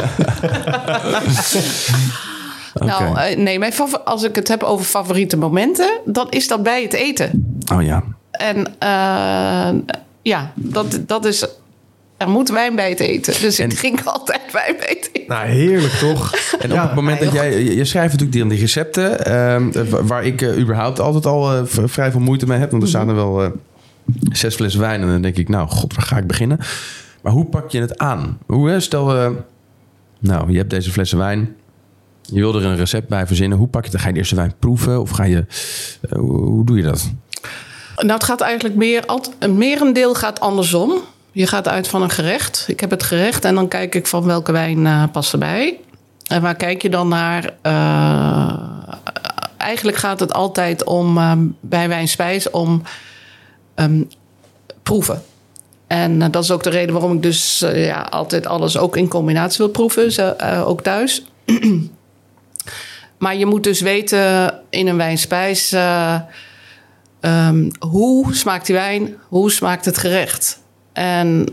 Nou, 2.85 3.17
eh, 3.17 3.37
nee, 3.37 3.59
mijn 3.59 3.73
favor- 3.73 3.99
als 3.99 4.23
ik 4.23 4.35
het 4.35 4.47
heb 4.47 4.63
over 4.63 4.85
favoriete 4.85 5.37
momenten, 5.37 5.99
dan 6.05 6.27
is 6.29 6.47
dat 6.47 6.63
bij 6.63 6.81
het 6.83 6.93
eten. 6.93 7.57
Oh 7.73 7.81
ja. 7.81 8.03
En 8.31 8.65
eh, 8.79 9.97
ja, 10.21 10.51
dat, 10.55 10.99
dat 11.05 11.25
is. 11.25 11.45
Er 12.17 12.29
moet 12.29 12.49
wijn 12.49 12.75
bij 12.75 12.89
het 12.89 12.99
eten. 12.99 13.33
Dus 13.41 13.59
En- 13.59 13.69
ik 13.69 13.75
drink 13.75 14.01
altijd 14.03 14.41
wijn 14.51 14.75
bij 14.77 14.97
het 14.99 15.09
eten. 15.13 15.23
Nou, 15.27 15.45
heerlijk 15.47 15.93
toch? 15.93 16.33
En 16.59 16.69
Ja, 16.69 16.75
op 16.81 16.87
het 16.87 16.95
moment 16.95 17.19
dat 17.19 17.31
jij... 17.33 17.63
Je 17.63 17.85
schrijft 17.85 18.11
natuurlijk 18.11 18.31
die, 18.31 18.47
die 18.47 18.59
recepten... 18.59 19.25
ehm, 19.25 19.89
wa- 19.89 20.03
waar 20.03 20.25
ik 20.25 20.41
eh, 20.41 20.57
überhaupt 20.59 20.99
altijd 20.99 21.25
al 21.25 21.53
eh, 21.53 21.61
vrij 21.65 22.11
veel 22.11 22.19
moeite 22.19 22.47
mee 22.47 22.59
heb. 22.59 22.71
Want 22.71 22.83
er 22.83 22.89
staan 22.89 23.09
er 23.09 23.15
wel 23.15 23.43
eh, 23.43 23.49
zes 24.31 24.55
flessen 24.55 24.79
wijn. 24.81 25.01
En 25.01 25.07
dan 25.07 25.21
denk 25.21 25.37
ik, 25.37 25.49
nou, 25.49 25.67
god, 25.67 25.95
waar 25.95 26.05
ga 26.05 26.17
ik 26.17 26.27
beginnen? 26.27 26.57
Maar 27.21 27.31
hoe 27.31 27.45
pak 27.45 27.71
je 27.71 27.79
het 27.81 27.97
aan? 27.97 28.39
Hoe, 28.45 28.69
hè, 28.69 28.79
stel, 28.79 29.15
eh, 29.17 29.29
nou, 30.19 30.51
je 30.51 30.57
hebt 30.57 30.69
deze 30.69 30.91
flessen 30.91 31.17
wijn. 31.17 31.55
Je 32.21 32.39
wil 32.39 32.55
er 32.55 32.65
een 32.65 32.75
recept 32.77 33.07
bij 33.07 33.27
verzinnen. 33.27 33.57
Hoe 33.57 33.67
pak 33.67 33.85
je 33.85 33.91
het? 33.91 34.01
Ga 34.01 34.07
je 34.09 34.15
eerst 34.15 34.29
de 34.29 34.35
wijn 34.35 34.53
proeven? 34.59 35.01
Of 35.01 35.09
ga 35.09 35.23
je... 35.23 35.45
eh, 36.09 36.19
hoe, 36.19 36.65
doe 36.65 36.77
je 36.77 36.83
dat? 36.83 37.11
Nou, 37.95 38.11
het 38.11 38.23
gaat 38.23 38.41
eigenlijk 38.41 38.75
meer. 38.75 39.05
alt- 39.05 39.31
Een 39.39 39.57
merendeel 39.57 40.13
gaat 40.15 40.39
andersom. 40.39 40.91
Je 41.33 41.47
gaat 41.47 41.67
uit 41.67 41.87
van 41.87 42.01
een 42.01 42.09
gerecht. 42.09 42.65
Ik 42.67 42.79
heb 42.79 42.89
het 42.89 43.03
gerecht 43.03 43.45
en 43.45 43.55
dan 43.55 43.67
kijk 43.67 43.95
ik 43.95 44.07
van 44.07 44.23
welke 44.23 44.51
wijn 44.51 44.85
eh 44.85 45.03
past 45.11 45.33
erbij. 45.33 45.79
En 46.27 46.41
waar 46.41 46.55
kijk 46.55 46.81
je 46.81 46.89
dan 46.89 47.07
naar? 47.07 47.53
Eh, 47.61 48.53
eigenlijk 49.57 49.97
gaat 49.97 50.19
het 50.19 50.33
altijd 50.33 50.83
om 50.83 51.17
eh, 51.17 51.31
bij 51.59 51.87
wijnspijs 51.87 52.49
om 52.49 52.81
ehm, 53.75 54.03
proeven. 54.83 55.23
En 55.87 56.31
dat 56.31 56.43
is 56.43 56.51
ook 56.51 56.63
de 56.63 56.69
reden 56.69 56.93
waarom 56.93 57.13
ik 57.13 57.21
dus 57.21 57.59
ja, 57.73 58.01
altijd 58.01 58.47
alles 58.47 58.77
ook 58.77 58.97
in 58.97 59.07
combinatie 59.07 59.57
wil 59.57 59.69
proeven, 59.69 60.39
ook 60.65 60.81
thuis. 60.81 61.25
maar 63.23 63.35
je 63.35 63.45
moet 63.45 63.63
dus 63.63 63.81
weten 63.81 64.53
in 64.69 64.87
een 64.87 64.97
wijnspijs 64.97 65.71
eh, 65.71 66.15
ehm, 67.19 67.69
hoe 67.79 68.35
smaakt 68.35 68.65
die 68.65 68.75
wijn, 68.75 69.17
hoe 69.27 69.51
smaakt 69.51 69.85
het 69.85 69.97
gerecht. 69.97 70.61
En 70.93 71.47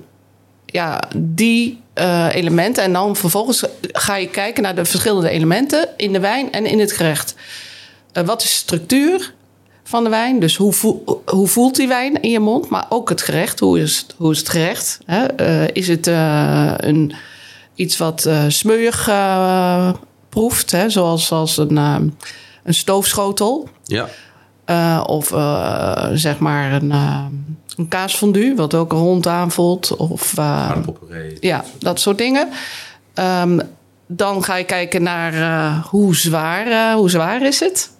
ja, 0.67 1.03
die 1.17 1.81
eh, 1.93 2.27
elementen. 2.35 2.83
En 2.85 2.93
dan 2.93 3.17
vervolgens 3.17 3.65
ga 3.83 4.17
je 4.17 4.29
kijken 4.29 4.63
naar 4.63 4.75
de 4.75 4.85
verschillende 4.85 5.31
elementen 5.31 5.89
in 5.97 6.13
de 6.13 6.21
wijn 6.21 6.53
en 6.53 6.67
in 6.67 6.81
het 6.81 6.93
gerecht. 6.93 7.35
Eh, 8.13 8.25
wat 8.25 8.43
is 8.43 8.49
de 8.51 8.55
structuur 8.57 9.35
van 9.85 10.05
de 10.05 10.11
wijn? 10.11 10.41
Dus 10.41 10.57
hoe, 10.57 10.75
hoe 11.27 11.47
voelt 11.49 11.77
die 11.77 11.89
wijn 11.89 12.21
in 12.23 12.31
je 12.31 12.41
mond? 12.41 12.69
Maar 12.69 12.87
ook 12.89 13.09
het 13.09 13.23
gerecht. 13.23 13.61
Hoe 13.61 13.81
is, 13.81 13.97
het- 13.99 14.15
hoe 14.17 14.31
is 14.33 14.39
het 14.39 14.49
gerecht? 14.49 14.99
Hè? 15.07 15.25
Eh, 15.27 15.69
is 15.73 15.89
het 15.89 16.07
een, 16.87 17.13
iets 17.75 17.97
wat 17.97 18.25
eh 18.25 18.45
smeuig 18.49 19.05
proeft? 20.29 20.71
Hè? 20.71 20.91
Zoals, 20.91 21.27
zoals 21.27 21.57
een, 21.57 21.77
een 21.77 22.75
stoofschotel. 22.75 23.69
Ja. 23.85 24.09
Of 25.03 25.27
zeg 26.13 26.39
maar 26.39 26.73
een, 26.73 26.85
uh, 26.91 27.25
een 27.77 27.89
kaasfondue, 27.89 28.55
wat 28.55 28.75
ook 28.75 28.93
rond 28.93 29.27
aanvoelt. 29.27 29.97
Of 29.97 30.39
uh, 30.39 30.77
ja, 31.41 31.65
dat 31.79 32.01
soort 32.01 32.19
dingen. 32.19 32.49
Um, 33.15 33.61
dan 34.07 34.45
ga 34.45 34.57
je 34.57 34.65
kijken 34.65 35.03
naar 35.03 35.35
uh, 35.35 35.85
hoe, 35.85 36.17
zwaar, 36.17 36.67
uh, 36.67 36.95
hoe 36.95 37.11
zwaar 37.11 37.43
is 37.43 37.61
het? 37.61 37.91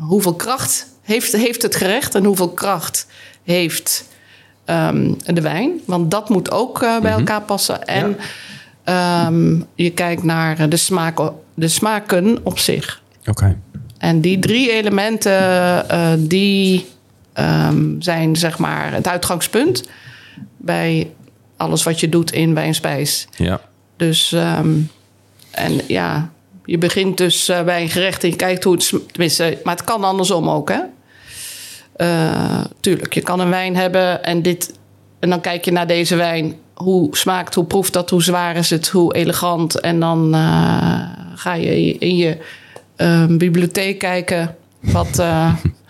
Hoeveel 0.00 0.34
kracht 0.34 0.86
heeft, 1.02 1.32
heeft 1.32 1.62
het 1.62 1.76
gerecht 1.76 2.14
en 2.14 2.24
hoeveel 2.24 2.50
kracht 2.50 3.06
heeft 3.42 4.08
um, 4.66 5.16
de 5.24 5.40
wijn? 5.40 5.80
Want 5.86 6.10
dat 6.10 6.28
moet 6.28 6.50
ook 6.50 6.78
bij 6.78 6.98
mm-hmm. 6.98 7.12
elkaar 7.12 7.42
passen. 7.42 7.84
En 7.84 8.16
ja. 8.84 9.26
um, 9.26 9.66
je 9.74 9.90
kijkt 9.90 10.22
naar 10.22 10.68
de, 10.68 10.76
smaak, 10.76 11.18
de 11.54 11.68
smaken 11.68 12.38
op 12.42 12.58
zich. 12.58 13.02
Oké. 13.20 13.30
Okay. 13.30 13.56
En 13.98 14.20
die 14.20 14.38
drie 14.38 14.72
elementen, 14.72 16.28
die 16.28 16.86
um, 17.34 18.02
zijn 18.02 18.36
zeg 18.36 18.58
maar 18.58 18.92
het 18.92 19.08
uitgangspunt 19.08 19.88
bij 20.56 21.10
alles 21.56 21.82
wat 21.82 22.00
je 22.00 22.08
doet 22.08 22.32
in 22.32 22.54
wijnspijs. 22.54 23.26
Ja. 23.36 23.60
Dus, 23.96 24.32
um, 24.32 24.90
en 25.50 25.80
ja, 25.86 26.30
je 26.64 26.78
begint 26.78 27.16
dus 27.16 27.48
uh, 27.48 27.62
bij 27.62 27.82
een 27.82 27.88
gerecht 27.88 28.22
en 28.22 28.30
je 28.30 28.36
kijkt 28.36 28.64
hoe 28.64 28.74
het, 28.74 28.92
tenminste, 29.10 29.58
maar 29.64 29.74
het 29.74 29.84
kan 29.84 30.04
andersom 30.04 30.48
ook, 30.48 30.68
hè? 30.68 30.80
Uh, 31.96 32.64
tuurlijk, 32.80 33.14
je 33.14 33.20
kan 33.20 33.40
een 33.40 33.50
wijn 33.50 33.76
hebben 33.76 34.24
en 34.24 34.42
dit, 34.42 34.74
en 35.18 35.30
dan 35.30 35.40
kijk 35.40 35.64
je 35.64 35.72
naar 35.72 35.86
deze 35.86 36.16
wijn. 36.16 36.54
Hoe 36.74 37.16
smaakt, 37.16 37.54
hoe 37.54 37.64
proeft 37.64 37.92
dat, 37.92 38.10
hoe 38.10 38.22
zwaar 38.22 38.56
is 38.56 38.70
het, 38.70 38.88
hoe 38.88 39.14
elegant. 39.14 39.80
En 39.80 40.00
dan 40.00 40.34
uh, 40.34 41.00
ga 41.34 41.54
je 41.54 41.98
in 41.98 42.16
je 42.16 42.38
een 42.96 43.38
bibliotheek 43.38 43.98
kijken. 43.98 44.56
Wat, 44.80 45.18
eh, 45.18 45.54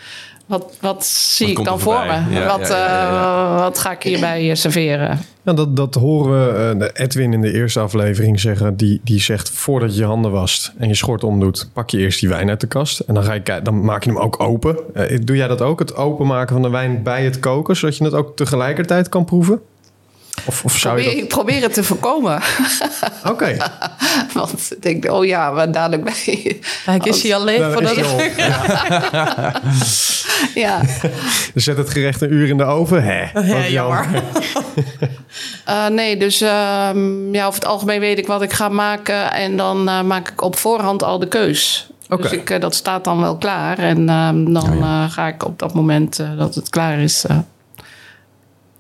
wat, 0.53 0.77
wat 0.81 1.05
zie 1.05 1.47
Wat 1.47 1.59
ik 1.59 1.65
dan 1.65 1.81
voor 1.81 2.07
me? 2.07 2.35
Ja, 2.35 2.47
wat, 2.59 2.69
ja, 2.69 2.77
ja, 2.77 3.03
ja, 3.03 3.55
eh, 3.55 3.61
wat 3.61 3.79
ga 3.79 3.91
ik 3.93 4.03
hierbij 4.03 4.51
eh, 4.51 4.57
serveren? 4.57 5.19
Ja, 5.43 5.53
dat, 5.53 5.77
dat 5.77 5.95
horen 5.95 6.77
we 6.79 6.87
eh, 6.87 7.05
Edwin 7.05 7.33
in 7.33 7.41
de 7.41 7.53
eerste 7.53 7.81
aflevering 7.81 8.41
zeggen. 8.41 8.77
Die, 8.77 9.01
die 9.05 9.21
zegt 9.21 9.51
voordat 9.51 9.95
je 9.95 10.01
je 10.01 10.07
handen 10.07 10.31
wast 10.31 10.73
en 10.79 10.89
je 10.89 10.95
schort 10.95 11.25
omdoet, 11.25 11.71
pak 11.73 11.91
je 11.91 11.99
eerst 11.99 12.21
die 12.21 12.29
wijn 12.29 12.49
uit 12.49 12.61
de 12.61 12.67
kast. 12.67 13.01
En 13.01 13.15
dan, 13.15 13.25
ga 13.25 13.33
je, 13.33 13.43
kijken- 13.43 13.65
dan 13.65 13.85
maak 13.85 14.05
je 14.05 14.11
hem 14.11 14.19
ook 14.19 14.41
open. 14.41 14.77
Doe 15.25 15.37
jij 15.37 15.49
dat 15.49 15.61
ook, 15.61 15.79
het 15.79 15.97
openmaken 15.97 16.55
van 16.55 16.63
de 16.63 16.71
wijn 16.71 17.03
bij 17.03 17.25
het 17.25 17.41
koken, 17.41 17.77
zodat 17.77 17.97
je 17.97 18.05
het 18.05 18.15
ook 18.15 18.37
tegelijkertijd 18.37 19.09
kan 19.09 19.25
proeven? 19.25 19.61
Of, 20.45 20.65
of 20.65 20.79
zou 20.79 20.99
je 20.99 21.05
Probeer, 21.05 21.23
ik 21.23 21.29
probeer 21.29 21.63
het 21.63 21.75
te 21.75 21.85
voorkomen. 21.85 22.41
dat... 22.79 23.11
Oké, 23.33 23.57
Want 24.35 24.73
ik 24.73 24.83
denk, 24.83 25.11
oh 25.11 25.25
ja, 25.25 25.51
maar 25.51 25.73
dadelijk 25.73 26.05
ben 26.05 26.13
je... 26.15 26.59
Kijk, 26.85 27.05
is 27.05 27.23
hij 27.23 27.35
al 27.35 27.45
leeg 27.45 27.59
dan 27.59 27.73
voordat 27.73 27.97
is 27.97 28.11
je 28.11 28.25
ik... 28.25 28.31
op. 28.37 29.61
Ja. 30.55 30.81
Dus 31.55 31.65
zet 31.65 31.77
het 31.77 31.91
gerecht 31.91 32.21
een 32.21 32.33
uur 32.33 32.49
in 32.49 32.57
de 32.57 32.65
oven. 32.65 33.03
Hè, 33.05 33.41
Ja, 33.41 33.69
jammer. 33.69 34.07
Eh, 35.65 35.87
nee, 35.87 36.17
dus 36.17 36.41
ehm, 36.41 37.35
ja, 37.35 37.47
over 37.47 37.61
het 37.61 37.69
algemeen 37.69 38.01
weet 38.01 38.19
ik 38.19 38.27
wat 38.27 38.43
ik 38.43 38.53
ga 38.53 38.69
maken. 38.69 39.33
En 39.33 39.57
dan 39.57 39.89
eh, 39.89 40.03
maak 40.03 40.29
ik 40.29 40.43
op 40.43 40.57
voorhand 40.57 41.03
al 41.03 41.19
de 41.19 41.29
keus. 41.29 41.93
Oké. 42.13 42.23
Dus 42.23 42.33
ik, 42.33 42.51
eh, 42.51 42.61
dat 42.61 42.75
staat 42.75 43.05
dan 43.05 43.21
wel 43.21 43.37
klaar. 43.37 43.79
En 43.79 44.09
ehm, 44.09 44.53
dan 44.53 44.83
eh, 44.83 45.11
ga 45.11 45.27
ik 45.27 45.45
op 45.45 45.59
dat 45.59 45.75
moment 45.75 46.19
eh, 46.19 46.39
dat 46.39 46.55
het 46.55 46.69
klaar 46.69 46.99
is... 46.99 47.25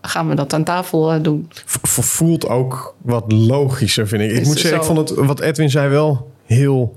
gaan 0.02 0.28
we 0.28 0.34
dat 0.34 0.52
aan 0.52 0.64
tafel 0.64 1.12
eh, 1.12 1.22
doen. 1.22 1.50
Voelt 1.64 2.48
ook 2.48 2.94
wat 3.02 3.32
logischer, 3.32 4.08
vind 4.08 4.22
ik. 4.22 4.30
Ik 4.30 4.44
moet 4.44 4.58
zeggen, 4.58 4.80
ik 4.80 4.86
zo? 4.86 4.94
vond 4.94 5.08
het, 5.08 5.18
wat 5.18 5.40
Edwin 5.40 5.70
zei, 5.70 5.88
wel 5.88 6.30
heel 6.44 6.96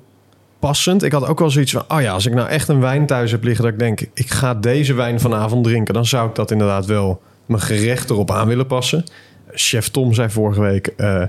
passend. 0.60 1.03
Ik 1.03 1.12
had 1.12 1.28
ook 1.28 1.39
wel 1.39 1.49
zoiets 1.49 1.72
van, 1.72 1.84
oh 1.88 2.01
ja, 2.01 2.12
als 2.12 2.26
ik 2.26 2.34
nou 2.34 2.49
echt 2.49 2.68
een 2.68 2.80
wijn 2.80 3.06
thuis 3.06 3.32
heb 3.32 3.43
liggen... 3.43 3.64
dat 3.64 3.74
ik 3.74 3.80
denk, 3.80 4.01
ik 4.14 4.32
ga 4.32 4.53
deze 4.53 4.93
wijn 4.93 5.20
vanavond 5.20 5.64
drinken... 5.64 5.93
dan 5.93 6.06
zou 6.06 6.30
ik 6.30 6.36
dat 6.36 6.51
inderdaad 6.51 6.86
wel 6.86 7.22
mijn 7.45 7.62
gerecht 7.62 8.10
erop 8.10 8.32
aan 8.32 8.47
willen 8.47 8.68
passen. 8.68 9.03
Chef 9.51 9.89
Tom 9.89 10.14
zei 10.14 10.30
vorige 10.30 10.62
week, 10.62 10.88
eh, 10.88 11.24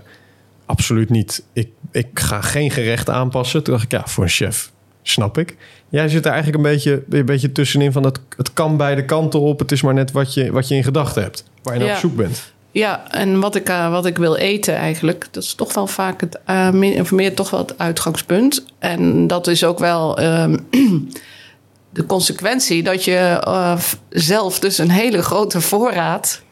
absoluut 0.66 1.11
niet. 1.11 1.45
Ik, 1.53 1.68
ik 1.91 2.07
ga 2.14 2.41
geen 2.41 2.70
gerecht 2.70 3.11
aanpassen. 3.11 3.62
Toen 3.62 3.72
dacht 3.72 3.85
ik, 3.85 3.93
ja, 3.93 4.03
voor 4.07 4.24
een 4.24 4.31
chef 4.31 4.72
snap 5.03 5.39
ik. 5.39 5.57
Jij 5.89 6.09
zit 6.09 6.24
er 6.24 6.33
eigenlijk 6.33 6.64
een 6.64 6.70
beetje, 6.70 7.03
een 7.11 7.24
beetje 7.24 7.53
tussenin 7.53 7.93
van... 7.93 8.05
Het, 8.05 8.20
het 8.37 8.53
kan 8.53 8.77
beide 8.77 9.05
kanten 9.05 9.41
op. 9.41 9.59
Het 9.59 9.72
is 9.72 9.83
maar 9.83 9.95
net 9.95 10.12
wat 10.12 10.35
je, 10.35 10.53
wat 10.53 10.68
je 10.68 10.74
in 10.74 10.85
gedachten 10.85 11.22
hebt. 11.22 11.45
Waar 11.67 11.75
je 11.75 11.81
naar 11.81 11.89
Ja. 11.89 11.95
op 11.95 12.01
zoek 12.01 12.17
bent. 12.17 12.53
Ja, 12.71 13.11
en 13.11 13.41
wat 13.41 13.55
ik, 13.55 13.69
eh, 13.69 13.91
wat 13.91 14.07
ik 14.07 14.17
wil 14.19 14.35
eten 14.37 14.77
eigenlijk, 14.77 15.29
dat 15.31 15.43
is 15.43 15.55
toch 15.55 15.75
wel 15.75 15.87
vaak 15.87 16.21
het, 16.21 16.39
eh, 16.45 16.71
min 16.71 17.01
of 17.01 17.11
meer 17.12 17.35
toch 17.35 17.51
wel 17.51 17.61
het 17.61 17.79
uitgangspunt. 17.79 18.64
En 18.79 19.27
dat 19.27 19.47
is 19.47 19.64
ook 19.64 19.79
wel 19.79 20.19
ehm, 20.19 20.57
de 21.97 22.07
consequentie 22.07 22.83
dat 22.83 23.05
je 23.05 23.17
eh, 23.45 23.79
zelf 24.11 24.59
dus 24.59 24.79
een 24.79 24.91
hele 24.91 25.23
grote 25.23 25.61
voorraad 25.61 26.43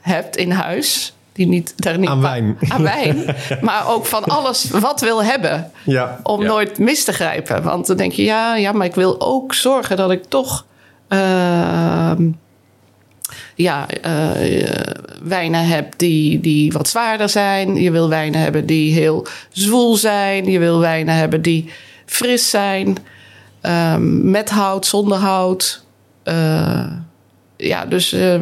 hebt 0.00 0.36
in 0.36 0.50
huis. 0.50 1.14
Die 1.32 1.46
niet, 1.46 1.72
daar 1.76 1.98
niet 1.98 2.08
Aan 2.08 2.20
wijn. 2.20 2.56
Aan 2.68 2.82
wijn. 2.82 3.36
maar 3.60 3.88
ook 3.88 4.06
van 4.06 4.24
alles 4.24 4.70
wat 4.70 5.00
wil 5.00 5.24
hebben. 5.24 5.70
Ja, 5.84 6.20
Om 6.22 6.40
Ja. 6.40 6.46
nooit 6.46 6.78
mis 6.78 7.04
te 7.04 7.12
grijpen. 7.12 7.62
Want 7.62 7.86
dan 7.86 7.96
denk 7.96 8.12
je, 8.12 8.22
ja, 8.24 8.56
ja, 8.56 8.72
maar 8.72 8.86
ik 8.86 8.94
wil 8.94 9.20
ook 9.20 9.54
zorgen 9.54 9.96
dat 9.96 10.10
ik 10.10 10.24
toch. 10.24 10.64
Ja, 13.54 13.88
eh, 13.88 14.30
wijnen 15.22 15.66
heb 15.66 15.92
die, 15.96 16.40
die 16.40 16.72
wat 16.72 16.88
zwaarder 16.88 17.28
zijn. 17.28 17.74
Je 17.76 17.90
wil 17.90 18.08
wijnen 18.08 18.40
hebben 18.40 18.66
die 18.66 18.92
heel 18.92 19.26
zwoel 19.50 19.96
zijn. 19.96 20.44
Je 20.50 20.58
wil 20.58 20.78
wijnen 20.78 21.14
hebben 21.14 21.42
die 21.42 21.70
fris 22.06 22.50
zijn. 22.50 22.96
ehm, 23.60 24.30
met 24.30 24.50
hout, 24.50 24.86
zonder 24.86 25.18
hout. 25.18 25.84
Eh, 26.22 26.86
ja, 27.56 27.86
dus 27.86 28.12
eh, 28.12 28.40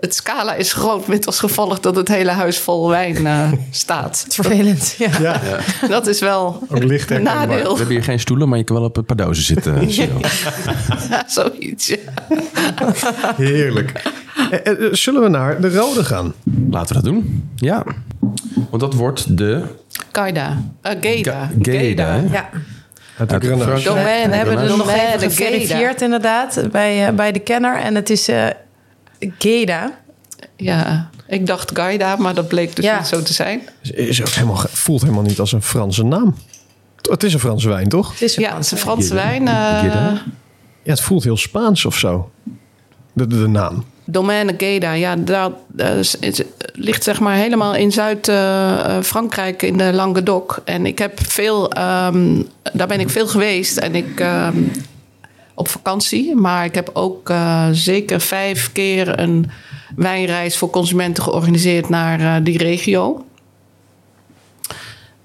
het 0.00 0.14
scala 0.14 0.54
is 0.54 0.72
groot 0.72 1.06
met 1.06 1.26
als 1.26 1.38
gevolg 1.38 1.80
dat 1.80 1.96
het 1.96 2.08
hele 2.08 2.30
huis 2.30 2.58
vol 2.58 2.88
wijn 2.88 3.26
eh, 3.26 3.52
staat. 3.70 4.26
Vervelend, 4.28 4.94
ja. 4.98 5.10
ja. 5.20 5.40
Dat 5.88 6.06
is 6.06 6.20
wel 6.20 6.62
Ook 6.68 6.82
licht 6.82 7.10
een 7.10 7.16
herkenbaar. 7.16 7.48
We 7.48 7.54
nadeel. 7.54 7.76
hebben 7.76 7.94
hier 7.94 8.04
geen 8.04 8.20
stoelen, 8.20 8.48
maar 8.48 8.58
je 8.58 8.64
kan 8.64 8.76
wel 8.76 8.84
op 8.84 8.96
een 8.96 9.04
paar 9.04 9.16
dozen 9.16 9.44
zitten. 9.44 9.88
Ja, 11.10 11.24
zoiets. 11.26 11.86
ja. 11.86 11.96
Heerlijk. 13.36 14.02
Eh, 14.36 14.66
eh, 14.86 14.92
Zullen 14.92 15.22
we 15.22 15.28
naar 15.28 15.60
de 15.60 15.74
rode 15.74 16.04
gaan? 16.04 16.34
Laten 16.70 16.96
we 16.96 17.02
dat 17.02 17.12
doen. 17.12 17.50
Ja. 17.56 17.84
Want 18.70 18.80
dat 18.82 18.94
wordt 18.94 19.36
de... 19.36 19.62
Gaida. 20.12 20.62
Eh, 20.82 20.92
Geda. 21.00 21.32
Ga- 21.32 21.50
Geda, 21.62 22.14
ja. 22.30 22.48
Uit 23.18 23.28
de 23.28 23.34
Uit 23.34 23.44
Grenache. 23.44 23.62
Frankrijk. 23.70 23.84
Domaine. 23.96 24.28
We 24.28 24.36
hebben 24.36 24.58
het 24.58 24.76
nog 24.76 24.90
even 24.90 25.20
geverifieerd 25.30 26.02
inderdaad 26.02 26.62
bij, 26.72 27.06
eh, 27.06 27.14
bij 27.14 27.32
de 27.32 27.38
kenner. 27.38 27.76
En 27.78 27.94
het 27.94 28.10
is 28.10 28.28
eh 28.28 28.46
Geda. 29.38 29.98
Ja, 30.56 31.10
ik 31.28 31.46
dacht 31.46 31.70
Gaida, 31.74 32.16
maar 32.16 32.34
dat 32.34 32.48
bleek 32.48 32.76
dus 32.76 32.84
Ja. 32.84 32.98
niet 32.98 33.06
zo 33.06 33.22
te 33.22 33.32
zijn. 33.32 33.60
Is 33.82 34.20
ook 34.20 34.28
helemaal, 34.28 34.56
voelt 34.68 35.00
helemaal 35.00 35.22
niet 35.22 35.38
als 35.40 35.52
een 35.52 35.62
Franse 35.62 36.04
naam. 36.04 36.34
Het 37.10 37.22
is 37.22 37.32
een 37.34 37.40
Franse 37.40 37.68
wijn, 37.68 37.88
toch? 37.88 38.10
Het 38.12 38.22
is 38.22 38.36
een 38.36 38.42
Ja, 38.42 38.54
het 38.54 38.64
is 38.64 38.70
een 38.70 38.78
Franse 38.78 39.06
Franse 39.14 39.28
wijn. 39.44 39.48
eh, 39.48 39.80
Geda. 39.80 40.22
Ja, 40.82 40.90
het 40.90 41.00
voelt 41.00 41.24
heel 41.24 41.36
Spaans 41.36 41.84
of 41.84 41.96
zo. 41.98 42.30
De, 43.12 43.26
de, 43.26 43.40
de 43.40 43.48
naam. 43.48 43.84
Domaine 44.06 44.54
Geda, 44.56 44.92
ja, 44.92 45.16
dat 45.16 45.52
eh, 45.76 45.90
ligt 46.72 47.04
zeg 47.04 47.20
maar 47.20 47.36
helemaal 47.36 47.74
in 47.74 47.92
Zuid-Frankrijk 47.92 49.62
in 49.62 49.76
de 49.76 49.92
Languedoc. 49.92 50.62
En 50.64 50.86
ik 50.86 50.98
heb 50.98 51.26
veel, 51.26 51.72
ehm, 51.72 52.42
daar 52.72 52.86
ben 52.86 53.00
ik 53.00 53.10
veel 53.10 53.26
geweest 53.26 53.76
en 53.76 53.94
ik 53.94 54.20
ehm, 54.20 54.62
op 55.54 55.68
vakantie. 55.68 56.34
Maar 56.34 56.64
ik 56.64 56.74
heb 56.74 56.90
ook 56.92 57.30
eh, 57.30 57.68
zeker 57.72 58.20
vijf 58.20 58.72
keer 58.72 59.18
een 59.18 59.50
wijnreis 59.96 60.56
voor 60.56 60.70
consumenten 60.70 61.22
georganiseerd 61.22 61.88
naar 61.88 62.20
eh, 62.20 62.44
die 62.44 62.58
regio. 62.58 63.24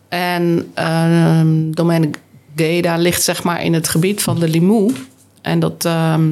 En 0.08 0.72
ehm 0.74 1.72
Domaine 1.72 2.10
Geda 2.56 2.96
ligt 2.96 3.24
zeg 3.24 3.44
maar 3.44 3.64
in 3.64 3.74
het 3.74 3.88
gebied 3.88 4.24
van 4.24 4.40
de 4.40 4.48
Limoux. 4.48 4.94
En, 5.42 5.60
dat, 5.60 5.86
ehm, 5.86 6.32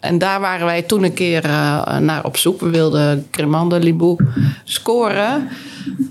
en 0.00 0.18
daar 0.18 0.40
waren 0.40 0.66
wij 0.66 0.82
toen 0.82 1.02
een 1.02 1.14
keer 1.14 1.44
eh, 1.44 1.98
naar 1.98 2.24
op 2.24 2.36
zoek. 2.36 2.60
We 2.60 2.70
wilden 2.70 3.26
Cremant 3.30 3.70
de 3.70 3.78
Limoux 3.78 4.24
scoren. 4.64 5.48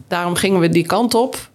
Daarom 0.07 0.35
gingen 0.35 0.59
we 0.59 0.69
die 0.69 0.85
kant 0.85 1.13
op 1.13 1.49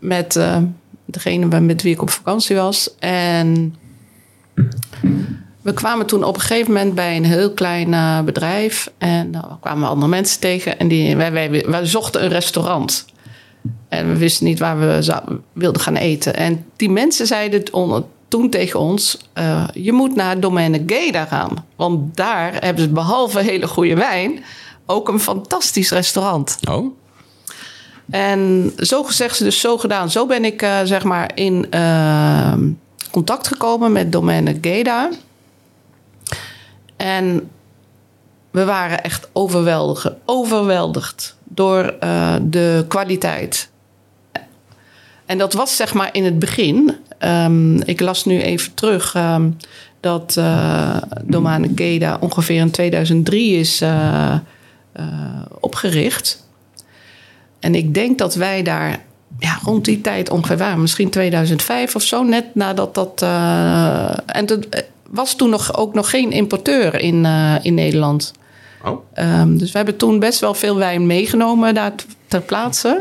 met 0.00 0.36
eh, 0.36 0.56
degene 1.04 1.60
met 1.60 1.82
wie 1.82 1.92
ik 1.92 2.02
op 2.02 2.10
vakantie 2.10 2.56
was. 2.56 2.94
En 2.98 3.74
we 5.62 5.72
kwamen 5.72 6.06
toen 6.06 6.24
op 6.24 6.34
een 6.34 6.40
gegeven 6.40 6.72
moment 6.72 6.94
bij 6.94 7.16
een 7.16 7.24
heel 7.24 7.52
klein 7.52 7.94
eh, 7.94 8.20
bedrijf. 8.20 8.92
En 8.98 9.30
daar 9.32 9.56
kwamen 9.60 9.82
we 9.82 9.88
andere 9.88 10.10
mensen 10.10 10.40
tegen. 10.40 10.78
En 10.78 10.88
die, 10.88 11.16
wij, 11.16 11.32
wij, 11.32 11.64
wij 11.66 11.86
zochten 11.86 12.24
een 12.24 12.30
restaurant. 12.30 13.04
En 13.88 14.08
we 14.08 14.18
wisten 14.18 14.46
niet 14.46 14.58
waar 14.58 14.78
we 14.78 15.14
wilden 15.52 15.82
gaan 15.82 15.96
eten. 15.96 16.36
En 16.36 16.64
die 16.76 16.90
mensen 16.90 17.26
zeiden 17.26 17.64
toen 18.34 18.50
tegen 18.50 18.80
ons... 18.80 19.18
eh, 19.32 19.64
je 19.74 19.92
moet 19.92 20.14
naar 20.14 20.40
Domaine 20.40 20.82
Geda 20.86 21.24
gaan. 21.24 21.66
Want 21.76 22.16
daar 22.16 22.52
hebben 22.52 22.82
ze 22.82 22.88
behalve 22.88 23.40
hele 23.40 23.66
goede 23.66 23.94
wijn... 23.94 24.44
ook 24.86 25.08
een 25.08 25.20
fantastisch 25.20 25.90
restaurant. 25.90 26.58
Oh, 26.68 26.94
En 28.10 28.72
zo 28.76 29.02
gezegd, 29.02 29.38
dus 29.38 29.60
zo 29.60 29.78
gedaan. 29.78 30.10
Zo 30.10 30.26
ben 30.26 30.44
ik 30.44 30.62
eh, 30.62 30.78
zeg 30.84 31.04
maar 31.04 31.30
in 31.34 31.66
eh, 31.70 32.52
contact 33.10 33.46
gekomen 33.46 33.92
met 33.92 34.12
Domaine 34.12 34.58
Geda. 34.60 35.10
En 36.96 37.50
we 38.50 38.64
waren 38.64 39.02
echt 39.02 39.28
overweldigd, 39.32 40.10
overweldigd 40.24 41.36
door 41.44 41.94
de 42.42 42.84
kwaliteit. 42.88 43.70
En 45.26 45.38
dat 45.38 45.52
was 45.52 45.76
zeg 45.76 45.94
maar 45.94 46.08
in 46.12 46.24
het 46.24 46.38
begin. 46.38 46.96
Ehm, 47.24 47.76
ik 47.76 48.00
las 48.00 48.24
nu 48.24 48.40
even 48.40 48.74
terug 48.74 49.14
ehm, 49.14 49.50
dat 50.00 50.36
eh 50.36 50.96
Domaine 51.22 51.68
Geda 51.74 52.16
ongeveer 52.20 52.60
in 52.60 52.70
2003 52.70 53.58
is 53.58 53.80
eh, 53.80 54.32
eh, 54.92 55.04
opgericht. 55.60 56.46
En 57.60 57.74
ik 57.74 57.94
denk 57.94 58.18
dat 58.18 58.34
wij 58.34 58.62
daar 58.62 59.04
ja, 59.38 59.58
rond 59.62 59.84
die 59.84 60.00
tijd 60.00 60.30
ongeveer 60.30 60.56
waren. 60.56 60.80
Misschien 60.80 61.10
2005 61.10 61.94
of 61.94 62.02
zo, 62.02 62.22
net 62.22 62.54
nadat 62.54 62.94
dat... 62.94 63.22
en 64.26 64.46
er 64.46 64.84
was 65.10 65.36
toen 65.36 65.50
nog, 65.50 65.76
ook 65.76 65.94
nog 65.94 66.10
geen 66.10 66.30
importeur 66.30 67.00
in, 67.00 67.26
in 67.62 67.74
Nederland. 67.74 68.32
oh. 68.84 68.98
Ehm, 69.14 69.56
dus 69.56 69.70
we 69.70 69.76
hebben 69.76 69.96
toen 69.96 70.18
best 70.18 70.40
wel 70.40 70.54
veel 70.54 70.76
wijn 70.76 71.06
meegenomen 71.06 71.74
daar 71.74 71.92
ter 72.28 72.40
plaatse. 72.40 73.00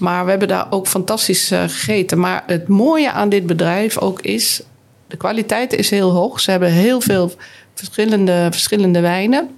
Maar 0.00 0.24
we 0.24 0.30
hebben 0.30 0.48
daar 0.48 0.66
ook 0.70 0.86
fantastisch 0.86 1.50
eh, 1.50 1.60
gegeten. 1.60 2.18
Maar 2.20 2.42
het 2.46 2.68
mooie 2.68 3.10
aan 3.12 3.28
dit 3.28 3.46
bedrijf 3.46 3.98
ook 3.98 4.20
is... 4.20 4.62
de 5.06 5.16
kwaliteit 5.16 5.72
is 5.72 5.90
heel 5.90 6.10
hoog. 6.10 6.40
Ze 6.40 6.50
hebben 6.50 6.70
heel 6.70 7.00
veel 7.00 7.32
verschillende, 7.74 8.48
verschillende 8.50 9.00
wijnen. 9.00 9.48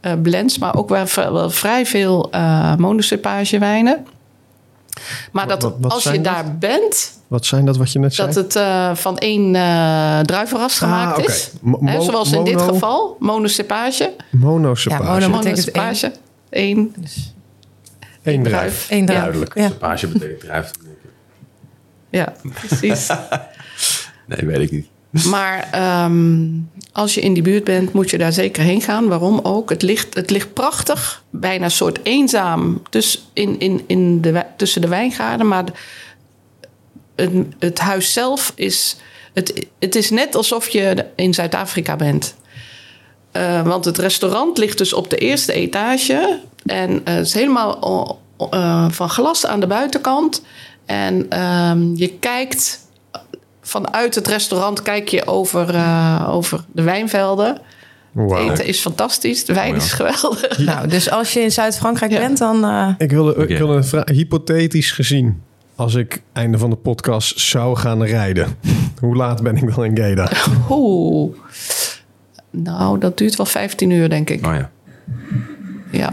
eh, 0.00 0.12
blends, 0.22 0.58
maar 0.58 0.76
ook 0.76 0.88
wel, 0.88 1.06
vrij 1.50 1.86
veel 1.86 2.28
eh 2.30 2.76
monocepagewijnen. 2.76 4.06
Maar 5.32 5.48
dat 5.48 5.62
wat- 5.62 5.74
wat 5.80 5.92
als 5.92 6.02
je 6.02 6.10
dat? 6.10 6.24
daar 6.24 6.56
bent, 6.58 7.12
Wat 7.28 7.46
zijn 7.46 7.64
dat 7.64 7.76
wat 7.76 7.92
je 7.92 7.98
net 7.98 8.14
zei? 8.14 8.26
dat 8.26 8.36
het 8.44 8.56
eh, 8.56 8.94
van 8.94 9.18
één 9.18 9.54
eh 9.54 10.18
druivenras 10.20 10.78
gemaakt 10.78 11.12
Ah, 11.16 11.22
oké. 11.22 11.30
is. 11.32 11.50
Mo- 11.60 11.78
Hè, 11.84 11.96
mo- 11.96 12.02
zoals 12.02 12.32
in 12.32 12.44
dit 12.44 12.62
geval, 12.62 13.16
monocepage. 13.18 14.12
Monocepage. 14.30 15.02
Ja, 15.02 15.08
mono- 15.28 15.36
betekent 15.38 15.74
Monocepage. 15.74 16.12
Eén 16.50 16.94
Eén 18.22 18.42
druif. 18.42 18.58
druif. 18.58 18.90
Eén 18.90 19.06
druif. 19.06 19.20
Duidelijk. 19.20 19.54
Ja. 19.54 19.70
Page 19.70 20.08
betekent 20.08 20.40
druif. 20.40 20.70
Ja, 22.10 22.34
precies. 22.54 23.08
Nee, 24.26 24.46
weet 24.46 24.58
ik 24.58 24.70
niet. 24.70 24.86
Maar 25.30 25.68
ehm, 25.70 26.46
als 26.92 27.14
je 27.14 27.20
in 27.20 27.34
die 27.34 27.42
buurt 27.42 27.64
bent, 27.64 27.92
moet 27.92 28.10
je 28.10 28.18
daar 28.18 28.32
zeker 28.32 28.62
heen 28.62 28.80
gaan. 28.80 29.08
Waarom 29.08 29.40
ook? 29.42 29.70
Het 29.70 29.82
ligt, 29.82 30.14
het 30.14 30.30
ligt 30.30 30.52
prachtig, 30.52 31.24
bijna 31.30 31.64
een 31.64 31.70
soort 31.70 31.98
eenzaam 32.02 32.82
tussen, 32.90 33.20
in, 33.32 33.58
in, 33.58 33.84
in 33.86 34.20
de, 34.20 34.44
tussen 34.56 34.80
de 34.80 34.88
wijngaarden. 34.88 35.48
Maar 35.48 35.64
het, 37.16 37.32
het 37.58 37.78
huis 37.78 38.12
zelf 38.12 38.52
is. 38.54 38.96
Het, 39.32 39.66
het 39.78 39.94
is 39.94 40.10
net 40.10 40.34
alsof 40.34 40.68
je 40.68 41.06
in 41.14 41.34
Zuid-Afrika 41.34 41.96
bent. 41.96 42.34
Eh, 43.32 43.62
want 43.62 43.84
het 43.84 43.98
restaurant 43.98 44.58
ligt 44.58 44.78
dus 44.78 44.92
op 44.92 45.10
de 45.10 45.16
eerste 45.16 45.52
etage. 45.52 46.38
En 46.66 47.00
eh, 47.04 47.14
het 47.14 47.26
is 47.26 47.34
helemaal 47.34 48.18
eh, 48.50 48.86
van 48.90 49.08
glas 49.10 49.46
aan 49.46 49.60
de 49.60 49.66
buitenkant. 49.66 50.42
En 50.86 51.26
ehm, 51.28 51.94
je 51.94 52.08
kijkt 52.20 52.78
vanuit 53.62 54.14
het 54.14 54.26
restaurant 54.26 54.82
kijk 54.82 55.08
je 55.08 55.26
over, 55.26 55.74
eh, 55.74 56.28
over 56.30 56.64
de 56.72 56.82
wijnvelden. 56.82 57.60
Wauw. 58.12 58.28
Het 58.44 58.50
eten 58.52 58.66
is 58.66 58.80
fantastisch. 58.80 59.44
De 59.44 59.52
wijn 59.54 59.70
Oh 59.70 59.76
ja. 59.76 59.82
is 59.82 59.92
geweldig. 59.92 60.58
Nou, 60.70 60.88
dus 60.88 61.10
als 61.10 61.32
je 61.32 61.40
in 61.40 61.52
Zuid-Frankrijk 61.52 62.12
Ja. 62.12 62.18
bent, 62.18 62.38
dan... 62.38 62.64
eh, 62.64 62.88
Ik 62.98 63.10
wilde, 63.10 63.34
ik 63.48 63.58
wilde 63.58 63.74
een 63.74 63.84
vraag. 63.84 64.04
Hypothetisch 64.08 64.90
gezien, 64.92 65.42
als 65.76 65.94
ik 65.94 66.22
einde 66.32 66.58
van 66.58 66.70
de 66.70 66.76
podcast 66.76 67.40
zou 67.40 67.76
gaan 67.76 68.02
rijden, 68.04 68.56
hoe 69.00 69.16
laat 69.16 69.42
ben 69.42 69.56
ik 69.56 69.74
dan 69.74 69.84
in 69.84 69.96
Geda? 69.96 70.30
Oeh. 70.70 71.34
Nou, 72.50 72.98
dat 72.98 73.18
duurt 73.18 73.36
wel 73.36 73.46
15 73.46 73.90
uur, 73.90 74.08
denk 74.08 74.30
ik. 74.30 74.46
Oh 74.46 74.54
ja. 74.54 74.70
Ja. 75.90 76.10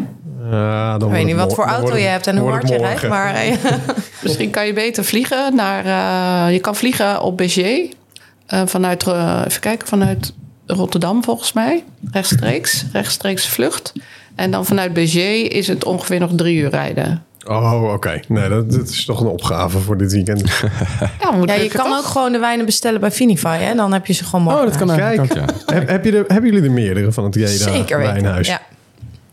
Dan 0.98 1.08
ik 1.10 1.16
weet 1.16 1.26
niet 1.26 1.36
wat 1.36 1.54
voor 1.54 1.66
auto 1.66 1.96
je 1.96 2.06
hebt 2.06 2.28
en 2.28 2.38
hoe 2.38 2.50
hard 2.50 2.68
je 2.70 2.78
rijdt. 2.78 3.08
Maar 3.08 3.34
eh, 3.34 3.54
Misschien 4.24 4.50
kan 4.50 4.66
je 4.66 4.74
beter 4.74 5.06
vliegen 5.06 5.56
naar... 5.56 5.86
eh, 5.86 6.54
je 6.54 6.60
kan 6.60 6.76
vliegen 6.76 7.22
op 7.22 7.38
Béziers. 7.38 7.90
eh, 8.46 8.62
vanuit, 8.66 9.08
eh, 9.08 9.42
even 9.48 9.62
kijken, 9.62 9.88
vanuit 9.88 10.34
Rotterdam 10.66 11.24
volgens 11.24 11.54
mij. 11.54 11.84
Rechtstreeks. 12.12 12.86
Rechtstreeks 12.94 13.48
vlucht. 13.48 13.94
En 14.36 14.52
dan 14.52 14.66
vanuit 14.66 14.94
Béziers 14.94 15.48
is 15.48 15.68
het 15.68 15.86
ongeveer 15.86 16.20
nog 16.20 16.32
drie 16.36 16.58
uur 16.58 16.70
rijden. 16.70 17.24
Oh, 17.50 17.92
oké. 17.94 18.20
Nee, 18.28 18.50
dat, 18.50 18.72
dat 18.72 18.90
is 18.90 19.06
toch 19.06 19.22
een 19.22 19.28
opgave 19.28 19.80
voor 19.80 19.98
dit 19.98 20.12
weekend. 20.12 20.44
Ja, 21.22 21.32
moet 21.32 21.50
ja, 21.50 21.54
je 21.56 21.70
kan 21.70 21.86
toch? 21.86 21.98
ook 21.98 22.06
gewoon 22.06 22.32
de 22.32 22.40
wijnen 22.40 22.66
bestellen 22.66 23.00
bij 23.00 23.12
Finify. 23.12 23.58
Hè? 23.58 23.76
Dan 23.76 23.94
heb 23.94 24.06
je 24.06 24.14
ze 24.14 24.24
gewoon 24.24 24.42
morgen. 24.42 24.62
Oh, 24.62 24.68
dat 24.68 24.78
kan 24.78 24.88
Kijk. 24.88 25.00
eigenlijk 25.00 25.40
ook, 25.42 25.56
ja. 25.68 25.74
Heb, 25.74 25.88
heb 25.90 26.06
je 26.06 26.12
er, 26.12 26.24
hebben 26.28 26.52
jullie 26.52 26.68
er 26.68 26.74
meerdere 26.74 27.12
van 27.12 27.24
het 27.24 27.36
Geda 27.36 27.48
Zeker 27.48 27.98
weten. 27.98 28.14
wijnhuis? 28.14 28.48
Ja, 28.48 28.62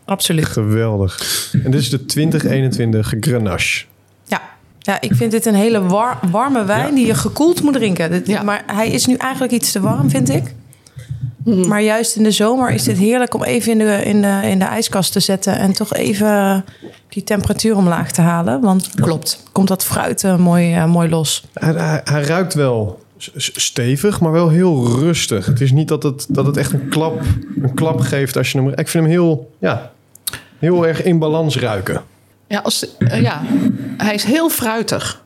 absoluut. 0.05 0.45
Geweldig. 0.45 1.19
En 1.63 1.71
dit 1.71 1.81
is 1.81 1.89
de 1.89 2.05
2021 2.05 3.13
Grenache. 3.19 3.85
Ja. 4.25 4.41
ja, 4.79 5.01
ik 5.01 5.11
vind 5.15 5.31
dit 5.31 5.45
een 5.45 5.55
hele 5.55 5.81
war- 5.81 6.19
warme 6.31 6.65
wijn 6.65 6.87
Ja. 6.89 6.95
die 6.95 7.05
je 7.05 7.13
gekoeld 7.15 7.61
moet 7.63 7.73
drinken. 7.73 8.11
Dit- 8.11 8.27
Ja. 8.27 8.43
Maar 8.43 8.63
hij 8.73 8.89
is 8.89 9.05
nu 9.05 9.15
eigenlijk 9.15 9.53
iets 9.53 9.71
te 9.71 9.79
warm, 9.79 10.09
vind 10.09 10.29
ik. 10.29 10.53
Maar 11.45 11.81
juist 11.81 12.15
in 12.15 12.23
de 12.23 12.31
zomer 12.31 12.71
is 12.71 12.83
dit 12.83 12.97
heerlijk 12.97 13.33
om 13.33 13.43
even 13.43 13.71
in 13.71 13.77
de, 13.77 14.03
in, 14.03 14.21
de, 14.21 14.39
in 14.43 14.59
de 14.59 14.65
ijskast 14.65 15.11
te 15.11 15.19
zetten... 15.19 15.57
en 15.57 15.73
toch 15.73 15.93
even 15.93 16.65
die 17.09 17.23
temperatuur 17.23 17.75
omlaag 17.75 18.11
te 18.11 18.21
halen. 18.21 18.61
Want 18.61 18.89
Klopt. 18.95 19.43
komt 19.51 19.67
dat 19.67 19.83
fruit 19.83 20.23
eh, 20.23 20.37
mooi, 20.37 20.73
eh, 20.73 20.85
mooi 20.85 21.09
los. 21.09 21.43
Hij, 21.53 21.73
hij, 21.73 22.01
hij 22.03 22.21
ruikt 22.21 22.53
wel 22.53 23.03
stevig, 23.17 24.19
maar 24.19 24.31
wel 24.31 24.49
heel 24.49 24.87
rustig. 24.87 25.45
Het 25.45 25.61
is 25.61 25.71
niet 25.71 25.87
dat 25.87 26.03
het, 26.03 26.25
dat 26.29 26.45
het 26.45 26.57
echt 26.57 26.73
een 26.73 26.89
klap, 26.89 27.21
een 27.61 27.73
klap 27.73 27.99
geeft 27.99 28.37
als 28.37 28.51
je 28.51 28.57
hem... 28.57 28.69
Ik 28.69 28.87
vind 28.87 29.03
hem 29.03 29.05
heel, 29.05 29.51
ja, 29.59 29.91
heel 30.59 30.87
erg 30.87 31.03
in 31.03 31.19
balans 31.19 31.57
ruiken. 31.57 32.03
Ja, 32.47 32.59
als, 32.59 32.97
eh, 32.97 33.21
ja, 33.21 33.41
hij 33.97 34.13
is 34.13 34.23
heel 34.23 34.49
fruitig. 34.49 35.23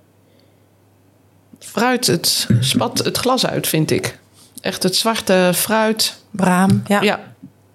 Fruit, 1.60 2.08
het 2.08 2.48
spat 2.60 2.98
het 2.98 3.18
glas 3.18 3.46
uit, 3.46 3.68
vind 3.68 3.92
ik. 3.92 4.19
Echt 4.62 4.84
het 4.84 4.96
zwarte 4.96 5.52
fruit. 5.56 6.22
Braam, 6.32 6.84
ja. 6.88 7.02
Ja, 7.02 7.20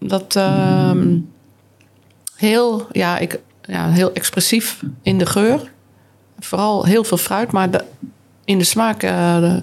dat 0.00 0.36
ehm, 0.36 1.16
heel, 2.36 2.86
ja, 2.92 3.18
ik, 3.18 3.40
ja, 3.62 3.90
heel 3.90 4.12
expressief 4.12 4.80
in 5.02 5.18
de 5.18 5.26
geur. 5.26 5.70
Vooral 6.38 6.84
heel 6.84 7.04
veel 7.04 7.16
fruit, 7.16 7.52
maar 7.52 7.70
de, 7.70 7.84
in 8.44 8.58
de 8.58 8.64
smaak 8.64 9.02
eh, 9.02 9.38
de- 9.40 9.62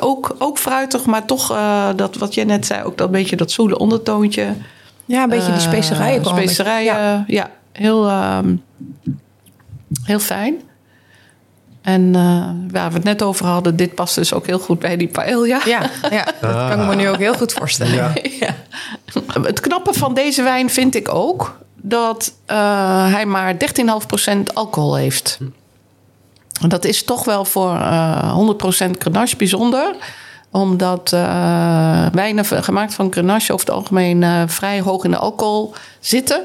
ook, 0.00 0.36
ook 0.38 0.58
fruitig, 0.58 1.04
maar 1.06 1.24
toch 1.26 1.50
eh, 1.50 1.88
dat 1.96 2.16
wat 2.16 2.34
jij 2.34 2.44
net 2.44 2.66
zei, 2.66 2.82
ook 2.84 2.96
dat 2.98 3.10
beetje 3.10 3.36
dat 3.36 3.50
zoele 3.50 3.78
ondertoontje. 3.78 4.54
Ja, 5.04 5.22
een 5.22 5.28
beetje 5.28 5.52
die 5.52 5.54
Eh, 5.54 5.60
specerijen. 5.68 6.24
Specerijen, 6.24 6.94
Ja. 6.94 7.24
ja, 7.26 7.50
heel, 7.72 8.06
ehm, 8.08 8.56
heel 10.04 10.18
fijn. 10.20 10.60
En 11.88 12.14
eh, 12.14 12.72
waar 12.72 12.88
we 12.88 12.94
het 12.94 13.04
net 13.04 13.22
over 13.22 13.46
hadden, 13.46 13.76
dit 13.76 13.94
past 13.94 14.14
dus 14.14 14.32
ook 14.32 14.46
heel 14.46 14.58
goed 14.58 14.78
bij 14.78 14.96
die 14.96 15.08
paella. 15.08 15.60
Ja, 15.64 15.90
ja, 16.10 16.24
dat 16.40 16.68
kan 16.68 16.80
ik 16.80 16.86
me 16.86 16.94
nu 16.94 17.08
ook 17.08 17.18
heel 17.18 17.34
goed 17.34 17.52
voorstellen. 17.52 17.94
Ja. 17.94 18.12
Ja. 18.40 18.54
Het 19.42 19.60
knappe 19.60 19.92
van 19.92 20.14
deze 20.14 20.42
wijn 20.42 20.70
vind 20.70 20.94
ik 20.94 21.14
ook 21.14 21.58
dat 21.74 22.34
eh, 22.46 23.12
hij 23.12 23.26
maar 23.26 23.54
13,5% 23.54 24.52
alcohol 24.54 24.94
heeft. 24.94 25.38
En 26.60 26.68
Dat 26.68 26.84
is 26.84 27.04
toch 27.04 27.24
wel 27.24 27.44
voor 27.44 27.74
eh 27.74 28.38
100% 28.88 28.90
Grenache 28.98 29.36
bijzonder. 29.36 29.94
Omdat 30.50 31.12
eh, 31.12 32.06
wijnen 32.12 32.44
gemaakt 32.44 32.94
van 32.94 33.12
Grenache 33.12 33.52
over 33.52 33.66
het 33.66 33.74
algemeen 33.74 34.22
eh, 34.22 34.42
vrij 34.46 34.80
hoog 34.80 35.04
in 35.04 35.10
de 35.10 35.16
alcohol 35.16 35.74
zitten. 36.00 36.42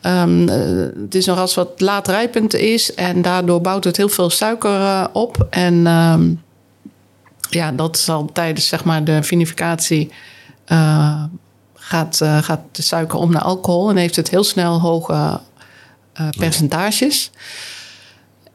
Ehm, 0.00 0.48
eh, 0.48 1.02
het 1.02 1.14
is 1.14 1.26
nog 1.26 1.38
als 1.38 1.54
wat 1.54 1.80
laat 1.80 2.08
rijpend 2.08 2.54
is 2.54 2.94
en 2.94 3.22
daardoor 3.22 3.60
bouwt 3.60 3.84
het 3.84 3.96
heel 3.96 4.08
veel 4.08 4.30
suiker 4.30 4.80
eh, 4.80 5.04
op. 5.12 5.46
En 5.50 5.86
ehm, 5.86 6.34
ja, 7.50 7.72
dat 7.72 7.98
zal 7.98 8.30
tijdens 8.32 8.68
zeg 8.68 8.84
maar, 8.84 9.04
de 9.04 9.22
vinificatie 9.22 10.10
eh, 10.64 11.24
gaat, 11.74 12.16
gaat 12.40 12.60
de 12.72 12.82
suiker 12.82 13.18
om 13.18 13.30
naar 13.30 13.42
alcohol 13.42 13.90
en 13.90 13.96
heeft 13.96 14.16
het 14.16 14.30
heel 14.30 14.44
snel 14.44 14.80
hoge 14.80 15.40
percentages. 16.38 17.30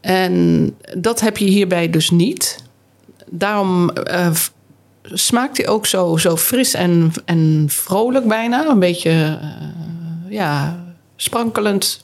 En 0.02 0.76
dat 0.98 1.20
heb 1.20 1.38
je 1.38 1.46
hierbij 1.46 1.90
dus 1.90 2.10
niet. 2.10 2.64
Daarom 3.30 3.92
smaakt 5.04 5.58
hij 5.58 5.68
ook 5.68 5.86
zo, 5.86 6.18
zo 6.18 6.38
fris 6.38 6.74
en, 6.74 7.12
en 7.26 7.66
vrolijk 7.68 8.28
bijna. 8.28 8.68
Een 8.68 8.80
beetje 8.80 9.40
ja, 10.30 10.85
sprankelend 11.16 12.04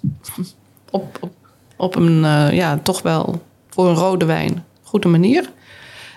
op, 0.90 1.30
op, 1.76 1.96
een 1.96 2.26
eh, 2.26 2.52
ja, 2.52 2.80
toch 2.84 3.02
wel 3.02 3.42
voor 3.70 3.88
een 3.88 3.96
rode 3.96 4.26
wijn 4.26 4.66
goede 4.84 5.08
manier. 5.08 5.52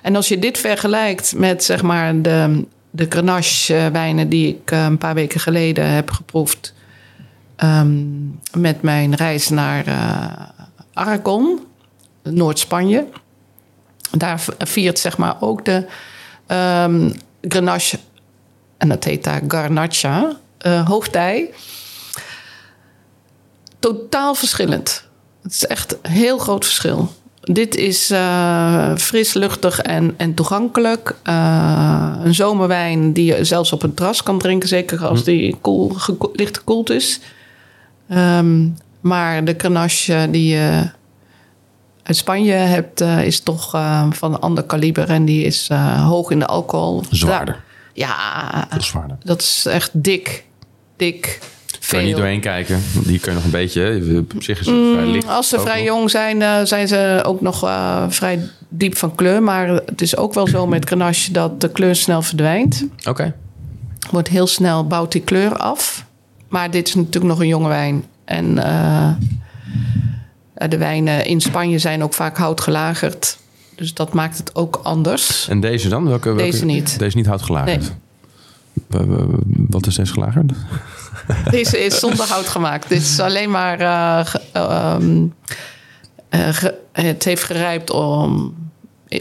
En 0.02 0.16
als 0.16 0.28
je 0.28 0.38
dit 0.38 0.58
vergelijkt 0.58 1.34
met 1.36 1.64
zeg 1.64 1.82
maar 1.82 2.22
de, 2.22 2.66
de 2.90 3.06
Grenache 3.08 3.76
eh, 3.76 3.86
wijnen 3.86 4.28
die 4.28 4.48
ik 4.48 4.70
eh, 4.70 4.84
een 4.84 4.98
paar 4.98 5.14
weken 5.14 5.40
geleden 5.40 5.90
heb 5.90 6.10
geproefd 6.10 6.74
ehm, 7.56 8.02
met 8.52 8.82
mijn 8.82 9.14
reis 9.14 9.48
naar 9.48 9.84
Aragon, 10.92 11.60
Noord-Spanje. 12.22 13.06
Daar 14.10 14.44
viert 14.58 14.98
zeg 14.98 15.18
maar 15.18 15.36
ook 15.40 15.64
de 15.64 15.86
ehm, 16.46 17.10
Grenache, 17.42 17.98
en 18.76 18.88
dat 18.88 19.04
heet 19.04 19.24
daar 19.24 19.42
Garnacha, 19.48 20.36
eh 20.58 20.86
hoogtij. 20.86 21.50
Totaal 23.84 24.34
verschillend. 24.34 25.08
Het 25.42 25.52
is 25.52 25.66
echt 25.66 25.96
een 26.02 26.10
heel 26.10 26.38
groot 26.38 26.64
verschil. 26.64 27.12
Dit 27.40 27.74
is 27.74 28.10
eh, 28.10 28.96
fris, 28.96 29.32
luchtig 29.34 29.80
en, 29.80 30.14
en 30.16 30.34
toegankelijk. 30.34 31.14
Eh, 31.22 32.12
een 32.22 32.34
zomerwijn 32.34 33.12
die 33.12 33.24
je 33.36 33.44
zelfs 33.44 33.72
op 33.72 33.82
een 33.82 33.94
terras 33.94 34.22
kan 34.22 34.38
drinken. 34.38 34.68
Zeker 34.68 35.06
als 35.06 35.24
die 35.24 35.56
koel, 35.60 35.88
geko- 35.88 36.30
licht 36.32 36.58
gekoeld 36.58 36.90
is. 36.90 37.20
Ehm, 38.08 38.68
maar 39.00 39.44
de 39.44 39.54
Grenache 39.58 40.28
die 40.30 40.54
je 40.54 40.90
uit 42.02 42.16
Spanje 42.16 42.52
hebt... 42.52 43.00
eh, 43.00 43.24
is 43.26 43.40
toch 43.40 43.70
van 44.10 44.34
een 44.34 44.40
ander 44.40 44.64
kaliber. 44.64 45.08
En 45.08 45.24
die 45.24 45.44
is 45.44 45.68
hoog 45.98 46.30
in 46.30 46.38
de 46.38 46.46
alcohol. 46.46 47.02
Zwaarder. 47.10 47.62
Ja, 47.92 48.68
zwaarder. 48.78 49.16
dat 49.24 49.40
is 49.42 49.66
echt 49.66 49.90
dik. 49.92 50.44
Dik. 50.96 51.38
Kun 51.88 51.98
je 51.98 52.04
niet 52.06 52.16
doorheen 52.16 52.40
kijken. 52.40 52.82
Die 53.04 53.18
kun 53.18 53.30
je 53.30 53.36
nog 53.36 53.44
een 53.44 53.50
beetje. 53.50 54.02
Op 54.34 54.42
zich 54.42 54.60
is 54.60 54.66
het 54.66 54.76
vrij 54.92 55.06
licht. 55.06 55.24
Mm, 55.24 55.30
Als 55.30 55.48
ze 55.48 55.60
vrij 55.60 55.84
nog. 55.84 55.86
jong 55.86 56.10
zijn, 56.10 56.42
eh, 56.42 56.60
zijn 56.62 56.88
ze 56.88 57.22
ook 57.26 57.40
nog 57.40 57.64
eh, 57.64 58.04
vrij 58.08 58.50
diep 58.68 58.96
van 58.96 59.14
kleur. 59.14 59.42
Maar 59.42 59.68
het 59.68 60.00
is 60.00 60.16
ook 60.16 60.34
wel 60.34 60.46
zo 60.46 60.66
met 60.66 60.84
Grenache 60.84 61.32
dat 61.32 61.60
de 61.60 61.70
kleur 61.70 61.96
snel 61.96 62.22
verdwijnt. 62.22 62.86
Oké. 63.08 63.34
Wordt 64.10 64.28
heel 64.28 64.46
snel, 64.46 64.86
bouwt 64.86 65.12
die 65.12 65.20
kleur 65.22 65.56
af. 65.56 66.04
Maar 66.48 66.70
dit 66.70 66.88
is 66.88 66.94
natuurlijk 66.94 67.24
nog 67.24 67.40
een 67.40 67.48
jonge 67.48 67.68
wijn. 67.68 68.04
En 68.24 68.58
eh, 68.58 69.10
de 70.68 70.78
wijnen 70.78 71.26
in 71.26 71.40
Spanje 71.40 71.78
zijn 71.78 72.02
ook 72.02 72.14
vaak 72.14 72.36
houtgelagerd. 72.36 73.38
Dus 73.74 73.94
dat 73.94 74.12
maakt 74.12 74.38
het 74.38 74.54
ook 74.54 74.80
anders. 74.82 75.48
En 75.48 75.60
deze 75.60 75.88
dan? 75.88 76.04
Welke, 76.08 76.28
welke? 76.28 76.50
Deze 76.50 76.64
niet. 76.64 76.98
Deze 76.98 77.16
niet 77.16 77.26
houtgelagerd? 77.26 77.92
Nee. 78.88 79.06
Wat 79.68 79.86
is 79.86 79.94
deze 79.94 80.12
gelagerd? 80.12 80.52
Deze 81.50 81.84
is 81.84 81.98
zonder 81.98 82.26
hout 82.28 82.48
gemaakt. 82.48 82.88
Dit 82.88 83.00
is 83.02 83.20
alleen 83.20 83.50
maar. 83.50 83.80
eh, 83.80 84.26
ge- 84.26 84.40
ehm, 84.52 85.24
eh, 86.28 86.48
ge- 86.48 86.74
het 86.92 87.24
heeft 87.24 87.42
gerijpt 87.44 87.90
om. 87.90 88.54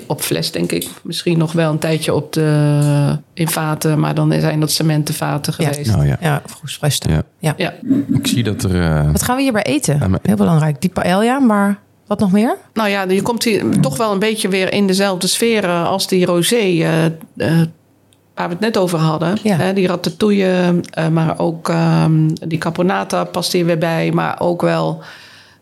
Op 0.08 0.22
fles, 0.22 0.52
denk 0.52 0.72
ik. 0.72 0.88
Misschien 1.04 1.38
nog 1.38 1.52
wel 1.52 1.72
een 1.72 1.80
tijdje 1.80 2.14
op 2.14 2.34
de, 2.34 3.18
in 3.34 3.50
vaten. 3.50 4.00
Maar 4.00 4.16
dan 4.16 4.34
zijn 4.40 4.60
dat 4.60 4.72
cementenvaten 4.72 5.54
Ja. 5.58 5.68
geweest. 5.68 5.92
Nou 5.92 6.06
ja. 6.08 6.18
Ja, 6.22 6.42
vroegspresten. 6.46 7.12
ja. 7.12 7.24
Ja. 7.40 7.54
Ja. 7.58 7.74
Ik 8.14 8.28
zie 8.28 8.44
dat 8.44 8.64
er... 8.64 8.82
eh, 8.82 9.12
Wat 9.12 9.24
gaan 9.24 9.36
we 9.36 9.42
hierbij 9.42 9.64
eten? 9.64 9.98
Ja, 10.00 10.08
maar- 10.08 10.20
Heel 10.22 10.36
belangrijk. 10.36 10.82
Die 10.82 10.90
paella, 10.90 11.40
maar 11.40 11.80
wat 12.08 12.20
nog 12.20 12.32
meer? 12.32 12.56
Nou 12.74 12.90
ja, 12.90 13.04
je 13.04 13.22
komt 13.22 13.44
hier 13.44 13.80
toch 13.80 13.98
wel 13.98 14.12
een 14.12 14.20
beetje 14.20 14.48
weer 14.48 14.74
in 14.74 14.88
dezelfde 14.88 15.28
sfeer 15.28 15.68
als 15.70 16.08
die 16.08 16.26
rosé. 16.26 16.86
Waar 18.36 18.48
we 18.48 18.54
het 18.54 18.64
net 18.64 18.78
over 18.78 19.00
hadden. 19.00 19.38
Ja. 19.44 19.56
Hè, 19.56 19.74
die 19.74 19.88
ratatouille, 19.88 20.82
eh, 20.90 21.08
maar 21.08 21.40
ook 21.40 21.70
ehm, 21.70 22.30
die 22.48 22.58
caponata 22.58 23.24
past 23.24 23.52
hier 23.52 23.66
weer 23.66 23.78
bij. 23.78 24.12
Maar 24.12 24.40
ook 24.40 24.62
wel, 24.62 25.04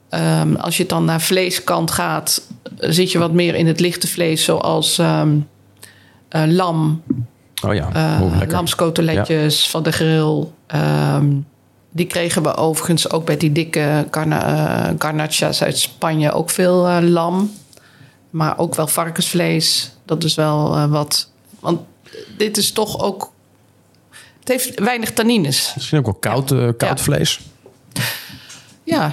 ehm, 0.10 0.56
als 0.56 0.78
je 0.78 0.86
dan 0.86 1.06
naar 1.06 1.22
vleeskant 1.22 1.92
gaat... 1.92 2.42
zit 2.78 3.12
je 3.12 3.20
wat 3.20 3.32
meer 3.32 3.56
in 3.56 3.68
het 3.68 3.80
lichte 3.80 4.08
vlees, 4.08 4.44
zoals 4.44 4.98
ehm, 4.98 5.38
eh, 6.30 6.44
lam, 6.46 7.02
oh 7.66 7.74
ja, 7.74 7.90
eh 7.94 8.22
oh, 8.22 8.42
lamskoteletjes 8.48 9.70
van 9.70 9.84
de 9.84 9.92
grill. 9.92 10.48
Ehm, 10.68 11.28
die 11.92 12.06
kregen 12.06 12.44
we 12.44 12.56
overigens 12.56 13.10
ook 13.10 13.26
bij 13.26 13.38
die 13.38 13.52
dikke 13.52 14.08
garna, 14.12 14.94
garnachas 14.98 15.64
uit 15.64 15.78
Spanje. 15.78 16.32
Ook 16.32 16.50
veel 16.50 16.88
eh, 16.88 16.98
lam, 17.02 17.52
maar 18.30 18.58
ook 18.58 18.76
wel 18.76 18.88
varkensvlees. 18.88 19.92
Dat 20.06 20.24
is 20.24 20.36
wel 20.36 20.76
eh, 20.76 20.86
wat... 20.86 21.30
Want 21.60 21.80
dit 22.38 22.58
is 22.58 22.72
toch 22.72 23.00
ook... 23.02 23.32
Het 24.40 24.48
heeft 24.50 24.80
weinig 24.80 25.12
tannines. 25.12 25.72
Misschien 25.76 25.98
ook 26.00 26.06
wel 26.06 26.14
koud, 26.14 26.52
eh, 26.52 26.58
koud 26.58 26.80
Ja. 26.80 26.98
vlees. 26.98 27.40
Ja, 28.84 29.12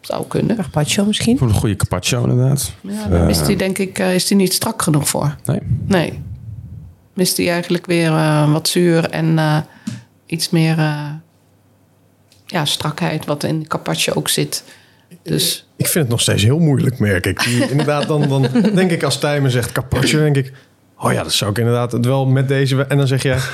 zou 0.00 0.26
kunnen. 0.26 0.56
Carpaccio 0.56 1.04
misschien? 1.04 1.38
Voor 1.38 1.48
een 1.48 1.54
goede 1.54 1.76
carpaccio 1.76 2.22
inderdaad. 2.22 2.72
Ja, 2.80 3.06
daar 3.06 3.30
is 3.30 3.44
die 3.44 3.56
denk 3.56 3.78
ik 3.78 3.98
eh, 3.98 4.14
is 4.14 4.26
die 4.26 4.36
niet 4.36 4.52
strak 4.52 4.82
genoeg 4.82 5.08
voor. 5.08 5.36
Nee? 5.44 5.60
Nee. 5.86 6.22
Mist 7.14 7.36
die 7.36 7.50
eigenlijk 7.50 7.86
weer 7.86 8.10
eh, 8.10 8.52
wat 8.52 8.68
zuur 8.68 9.10
en 9.10 9.38
eh, 9.38 9.58
iets 10.26 10.50
meer 10.50 10.78
eh, 10.78 11.10
ja, 12.46 12.64
strakheid, 12.64 13.24
wat 13.24 13.44
in 13.44 13.66
carpaccio 13.66 14.12
ook 14.14 14.28
zit. 14.28 14.64
Dus 15.22 15.66
Ik 15.76 15.86
vind 15.86 15.94
het 16.04 16.08
nog 16.08 16.20
steeds 16.20 16.42
heel 16.42 16.58
moeilijk, 16.58 16.98
merk 16.98 17.26
ik. 17.26 17.42
Die, 17.44 17.70
inderdaad, 17.70 18.06
dan, 18.08 18.28
dan 18.28 18.42
denk 18.74 18.90
ik 18.90 19.02
als 19.02 19.18
Tijmen 19.18 19.50
zegt 19.50 19.72
carpaccio, 19.72 20.18
denk 20.18 20.36
ik... 20.36 20.52
Oh 21.02 21.12
ja, 21.12 21.22
dat 21.22 21.32
zou 21.32 21.50
ik 21.50 21.58
inderdaad 21.58 21.92
het 21.92 22.06
wel 22.06 22.26
met 22.26 22.48
deze... 22.48 22.84
En 22.88 22.96
dan 22.96 23.06
zeg 23.06 23.22
je... 23.22 23.36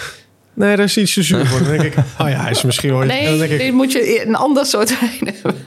Nee, 0.56 0.76
daar 0.76 0.84
is 0.84 0.96
iets 0.96 1.14
te 1.14 1.22
zuur 1.22 1.46
voor. 1.46 1.58
Dan 1.58 1.68
denk 1.68 1.82
ik, 1.82 1.94
oh 2.20 2.28
ja, 2.28 2.40
hij 2.40 2.50
is 2.50 2.62
misschien 2.62 2.90
dan 2.90 3.06
nee, 3.06 3.38
denk 3.38 3.50
ik, 3.52 3.72
moet 3.72 3.92
je 3.92 4.26
een 4.26 4.34
ander 4.34 4.66
soort 4.66 4.94
wijn 5.00 5.34
hebben. 5.34 5.62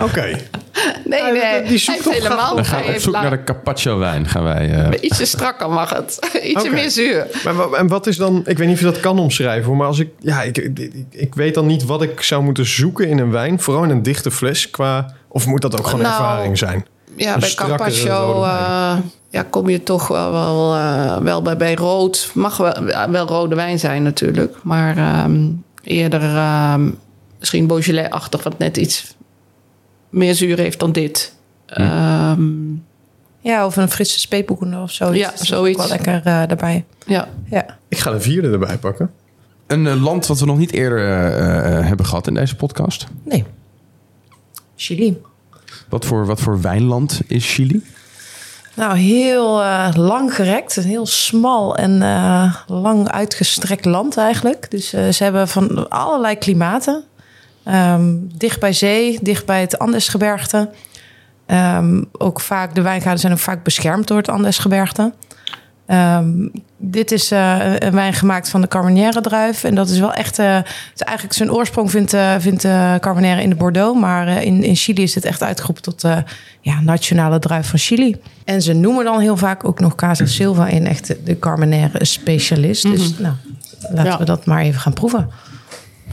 oké. 0.00 0.38
Nee, 1.04 1.20
Ja, 1.20 1.30
nee, 1.30 1.62
die 1.62 1.78
zoekt 1.78 2.04
hij 2.04 2.14
helemaal 2.14 2.54
Dan 2.54 2.64
gaan 2.64 2.78
we 2.78 2.84
hij 2.84 2.94
op 2.94 3.00
zoek 3.00 3.12
naar 3.12 3.30
de 3.30 3.44
carpaccio 3.44 3.98
wijn. 3.98 4.28
Gaan 4.28 4.42
wij, 4.42 4.72
eh, 4.72 5.02
Ietsje 5.02 5.24
strakker 5.24 5.70
mag 5.70 5.90
het. 5.90 6.18
Ietsje 6.42 6.66
Oké. 6.66 6.74
meer 6.74 6.90
zuur. 6.90 7.26
Maar, 7.44 7.72
en 7.72 7.88
wat 7.88 8.06
is 8.06 8.16
dan... 8.16 8.42
Ik 8.46 8.58
weet 8.58 8.66
niet 8.66 8.76
of 8.76 8.82
je 8.82 8.90
dat 8.92 9.00
kan 9.00 9.18
omschrijven, 9.18 9.76
maar 9.76 9.86
als 9.86 9.98
ik... 9.98 10.08
Ja, 10.20 10.42
ik, 10.42 10.58
ik, 11.10 11.34
weet 11.34 11.54
dan 11.54 11.66
niet 11.66 11.84
wat 11.84 12.02
ik 12.02 12.22
zou 12.22 12.42
moeten 12.42 12.66
zoeken 12.66 13.08
in 13.08 13.18
een 13.18 13.30
wijn. 13.30 13.60
Vooral 13.60 13.84
in 13.84 13.90
een 13.90 14.02
dichte 14.02 14.30
fles 14.30 14.70
qua... 14.70 15.14
Of 15.28 15.46
moet 15.46 15.62
dat 15.62 15.78
ook 15.78 15.86
gewoon 15.86 16.02
Nou, 16.02 16.22
ervaring 16.22 16.58
zijn? 16.58 16.86
Ja, 17.16 17.34
Een 17.34 17.40
bij 17.40 17.52
Carpaccio 17.54 18.42
eh, 18.42 18.96
ja, 19.34 19.42
kom 19.50 19.68
je 19.68 19.82
toch 19.82 20.08
wel, 20.08 20.32
wel, 20.32 20.74
eh, 20.74 21.16
wel 21.16 21.42
bij, 21.42 21.56
bij 21.56 21.74
rood. 21.74 22.30
Mag 22.34 22.56
wel, 22.56 22.74
wel 23.10 23.26
rode 23.26 23.54
wijn 23.54 23.78
zijn 23.78 24.02
natuurlijk. 24.02 24.56
Maar 24.62 24.96
ehm, 24.96 25.50
eerder 25.82 26.22
ehm, 26.22 26.90
misschien 27.38 27.66
Beaujolais-achtig, 27.66 28.42
wat 28.42 28.58
net 28.58 28.76
iets 28.76 29.16
meer 30.10 30.34
zuur 30.34 30.58
heeft 30.58 30.80
dan 30.80 30.92
dit. 30.92 31.34
Ehm, 31.66 32.42
Ja, 33.40 33.66
of 33.66 33.76
een 33.76 33.90
frisse 33.90 34.20
speetboeken 34.20 34.82
of 34.82 34.90
zoiets. 34.90 35.18
Ja, 35.18 35.44
zoiets. 35.44 35.78
Wel 35.78 35.88
lekker 35.88 36.16
eh, 36.16 36.22
daarbij. 36.24 36.84
ja. 37.06 37.28
Ja. 37.50 37.78
Ik 37.88 37.98
ga 37.98 38.10
een 38.12 38.22
vierde 38.22 38.50
erbij 38.50 38.78
pakken. 38.78 39.10
Een 39.66 39.86
eh, 39.86 40.02
land 40.02 40.26
wat 40.26 40.40
we 40.40 40.46
nog 40.46 40.58
niet 40.58 40.72
eerder 40.72 40.98
eh, 40.98 41.78
eh, 41.78 41.86
hebben 41.86 42.06
gehad 42.06 42.26
in 42.26 42.34
deze 42.34 42.56
podcast. 42.56 43.06
Nee. 43.22 43.44
Chili. 44.76 45.20
Wat 45.88 46.04
voor, 46.04 46.26
wat 46.26 46.40
voor 46.40 46.60
wijnland 46.60 47.20
is 47.26 47.54
Chili? 47.54 47.82
Nou, 48.76 48.96
heel 48.96 49.62
eh, 49.62 49.88
lang 49.94 50.34
gerekt. 50.34 50.76
Een 50.76 50.82
heel 50.82 51.06
smal 51.06 51.76
en 51.76 52.02
eh, 52.02 52.54
lang 52.66 53.08
uitgestrekt 53.08 53.84
land 53.84 54.16
eigenlijk. 54.16 54.70
Dus 54.70 54.92
eh, 54.92 55.08
ze 55.08 55.22
hebben 55.22 55.48
van 55.48 55.88
allerlei 55.88 56.38
klimaten. 56.38 57.04
Ehm, 57.64 58.14
dicht 58.20 58.60
bij 58.60 58.72
zee, 58.72 59.18
dicht 59.22 59.46
bij 59.46 59.60
het 59.60 59.78
Andesgebergte. 59.78 60.70
Ehm, 61.46 62.02
ook 62.12 62.40
vaak, 62.40 62.74
de 62.74 62.82
wijngaarden 62.82 63.20
zijn 63.20 63.32
ook 63.32 63.38
vaak 63.38 63.62
beschermd 63.62 64.06
door 64.06 64.16
het 64.16 64.28
Andesgebergte. 64.28 65.12
Ehm, 65.86 66.48
dit 66.76 67.12
is 67.12 67.30
eh, 67.30 67.56
een 67.78 67.92
wijn 67.92 68.12
gemaakt 68.12 68.48
van 68.48 68.60
de 68.60 68.68
Carmenère 68.68 69.20
druif. 69.20 69.64
En 69.64 69.74
dat 69.74 69.88
is 69.88 69.98
wel 69.98 70.12
echt... 70.12 70.38
eh, 70.38 70.54
het 70.56 70.66
is 70.94 71.00
eigenlijk 71.00 71.36
zijn 71.36 71.52
oorsprong 71.52 71.90
vindt, 71.90 72.12
eh 72.12 72.34
vindt 72.38 72.64
eh, 72.64 72.94
Carmenère 72.94 73.42
in 73.42 73.48
de 73.48 73.54
Bordeaux. 73.54 74.00
Maar 74.00 74.26
eh, 74.28 74.42
in, 74.44 74.62
in 74.62 74.76
Chili 74.76 75.02
is 75.02 75.14
het 75.14 75.24
echt 75.24 75.42
uitgeroepen 75.42 75.82
tot 75.82 76.04
eh 76.04 76.16
ja, 76.60 76.80
nationale 76.80 77.38
druif 77.38 77.68
van 77.68 77.78
Chili. 77.78 78.16
En 78.44 78.62
ze 78.62 78.72
noemen 78.72 79.04
dan 79.04 79.20
heel 79.20 79.36
vaak 79.36 79.64
ook 79.64 79.80
nog 79.80 79.94
Casa 79.94 80.26
Silva 80.26 80.66
in 80.66 80.86
echt 80.86 81.06
de- 81.06 81.20
de 81.24 81.38
Carmenère 81.38 82.04
specialist. 82.04 82.82
Dus 82.82 83.18
nou, 83.18 83.34
laten 83.90 84.04
Ja. 84.12 84.18
we 84.18 84.24
dat 84.24 84.44
maar 84.46 84.62
even 84.62 84.80
gaan 84.80 84.92
proeven. 84.92 85.28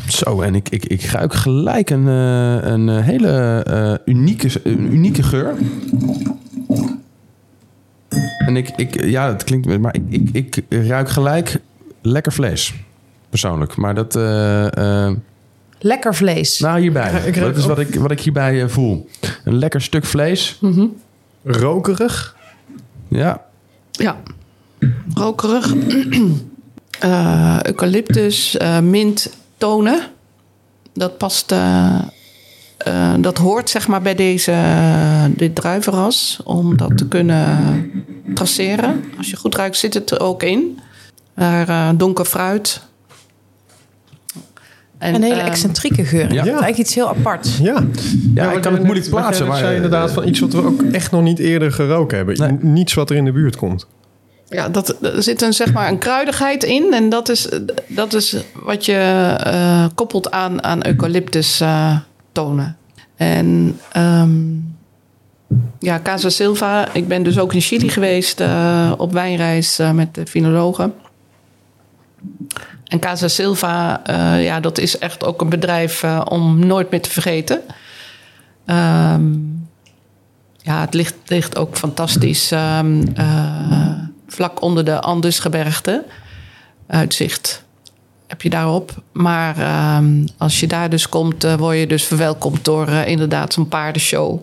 Zo, 0.08 0.42
en 0.42 0.56
ik, 0.56 0.70
ik, 0.70 0.86
ik 0.86 1.02
ruik 1.04 1.34
gelijk 1.34 1.90
een, 1.90 2.08
eh, 2.08 2.72
een 2.72 2.90
hele 2.90 3.64
eh, 3.64 4.14
unieke, 4.14 4.50
een 4.64 4.94
unieke 4.94 5.24
geur. 5.24 5.54
En 8.46 8.58
ik, 8.58 8.70
ik, 8.76 9.04
ja, 9.06 9.28
het 9.32 9.44
klinkt, 9.44 9.80
maar 9.80 9.96
ik, 9.96 10.04
ik, 10.32 10.56
ik 10.58 10.64
ruik 10.88 11.10
gelijk 11.10 11.60
lekker 12.02 12.32
vlees. 12.32 12.74
Persoonlijk. 13.30 13.76
Maar 13.76 13.96
dat, 13.96 14.16
eh, 14.16 15.06
eh, 15.08 15.16
Lekker 15.80 16.16
vlees. 16.16 16.60
nou 16.60 16.80
hierbij. 16.80 17.32
dat 17.32 17.58
is 17.58 17.66
wat 17.66 17.80
ik, 17.80 17.96
wat 17.96 18.12
ik 18.12 18.20
hierbij 18.20 18.62
eh, 18.62 18.68
voel. 18.68 19.10
Een 19.44 19.58
lekker 19.58 19.82
stuk 19.82 20.06
vlees. 20.06 20.60
Rokerig. 21.44 22.36
Ja, 23.08 23.46
Ja, 23.92 24.18
rokerig. 25.14 25.74
Eh, 27.00 27.60
eucalyptus, 27.62 28.58
eh, 28.58 28.80
mint, 28.80 29.34
tonen. 29.58 30.00
Dat 30.94 31.18
past, 31.18 31.56
eh, 32.84 33.14
eh, 33.14 33.22
dat 33.22 33.38
hoort 33.38 33.70
zeg 33.70 33.88
maar 33.88 34.02
bij 34.02 34.16
deze, 34.16 34.54
dit 35.30 35.56
druivenras. 35.56 36.40
Om 36.44 36.78
dat 36.78 36.98
te 36.98 37.08
kunnen 37.08 37.58
traceren. 38.34 39.04
Als 39.18 39.30
je 39.30 39.36
goed 39.36 39.56
ruikt 39.56 39.78
zit 39.78 39.94
het 39.94 40.12
er 40.12 40.20
ook 40.20 40.44
in. 40.44 40.80
Maar 41.34 41.70
eh, 41.70 41.90
donker 41.96 42.26
fruit. 42.26 42.82
En, 44.98 45.16
een 45.16 45.24
hele 45.24 45.40
ehm, 45.40 45.48
excentrieke 45.48 46.06
geur. 46.06 46.34
Ja. 46.34 46.44
Ja. 46.44 46.44
Eigenlijk 46.44 46.78
iets 46.78 46.96
heel 46.96 47.10
aparts. 47.10 47.58
Ja. 47.58 47.84
ja, 48.36 48.52
ik 48.52 48.62
kan 48.62 48.74
het 48.74 48.84
moeilijk 48.84 49.10
plaatsen. 49.10 49.48
Maar, 49.48 49.58
zei 49.58 49.76
inderdaad 49.76 50.12
van 50.12 50.28
iets 50.28 50.40
wat 50.40 50.54
we 50.54 50.66
ook 50.66 50.82
echt 50.82 51.12
nog 51.12 51.22
niet 51.22 51.40
eerder 51.40 51.72
geroken 51.72 52.18
hebben. 52.18 52.38
Nee. 52.38 52.72
Niets 52.72 52.94
wat 52.94 53.10
er 53.10 53.16
in 53.16 53.26
de 53.26 53.32
buurt 53.32 53.56
komt. 53.56 53.88
Ja, 54.52 54.70
dat, 54.70 55.04
er 55.04 55.24
zit 55.24 55.42
een, 55.42 55.54
zeg 55.54 55.74
maar, 55.74 55.88
een 55.88 55.98
kruidigheid 55.98 56.64
in. 56.64 56.94
En 56.94 57.10
dat 57.10 57.30
is, 57.30 57.50
dat 57.88 58.14
is 58.14 58.36
wat 58.54 58.86
je 58.86 59.36
eh, 59.44 59.86
koppelt 59.96 60.32
aan, 60.32 60.64
aan 60.64 60.86
eucalyptus 60.86 61.62
eh, 61.62 61.98
tonen. 62.32 62.78
En 63.16 63.80
ehm, 63.92 64.40
ja, 65.80 66.00
Casa 66.04 66.30
Silva. 66.30 66.94
Ik 66.94 67.08
ben 67.08 67.24
dus 67.24 67.40
ook 67.40 67.54
in 67.54 67.62
Chili 67.62 67.90
geweest 67.90 68.40
eh, 68.40 68.92
op 68.98 69.12
wijnreis 69.14 69.80
eh, 69.80 69.92
met 69.92 70.16
de 70.16 70.26
finologen. 70.26 70.94
En 72.88 73.00
Casa 73.00 73.28
Silva, 73.28 74.06
eh, 74.06 74.44
ja, 74.44 74.60
dat 74.60 74.78
is 74.78 74.98
echt 74.98 75.24
ook 75.24 75.42
een 75.42 75.50
bedrijf 75.50 76.04
om 76.26 76.66
nooit 76.66 76.92
meer 76.92 77.02
te 77.02 77.10
vergeten. 77.10 77.62
Ehm, 78.66 79.34
ja, 80.58 80.82
het 80.82 80.94
ligt, 80.94 81.16
ligt 81.26 81.58
ook 81.58 81.78
fantastisch 81.78 82.52
ehm, 82.52 83.04
eh, 83.16 83.94
vlak 84.28 84.62
onder 84.62 84.86
de 84.86 85.02
Andesgebergte. 85.02 86.06
Uitzicht 86.88 87.64
heb 88.32 88.42
je 88.42 88.50
daarop. 88.50 88.92
Maar 89.12 89.58
ehm, 89.58 90.28
als 90.38 90.60
je 90.60 90.68
daar 90.68 90.90
dus 90.90 91.10
komt, 91.10 91.44
eh, 91.44 91.54
word 91.56 91.78
je 91.78 91.88
dus 91.88 92.04
verwelkomd 92.06 92.66
door 92.66 92.88
eh, 92.88 93.08
inderdaad 93.08 93.54
zo'n 93.54 93.68
paardenshow. 93.68 94.40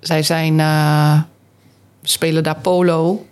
Zij 0.00 0.22
zijn, 0.22 0.60
eh, 0.60 1.20
spelen 2.02 2.42
daar 2.42 2.56
polo. 2.60 3.26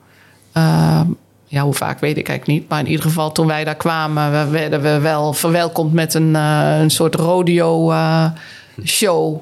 Ehm, 0.52 1.06
ja, 1.44 1.62
hoe 1.62 1.74
vaak 1.74 2.00
weet 2.00 2.16
ik 2.16 2.28
eigenlijk 2.28 2.58
niet. 2.60 2.68
Maar 2.68 2.80
in 2.80 2.86
ieder 2.86 3.04
geval, 3.04 3.32
toen 3.32 3.46
wij 3.46 3.64
daar 3.64 3.74
kwamen, 3.76 4.30
we- 4.30 4.50
werden 4.50 4.82
we 4.82 4.98
wel 4.98 5.32
verwelkomd 5.32 5.92
met 5.92 6.14
een, 6.14 6.34
een 6.34 6.90
soort 6.90 7.14
rodeo 7.14 7.90
eh, 7.90 8.24
show. 8.84 9.36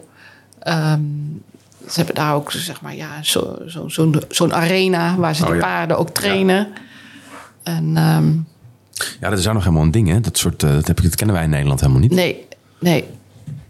Ehm, 0.58 1.00
ze 1.88 1.94
hebben 1.96 2.14
daar 2.14 2.34
ook 2.34 2.52
zeg 2.52 2.80
maar 2.80 2.94
ja, 2.94 3.08
zo, 3.22 3.56
zo, 3.66 3.88
zo'n 3.88 4.22
zo'n 4.28 4.54
arena 4.54 5.16
waar 5.16 5.34
ze 5.34 5.42
Oh, 5.44 5.48
de 5.48 5.54
ja. 5.54 5.60
paarden 5.60 5.98
ook 5.98 6.10
trainen. 6.10 6.68
En 7.62 7.96
Ja, 9.20 9.30
dat 9.30 9.38
is 9.38 9.46
ook 9.46 9.54
nog 9.54 9.62
helemaal 9.62 9.84
een 9.84 9.90
ding, 9.90 10.08
hè? 10.08 10.20
Dat, 10.20 10.38
soort, 10.38 10.62
eh, 10.62 10.72
dat, 10.72 10.86
heb 10.86 10.98
ik, 10.98 11.04
dat 11.04 11.14
kennen 11.14 11.34
wij 11.34 11.44
in 11.44 11.50
Nederland 11.50 11.80
helemaal 11.80 12.00
niet. 12.00 12.10
nee, 12.10 12.46
nee. 12.78 13.04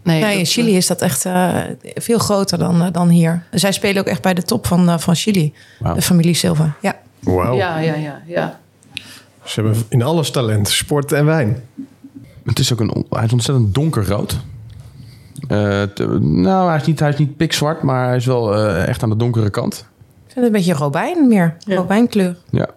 Nee, 0.03 0.21
Nee, 0.21 0.37
in 0.37 0.45
Chili 0.45 0.75
is 0.75 0.87
dat 0.87 1.01
echt 1.01 1.25
eh, 1.25 1.55
veel 1.95 2.17
groter 2.17 2.57
dan, 2.57 2.81
eh, 2.81 2.91
dan 2.91 3.09
hier. 3.09 3.43
Zij 3.51 3.71
spelen 3.71 4.01
ook 4.01 4.07
echt 4.07 4.21
bij 4.21 4.33
de 4.33 4.43
top 4.43 4.67
van, 4.67 4.99
van 4.99 5.15
Chili. 5.15 5.53
De 5.93 6.01
familie 6.01 6.33
Silva. 6.33 6.75
Ja. 6.81 6.95
Wauw. 7.19 7.55
Ja, 7.55 7.79
ja, 7.79 7.95
ja, 7.95 8.21
ja. 8.27 8.59
Ze 9.43 9.61
hebben 9.61 9.83
in 9.89 10.01
alles 10.01 10.31
talent. 10.31 10.69
Sport 10.69 11.11
en 11.11 11.25
wijn. 11.25 11.63
Het 12.45 12.59
is 12.59 12.73
ook 12.73 12.79
een, 12.79 13.05
hij 13.09 13.25
is 13.25 13.31
ontzettend 13.31 13.73
donkerrood. 13.73 14.37
Eh, 15.47 15.83
nou, 16.19 16.67
hij 16.67 16.77
is, 16.77 16.85
niet, 16.85 16.99
hij 16.99 17.09
is 17.09 17.17
niet 17.17 17.37
pikzwart, 17.37 17.81
maar 17.81 18.07
hij 18.07 18.15
is 18.15 18.25
wel 18.25 18.55
eh, 18.55 18.87
echt 18.87 19.03
aan 19.03 19.09
de 19.09 19.15
donkere 19.15 19.49
kant. 19.49 19.73
Ik 19.73 20.33
vind 20.33 20.35
het 20.35 20.45
een 20.45 20.51
beetje 20.51 20.73
robijn 20.73 21.27
meer. 21.27 21.57
Ja. 21.59 21.75
Robijnkleur. 21.75 22.37
Ja. 22.49 22.67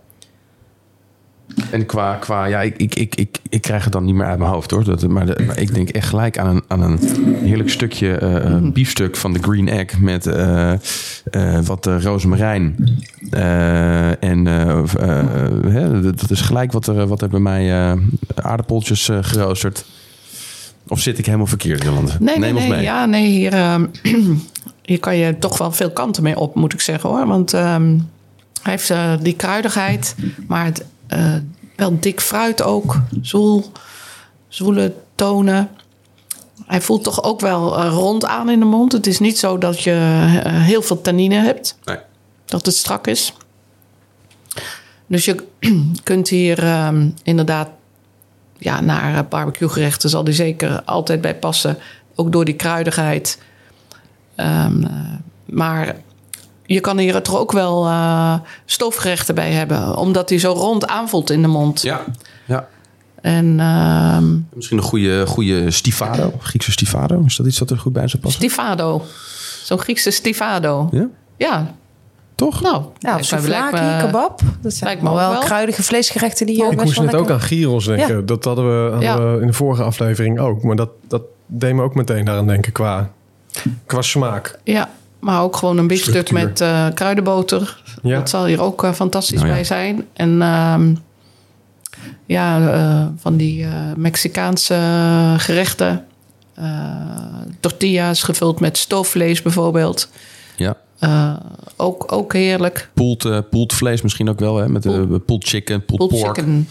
En 1.71 1.87
qua, 1.87 2.15
qua 2.15 2.45
ja, 2.45 2.61
ik, 2.63 2.77
ik, 2.77 2.95
ik, 2.95 3.15
ik, 3.15 3.39
ik 3.49 3.61
krijg 3.63 3.85
het 3.85 3.93
dan 3.93 4.05
niet 4.05 4.15
meer 4.15 4.27
uit 4.27 4.39
mijn 4.39 4.51
hoofd 4.51 4.71
hoor. 4.71 4.85
Dat, 4.85 5.09
maar, 5.09 5.27
de- 5.27 5.43
maar 5.47 5.59
ik 5.59 5.75
denk 5.75 5.89
echt 5.89 6.09
gelijk 6.09 6.39
aan 6.39 6.57
een, 6.57 6.63
aan 6.69 6.83
een 6.83 6.99
heerlijk 7.43 7.71
stukje 7.71 8.15
eh, 8.17 8.37
eh, 8.37 8.63
biefstuk 8.63 9.17
van 9.17 9.33
de 9.33 9.39
Green 9.43 9.69
Egg 9.69 9.99
met 10.01 10.27
eh, 10.27 10.73
wat 11.65 11.87
rozemarijn. 11.87 12.77
En 14.21 14.47
hè, 14.47 16.01
dat 16.01 16.31
is 16.31 16.41
gelijk 16.41 16.73
wat 16.73 16.87
er, 16.87 17.07
wat 17.07 17.23
er 17.23 17.29
bij 17.29 17.41
mij 17.41 17.97
aardappeltjes 18.35 19.11
geroosterd. 19.21 19.85
Of 20.89 21.01
zit 21.01 21.19
ik 21.19 21.25
helemaal 21.27 21.47
verkeerd, 21.47 21.83
Jolande? 21.83 22.13
Nee, 22.21 22.39
nee, 22.39 22.39
Neem 22.39 22.55
ons 22.55 22.65
nee. 22.65 22.73
mee. 22.75 22.83
Ja, 22.83 23.07
nee, 23.07 23.27
hier, 23.27 23.53
ehm, 23.53 23.87
hier 24.83 25.01
kan 25.01 25.17
je 25.17 25.39
toch 25.39 25.59
wel 25.59 25.73
veel 25.73 25.91
kanten 25.91 26.23
mee 26.23 26.39
op, 26.39 26.55
moet 26.55 26.73
ik 26.73 26.81
zeggen 26.81 27.11
hoor. 27.11 27.27
Want 27.27 27.53
ehm, 27.55 27.99
hij 28.63 28.73
heeft 28.73 28.93
die 29.23 29.35
kruidigheid, 29.37 30.15
maar 30.47 30.65
het, 30.65 30.85
eh, 31.11 31.35
wel 31.77 32.01
dik 32.01 32.21
fruit 32.21 32.63
ook. 32.63 33.01
Zoel, 33.23 33.73
zoele 34.49 34.95
tonen. 35.15 35.69
Hij 36.67 36.81
voelt 36.81 37.05
toch 37.05 37.23
ook 37.23 37.41
wel 37.41 37.79
eh, 37.79 37.93
rond 37.93 38.25
aan 38.25 38.51
in 38.51 38.59
de 38.59 38.65
mond. 38.65 38.93
Het 38.93 39.07
is 39.07 39.19
niet 39.19 39.39
zo 39.39 39.59
dat 39.59 39.83
je 39.83 39.91
eh, 40.45 40.53
heel 40.53 40.83
veel 40.83 41.01
tannine 41.01 41.35
hebt. 41.35 41.79
Nee. 41.85 41.99
Dat 42.45 42.67
het 42.67 42.75
strak 42.75 43.07
is. 43.07 43.33
Dus 45.07 45.25
je 45.25 45.47
kunt 46.03 46.29
hier 46.29 46.65
ehm, 46.65 47.09
inderdaad 47.23 47.69
ja, 48.61 48.81
naar 48.81 49.17
eh, 49.17 49.29
barbecuegerechten 49.29 50.11
zal 50.11 50.25
die 50.25 50.35
zeker 50.35 50.83
altijd 50.83 51.21
bij 51.21 51.35
passen. 51.35 51.79
Ook 52.15 52.33
door 52.33 52.45
die 52.45 52.55
kruidigheid. 52.55 53.39
Ehm, 54.35 54.85
eh, 54.85 54.91
maar 55.45 55.97
je 56.75 56.81
kan 56.81 56.99
hier 56.99 57.23
toch 57.23 57.37
ook 57.39 57.53
wel 57.53 57.87
eh, 57.87 58.35
stoofgerechten 58.65 59.35
bij 59.35 59.51
hebben. 59.53 59.97
Omdat 59.97 60.29
hij 60.29 60.39
zo 60.39 60.53
rond 60.53 60.87
aanvoelt 60.87 61.31
in 61.31 61.43
de 61.43 61.49
mond. 61.49 61.83
Ja, 61.83 62.01
ja. 62.47 62.69
En 63.21 63.61
ehm 63.61 64.39
Misschien 64.55 64.79
een 64.79 64.85
goede, 64.85 65.27
goede 65.27 65.71
stivado, 65.71 66.33
Griekse 66.41 66.71
stivado. 66.73 67.23
Is 67.27 67.37
dat 67.37 67.47
iets 67.47 67.59
dat 67.59 67.71
er 67.71 67.79
goed 67.79 67.93
bij 67.93 68.09
zou 68.09 68.23
passen? 68.23 68.41
stivado. 68.41 69.03
Zo'n 69.65 69.79
Griekse 69.79 70.11
stivado. 70.11 70.89
Ja, 70.91 71.09
Ja, 71.37 71.75
toch? 72.35 72.61
nou. 72.61 72.75
Nou, 72.75 72.93
mij- 73.01 73.13
lijkt 73.13 73.27
souvlaki, 73.27 73.81
me- 73.81 74.03
kebab. 74.05 74.41
Dat 74.61 74.73
zijn 74.73 74.85
lijkt 74.91 75.03
me 75.03 75.15
wel 75.15 75.31
wel. 75.31 75.41
kruidige 75.41 75.83
vleesgerechten 75.83 76.47
die 76.47 76.55
hier 76.55 76.65
Ik 76.65 76.71
best 76.71 76.85
moest 76.85 77.01
net 77.13 77.15
ook 77.21 77.31
aan 77.31 77.41
gyros 77.41 77.85
denken. 77.85 78.17
Ja. 78.17 78.23
Dat 78.23 78.45
hadden, 78.45 78.65
we, 78.85 78.91
hadden 78.91 79.09
Ja. 79.09 79.35
we 79.35 79.41
in 79.41 79.47
de 79.47 79.53
vorige 79.53 79.83
aflevering 79.83 80.39
ook. 80.41 80.63
Maar 80.63 80.77
dat, 80.77 80.91
dat 81.09 81.23
deed 81.47 81.75
me 81.75 81.83
ook 81.83 81.95
meteen 81.95 82.25
daaraan 82.25 82.47
denken 82.47 82.73
qua, 82.73 83.11
qua 83.87 84.03
smaak. 84.03 84.59
Ja, 84.65 84.91
maar 85.21 85.43
ook 85.43 85.57
gewoon 85.57 85.79
een 85.79 85.87
biefstuk 85.87 86.31
met 86.31 86.61
eh, 86.61 86.87
kruidenboter. 86.95 87.83
Ja. 88.03 88.19
Dat 88.19 88.29
zal 88.31 88.45
hier 88.47 88.61
ook 88.63 88.85
eh, 88.85 88.93
fantastisch 88.93 89.37
Nou 89.37 89.49
ja. 89.49 89.55
bij 89.55 89.65
zijn. 89.65 90.07
En 90.13 90.43
ehm, 90.43 90.95
ja, 92.27 92.73
eh, 92.73 93.07
van 93.17 93.37
die 93.37 93.65
eh, 93.65 93.71
Mexicaanse 93.97 94.75
gerechten. 95.37 96.05
Eh, 96.55 96.65
tortillas 97.61 98.23
gevuld 98.23 98.61
met 98.61 98.79
stoofvlees 98.79 99.43
bijvoorbeeld. 99.43 100.09
Ja. 100.57 100.77
Eh, 100.99 101.37
ook, 101.77 102.13
ook 102.13 102.33
heerlijk. 102.33 102.91
Poeld 103.51 103.73
vlees 103.73 104.03
misschien 104.03 104.29
ook 104.29 104.39
wel, 104.41 104.57
hè? 104.57 104.69
Met 104.69 104.83
de 104.83 105.23
poeld 105.27 105.49
chicken, 105.49 105.85
Pulled 105.85 106.09
pork. 106.09 106.25
chicken. 106.37 106.69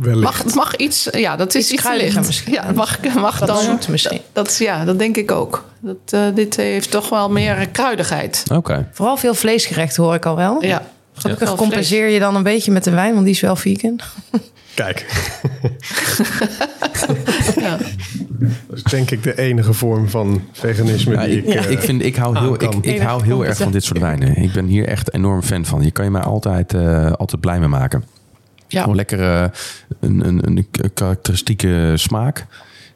Wellicht. 0.00 0.22
Mag, 0.22 0.42
het 0.42 0.54
mag 0.54 0.76
iets, 0.76 1.08
ja, 1.12 1.36
dat 1.36 1.54
is 1.54 1.62
Iets 1.62 1.72
iets, 1.72 1.82
kruidiger 1.82 2.14
licht. 2.14 2.26
misschien. 2.26 2.52
Ja, 2.52 2.72
mag, 2.74 2.98
mag 3.14 3.38
Wat 3.38 3.48
dan. 3.48 3.58
zoet 3.58 3.88
misschien. 3.88 4.20
Dat, 4.32 4.56
ja, 4.58 4.84
dat 4.84 4.98
denk 4.98 5.16
ik 5.16 5.30
ook. 5.30 5.64
Dat, 5.80 5.96
eh, 6.10 6.20
dit 6.34 6.56
heeft 6.56 6.90
toch 6.90 7.08
wel 7.08 7.30
meer 7.30 7.68
kruidigheid. 7.68 8.42
Oké. 8.52 8.88
Vooral 8.92 9.16
veel 9.16 9.34
vleesgerechten 9.34 10.02
hoor 10.02 10.14
ik 10.14 10.26
al 10.26 10.36
wel. 10.36 10.64
Ja. 10.64 10.82
Gelukkig 11.14 11.54
compenseer 11.54 12.08
je 12.08 12.18
dan 12.18 12.36
een 12.36 12.42
beetje 12.42 12.72
met 12.72 12.84
de 12.84 12.90
wijn, 12.90 13.12
want 13.12 13.24
die 13.24 13.34
is 13.34 13.40
wel 13.40 13.56
vegan. 13.56 14.00
Kijk, 14.74 15.06
Ja. 17.56 17.76
dat 18.68 18.76
is 18.76 18.82
denk 18.82 19.10
ik 19.10 19.22
de 19.22 19.38
enige 19.38 19.72
vorm 19.72 20.08
van 20.08 20.42
veganisme 20.52 21.14
Ja, 21.14 21.24
die 21.24 21.36
ik, 21.38 21.44
ik... 21.46 21.54
eh, 21.54 21.70
ik, 21.70 21.80
vind, 21.80 22.02
ik 22.04 22.16
hou 22.16 22.38
heel, 22.38 22.54
ik, 22.62 22.74
ik 22.74 23.00
hou 23.00 23.24
heel 23.24 23.44
erg 23.44 23.56
van 23.56 23.72
dit 23.72 23.84
soort 23.84 23.98
wijnen. 24.00 24.36
Ik 24.36 24.52
ben 24.52 24.66
hier 24.66 24.88
echt 24.88 25.14
enorm 25.14 25.42
fan 25.42 25.64
van. 25.64 25.82
Je 25.82 25.90
kan 25.90 26.04
je 26.04 26.10
mij 26.10 26.22
altijd, 26.22 26.74
eh, 26.74 27.12
altijd 27.12 27.40
blij 27.40 27.58
mee 27.58 27.68
maken. 27.68 28.04
Ja. 28.68 28.80
Gewoon 28.80 28.96
lekker 28.96 29.20
eh, 29.20 29.48
een, 30.00 30.26
een, 30.26 30.46
een 30.46 30.66
karakteristieke 30.94 31.92
smaak. 31.94 32.46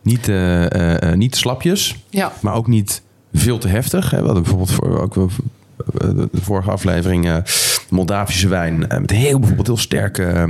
Niet, 0.03 0.29
eh, 0.29 0.65
eh, 0.73 1.03
eh, 1.03 1.17
niet 1.17 1.37
slapjes, 1.37 1.97
ja. 2.11 2.33
maar 2.41 2.55
ook 2.55 2.67
niet 2.67 3.03
veel 3.33 3.59
te 3.59 3.69
heftig. 3.69 4.11
Hè. 4.11 4.19
We 4.19 4.25
hadden 4.25 4.43
bijvoorbeeld 4.43 4.73
voor, 4.73 5.01
ook 5.01 5.15
wel, 5.15 5.31
de 6.15 6.29
vorige 6.33 6.71
aflevering 6.71 7.27
eh, 7.27 7.37
Moldavische 7.89 8.49
wijn. 8.49 8.79
met 8.79 9.11
heel, 9.11 9.39
bijvoorbeeld 9.39 9.67
heel 9.67 9.77
sterke 9.77 10.23
eh, 10.25 10.45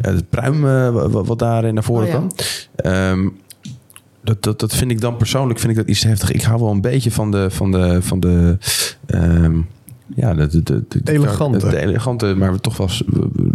het 0.00 0.30
pruim 0.30 0.66
eh, 0.66 0.90
wat, 0.90 1.26
wat 1.26 1.38
daar 1.38 1.72
naar 1.72 1.82
voren 1.84 2.06
Oh 2.06 2.12
ja. 2.12 2.16
kwam. 2.16 2.30
Ehm, 2.76 3.28
dat, 4.22 4.42
dat, 4.42 4.60
dat 4.60 4.74
vind 4.74 4.90
ik 4.90 5.00
dan 5.00 5.16
persoonlijk 5.16 5.58
vind 5.58 5.70
ik 5.70 5.78
dat 5.78 5.88
iets 5.88 6.00
te 6.00 6.08
heftig. 6.08 6.32
Ik 6.32 6.42
hou 6.42 6.60
wel 6.60 6.70
een 6.70 6.80
beetje 6.80 7.10
van 7.10 7.30
de, 7.30 7.50
van 7.50 7.70
de, 7.70 8.02
van 8.02 8.20
de 8.20 8.58
ehm, 9.06 9.60
ja, 10.14 10.34
de, 10.34 10.46
de, 10.48 10.62
de, 10.62 10.84
de, 10.88 11.12
Elegante. 11.12 11.68
de 11.68 11.80
elegante, 11.80 12.34
maar 12.34 12.60
toch 12.60 12.76
wel 12.76 12.88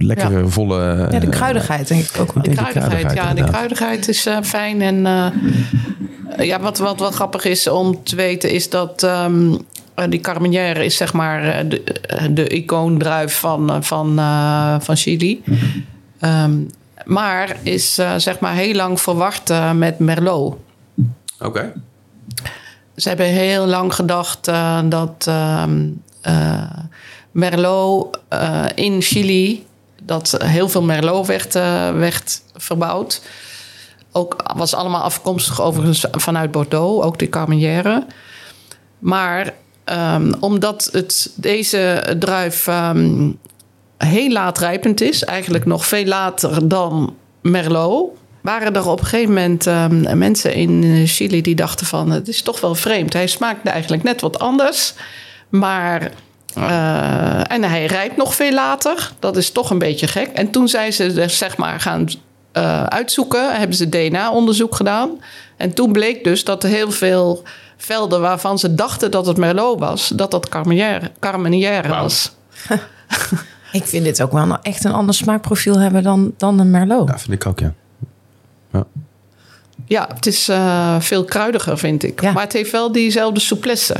lekkere, 0.04 0.48
volle. 0.48 1.08
Ja, 1.12 1.20
de 1.20 1.30
kruidigheid 1.30 1.88
denk 1.88 2.04
ik 2.04 2.20
ook 2.20 2.34
wel. 2.34 2.44
De 2.44 2.50
kruidigheid, 2.50 3.14
ja, 3.14 3.34
de 3.34 3.44
kruidigheid 3.44 4.08
is 4.08 4.26
eh, 4.26 4.38
fijn. 4.44 4.82
En 4.82 5.06
eh, 5.06 6.46
ja, 6.46 6.60
wat, 6.60 6.78
wat 6.78 7.00
wel 7.00 7.12
grappig 7.12 7.46
is 7.46 7.68
om 7.68 8.04
te 8.04 8.16
weten, 8.16 8.52
is 8.52 8.70
dat 8.70 9.04
ehm, 9.04 9.54
eh, 9.96 10.06
die 10.10 10.20
Carmenère 10.20 10.86
is 10.86 10.98
zeg 10.98 11.14
maar 11.14 11.44
eh, 11.44 11.70
de, 11.70 11.84
de 12.34 12.48
icoondruif 12.48 13.40
van, 13.40 13.84
van, 13.84 14.20
eh, 14.20 14.76
van 14.80 14.96
Chili. 14.96 15.44
Ehm, 16.20 16.54
maar 17.06 17.56
is 17.64 17.98
eh, 17.98 18.14
zeg 18.18 18.40
maar 18.40 18.54
heel 18.54 18.74
lang 18.74 19.02
verward 19.02 19.50
eh, 19.50 19.72
met 19.72 20.00
Merlot. 20.00 20.56
Oké. 21.40 21.74
Ze 22.96 23.08
hebben 23.08 23.28
heel 23.28 23.66
lang 23.66 23.96
gedacht 23.96 24.48
eh, 24.48 24.80
dat 24.86 25.26
ehm, 25.28 25.88
eh, 26.22 26.70
Merlot 27.32 28.20
eh, 28.28 28.66
in 28.76 29.02
Chili, 29.02 29.66
dat 30.12 30.38
heel 30.44 30.70
veel 30.70 30.82
Merlot 30.84 31.28
werd, 31.28 31.56
eh, 31.56 31.92
werd 31.92 32.42
verbouwd. 32.56 33.22
Ook 34.12 34.36
was 34.56 34.74
allemaal 34.74 35.02
afkomstig 35.02 35.62
overigens 35.62 36.06
vanuit 36.12 36.52
Bordeaux, 36.52 37.06
ook 37.06 37.20
de 37.20 37.30
Carmenère. 37.30 38.06
Maar 39.00 39.54
ehm, 39.84 40.34
omdat 40.40 40.90
het, 40.92 41.32
deze 41.36 42.16
druif 42.20 42.68
ehm, 42.68 43.32
heel 43.98 44.32
laat 44.32 44.58
rijpend 44.58 45.02
is, 45.02 45.24
eigenlijk 45.24 45.66
nog 45.66 45.86
veel 45.86 46.06
later 46.06 46.68
dan 46.68 47.16
Merlot, 47.42 48.10
waren 48.42 48.76
er 48.76 48.88
op 48.88 49.00
een 49.00 49.06
gegeven 49.06 49.34
moment 49.34 49.68
ehm, 49.68 50.18
mensen 50.18 50.54
in 50.54 51.04
Chili 51.08 51.42
die 51.42 51.56
dachten 51.56 51.86
van 51.86 52.12
het 52.12 52.28
is 52.28 52.42
toch 52.42 52.62
wel 52.62 52.76
vreemd. 52.76 53.14
Hij 53.14 53.28
smaakt 53.28 53.68
eigenlijk 53.68 54.04
net 54.04 54.22
wat 54.22 54.40
anders, 54.40 54.94
maar 55.50 56.12
eh, 56.56 57.52
en 57.52 57.64
hij 57.64 57.86
rijpt 57.86 58.18
nog 58.18 58.36
veel 58.36 58.54
later. 58.54 59.12
Dat 59.20 59.38
is 59.38 59.52
toch 59.52 59.70
een 59.70 59.80
beetje 59.80 60.08
gek. 60.08 60.28
En 60.28 60.52
toen 60.52 60.68
zijn 60.68 60.94
ze 60.94 61.22
er 61.22 61.30
zeg 61.30 61.58
maar 61.58 61.80
gaan 61.80 62.08
eh, 62.52 62.84
uitzoeken, 62.84 63.56
hebben 63.58 63.76
ze 63.76 63.90
DNA-onderzoek 63.90 64.76
gedaan. 64.76 65.10
En 65.58 65.74
toen 65.74 65.92
bleek 65.92 66.24
dus 66.24 66.44
dat 66.44 66.64
er 66.64 66.70
heel 66.70 66.92
veel 66.92 67.44
velden 67.78 68.22
waarvan 68.22 68.60
ze 68.60 68.76
dachten 68.76 69.12
dat 69.12 69.26
het 69.26 69.38
Merlot 69.38 69.80
was, 69.80 70.08
dat 70.08 70.32
dat 70.32 70.50
Wauw. 71.88 72.02
was. 72.02 72.32
Ik 73.72 73.86
vind 73.86 74.04
dit 74.04 74.22
ook 74.22 74.32
wel 74.32 74.58
echt 74.62 74.84
een 74.84 74.94
ander 74.94 75.16
smaakprofiel 75.16 75.80
hebben 75.80 76.04
dan, 76.04 76.34
dan 76.38 76.60
een 76.60 76.72
Merlot. 76.72 77.08
Ja, 77.10 77.20
vind 77.20 77.32
ik 77.32 77.46
ook, 77.46 77.60
ja. 77.60 77.74
Ja, 79.86 80.08
het 80.14 80.26
is 80.26 80.50
eh, 80.50 80.96
veel 81.00 81.26
kruidiger, 81.26 81.78
vind 81.78 82.04
ik. 82.04 82.22
Ja. 82.22 82.32
Maar 82.32 82.44
het 82.44 82.54
heeft 82.54 82.72
wel 82.72 82.92
diezelfde 82.92 83.40
souplesse. 83.40 83.96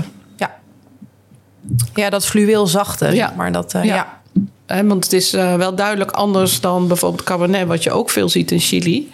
Ja, 1.94 2.10
dat 2.10 2.26
fluweel 2.26 2.68
zachte. 2.68 3.08
Ja. 3.16 3.34
Maar 3.38 3.52
dat, 3.52 3.74
eh, 3.74 3.84
Ja. 3.84 4.22
want 4.68 5.04
het 5.04 5.14
is 5.14 5.34
eh, 5.34 5.56
wel 5.56 5.76
duidelijk 5.76 6.12
anders 6.12 6.60
dan 6.62 6.88
bijvoorbeeld 6.88 7.24
Cabernet... 7.24 7.68
wat 7.68 7.84
je 7.84 7.92
ook 7.92 8.10
veel 8.10 8.30
ziet 8.30 8.52
in 8.52 8.60
Chili. 8.60 9.12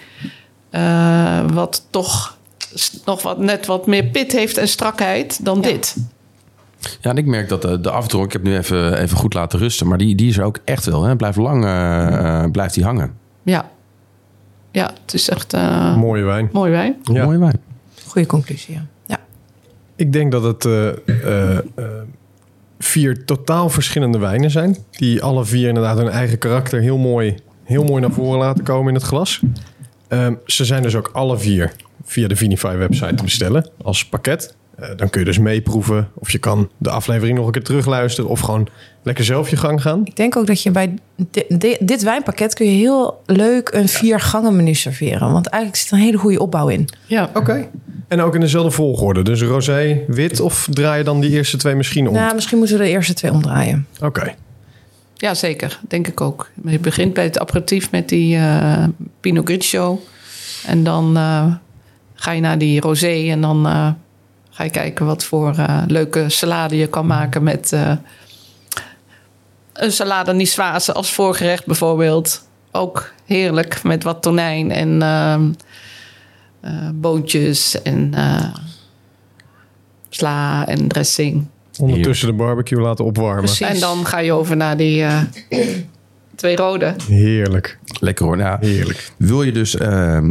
Eh, 0.70 1.40
wat 1.54 1.86
toch 1.90 2.38
nog 3.06 3.22
wat, 3.22 3.38
net 3.38 3.66
wat 3.66 3.88
meer 3.88 4.04
pit 4.04 4.32
heeft 4.32 4.58
en 4.58 4.68
strakheid 4.68 5.46
dan 5.46 5.56
Ja. 5.62 5.62
dit. 5.62 5.96
Ja, 7.02 7.10
en 7.10 7.18
ik 7.18 7.26
merk 7.26 7.50
dat 7.50 7.62
de, 7.62 7.82
de 7.82 7.92
afdruk, 7.92 8.24
ik 8.26 8.32
heb 8.32 8.44
nu 8.44 8.58
even, 8.58 8.98
even 9.02 9.18
goed 9.18 9.34
laten 9.34 9.60
rusten, 9.60 9.88
maar 9.88 9.98
die, 9.98 10.16
die 10.16 10.30
is 10.30 10.38
er 10.38 10.44
ook 10.44 10.60
echt 10.66 10.86
wel. 10.86 11.04
Hè? 11.04 11.16
Blijft 11.16 11.38
lang 11.38 11.62
blijft 12.52 12.74
die 12.74 12.84
hangen. 12.84 13.14
Ja, 13.44 13.70
ja 14.72 14.92
het 15.04 15.14
is 15.14 15.30
echt 15.30 15.54
eh, 15.54 15.96
Mooie 15.96 16.24
wijn. 16.24 16.50
mooi 16.52 16.72
wijn. 16.72 16.96
Ja. 17.04 17.24
Mooie 17.26 17.38
wijn. 17.40 17.60
Goede 18.08 18.28
conclusie, 18.28 18.74
ja. 18.74 18.86
ja. 19.06 19.20
Ik 19.96 20.14
denk 20.14 20.32
dat 20.32 20.44
het 20.44 20.66
eh, 20.66 20.88
eh, 20.88 21.58
eh, 21.58 21.64
vier 22.80 23.26
totaal 23.26 23.70
verschillende 23.70 24.18
wijnen 24.18 24.52
zijn. 24.52 24.78
Die 24.92 25.22
alle 25.22 25.46
vier 25.46 25.68
inderdaad 25.68 25.98
hun 25.98 26.10
eigen 26.10 26.38
karakter 26.38 26.82
heel 26.82 26.98
mooi, 26.98 27.36
heel 27.64 27.84
mooi 27.84 28.02
naar 28.02 28.12
voren 28.12 28.40
laten 28.40 28.64
komen 28.64 28.88
in 28.88 28.94
het 28.94 29.04
glas. 29.04 29.42
Ehm, 30.08 30.34
ze 30.46 30.66
zijn 30.66 30.82
dus 30.82 30.96
ook 30.96 31.10
alle 31.14 31.38
vier 31.38 31.72
via 32.04 32.28
de 32.28 32.36
Vinify 32.36 32.76
website 32.76 33.16
te 33.16 33.24
bestellen 33.24 33.70
als 33.84 34.06
pakket. 34.06 34.56
Eh, 34.76 34.90
dan 34.96 35.10
kun 35.10 35.20
je 35.20 35.26
dus 35.26 35.40
meeproeven 35.40 36.10
of 36.14 36.32
je 36.32 36.38
kan 36.38 36.70
de 36.78 36.90
aflevering 36.90 37.38
nog 37.38 37.46
een 37.46 37.52
keer 37.52 37.64
terugluisteren 37.64 38.30
of 38.30 38.40
gewoon 38.40 38.68
lekker 39.08 39.26
zelf 39.26 39.50
je 39.50 39.56
gang 39.58 39.82
gaan. 39.82 40.02
Ik 40.06 40.16
denk 40.16 40.36
ook 40.38 40.48
dat 40.48 40.62
je 40.64 40.72
bij 40.72 40.94
di- 41.16 41.44
di- 41.50 41.78
dit 41.80 42.04
wijnpakket 42.04 42.54
kun 42.54 42.66
je 42.66 42.78
heel 42.78 43.22
leuk 43.26 43.70
een 43.74 43.88
vier 43.88 44.20
gangen 44.20 44.56
menu 44.56 44.74
serveren. 44.74 45.32
Want 45.32 45.48
eigenlijk 45.48 45.82
zit 45.84 45.92
er 45.92 45.98
een 45.98 46.04
hele 46.04 46.18
goede 46.18 46.40
opbouw 46.40 46.68
in. 46.68 46.90
Ja, 47.06 47.30
Oké. 47.34 47.68
En 48.08 48.22
ook 48.22 48.34
in 48.36 48.40
dezelfde 48.40 48.72
volgorde. 48.72 49.22
Dus 49.24 49.42
rosé, 49.42 50.00
wit 50.08 50.40
of 50.40 50.68
draai 50.72 50.98
je 50.98 51.04
dan 51.04 51.20
die 51.20 51.30
eerste 51.32 51.58
twee 51.58 51.76
misschien 51.76 52.08
om? 52.08 52.14
Nou, 52.14 52.36
misschien 52.36 52.58
moeten 52.58 52.78
we 52.78 52.84
de 52.84 52.90
eerste 52.90 53.14
twee 53.14 53.32
omdraaien. 53.32 53.88
Oké. 54.02 54.34
ja 55.16 55.34
zeker. 55.34 55.80
Denk 55.88 56.08
ik 56.08 56.22
ook. 56.22 56.50
Je 56.66 56.80
begint 56.80 57.14
bij 57.14 57.24
het 57.24 57.40
aperitief 57.40 57.92
met 57.92 58.10
die 58.10 58.36
eh, 58.36 58.84
Pinot 59.20 59.46
Grigio. 59.46 60.02
En 60.66 60.84
dan 60.84 61.18
eh, 61.18 61.46
ga 62.16 62.32
je 62.32 62.42
naar 62.42 62.58
die 62.58 62.80
rosé 62.82 63.28
en 63.30 63.42
dan 63.42 63.66
eh, 63.68 63.90
ga 64.50 64.64
je 64.64 64.70
kijken 64.70 65.06
wat 65.06 65.24
voor 65.24 65.56
leuke 65.88 66.26
salade 66.30 66.78
je 66.78 66.88
kan 66.88 67.06
maken 67.06 67.44
met 67.44 67.74
eh, 67.74 67.92
een 69.78 69.92
salade 69.92 70.34
niçoise 70.34 70.92
als 70.94 71.14
voorgerecht 71.14 71.66
bijvoorbeeld. 71.66 72.48
Ook 72.72 73.12
heerlijk 73.26 73.84
met 73.84 74.04
wat 74.04 74.22
tonijn 74.22 74.72
en 74.72 75.02
ehm, 75.02 75.52
eh, 76.62 76.90
boontjes 76.94 77.82
en 77.82 78.14
eh, 78.14 78.54
sla 80.10 80.68
en 80.68 80.88
dressing. 80.88 81.48
Ondertussen 81.80 82.28
de 82.28 82.34
barbecue 82.34 82.82
laten 82.82 83.06
opwarmen. 83.06 83.44
Precies. 83.44 83.68
En 83.68 83.80
dan 83.80 84.06
ga 84.06 84.20
je 84.20 84.32
over 84.32 84.56
naar 84.56 84.78
die 84.78 85.04
eh, 85.04 85.22
twee 86.36 86.56
rode. 86.56 86.96
Heerlijk. 87.08 87.78
Lekker 88.00 88.26
hoor. 88.26 88.38
Nou, 88.38 88.66
Heerlijk. 88.66 89.12
wil 89.18 89.44
je 89.44 89.52
dus 89.52 89.78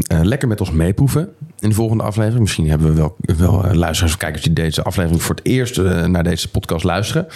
lekker 0.06 0.48
met 0.48 0.60
ons 0.60 0.70
meeproeven 0.70 1.28
in 1.58 1.68
de 1.68 1.74
volgende 1.74 2.02
aflevering? 2.02 2.40
Misschien 2.40 2.68
hebben 2.70 2.88
we 2.88 2.94
wel, 2.94 3.16
wel 3.36 3.74
luisteraars 3.74 4.12
of 4.12 4.16
kijkers 4.18 4.42
die 4.42 4.52
deze 4.52 4.82
aflevering 4.82 5.22
voor 5.22 5.34
het 5.34 5.44
eerst 5.44 5.76
naar 6.06 6.24
deze 6.24 6.50
podcast 6.50 6.84
luisteren. 6.84 7.26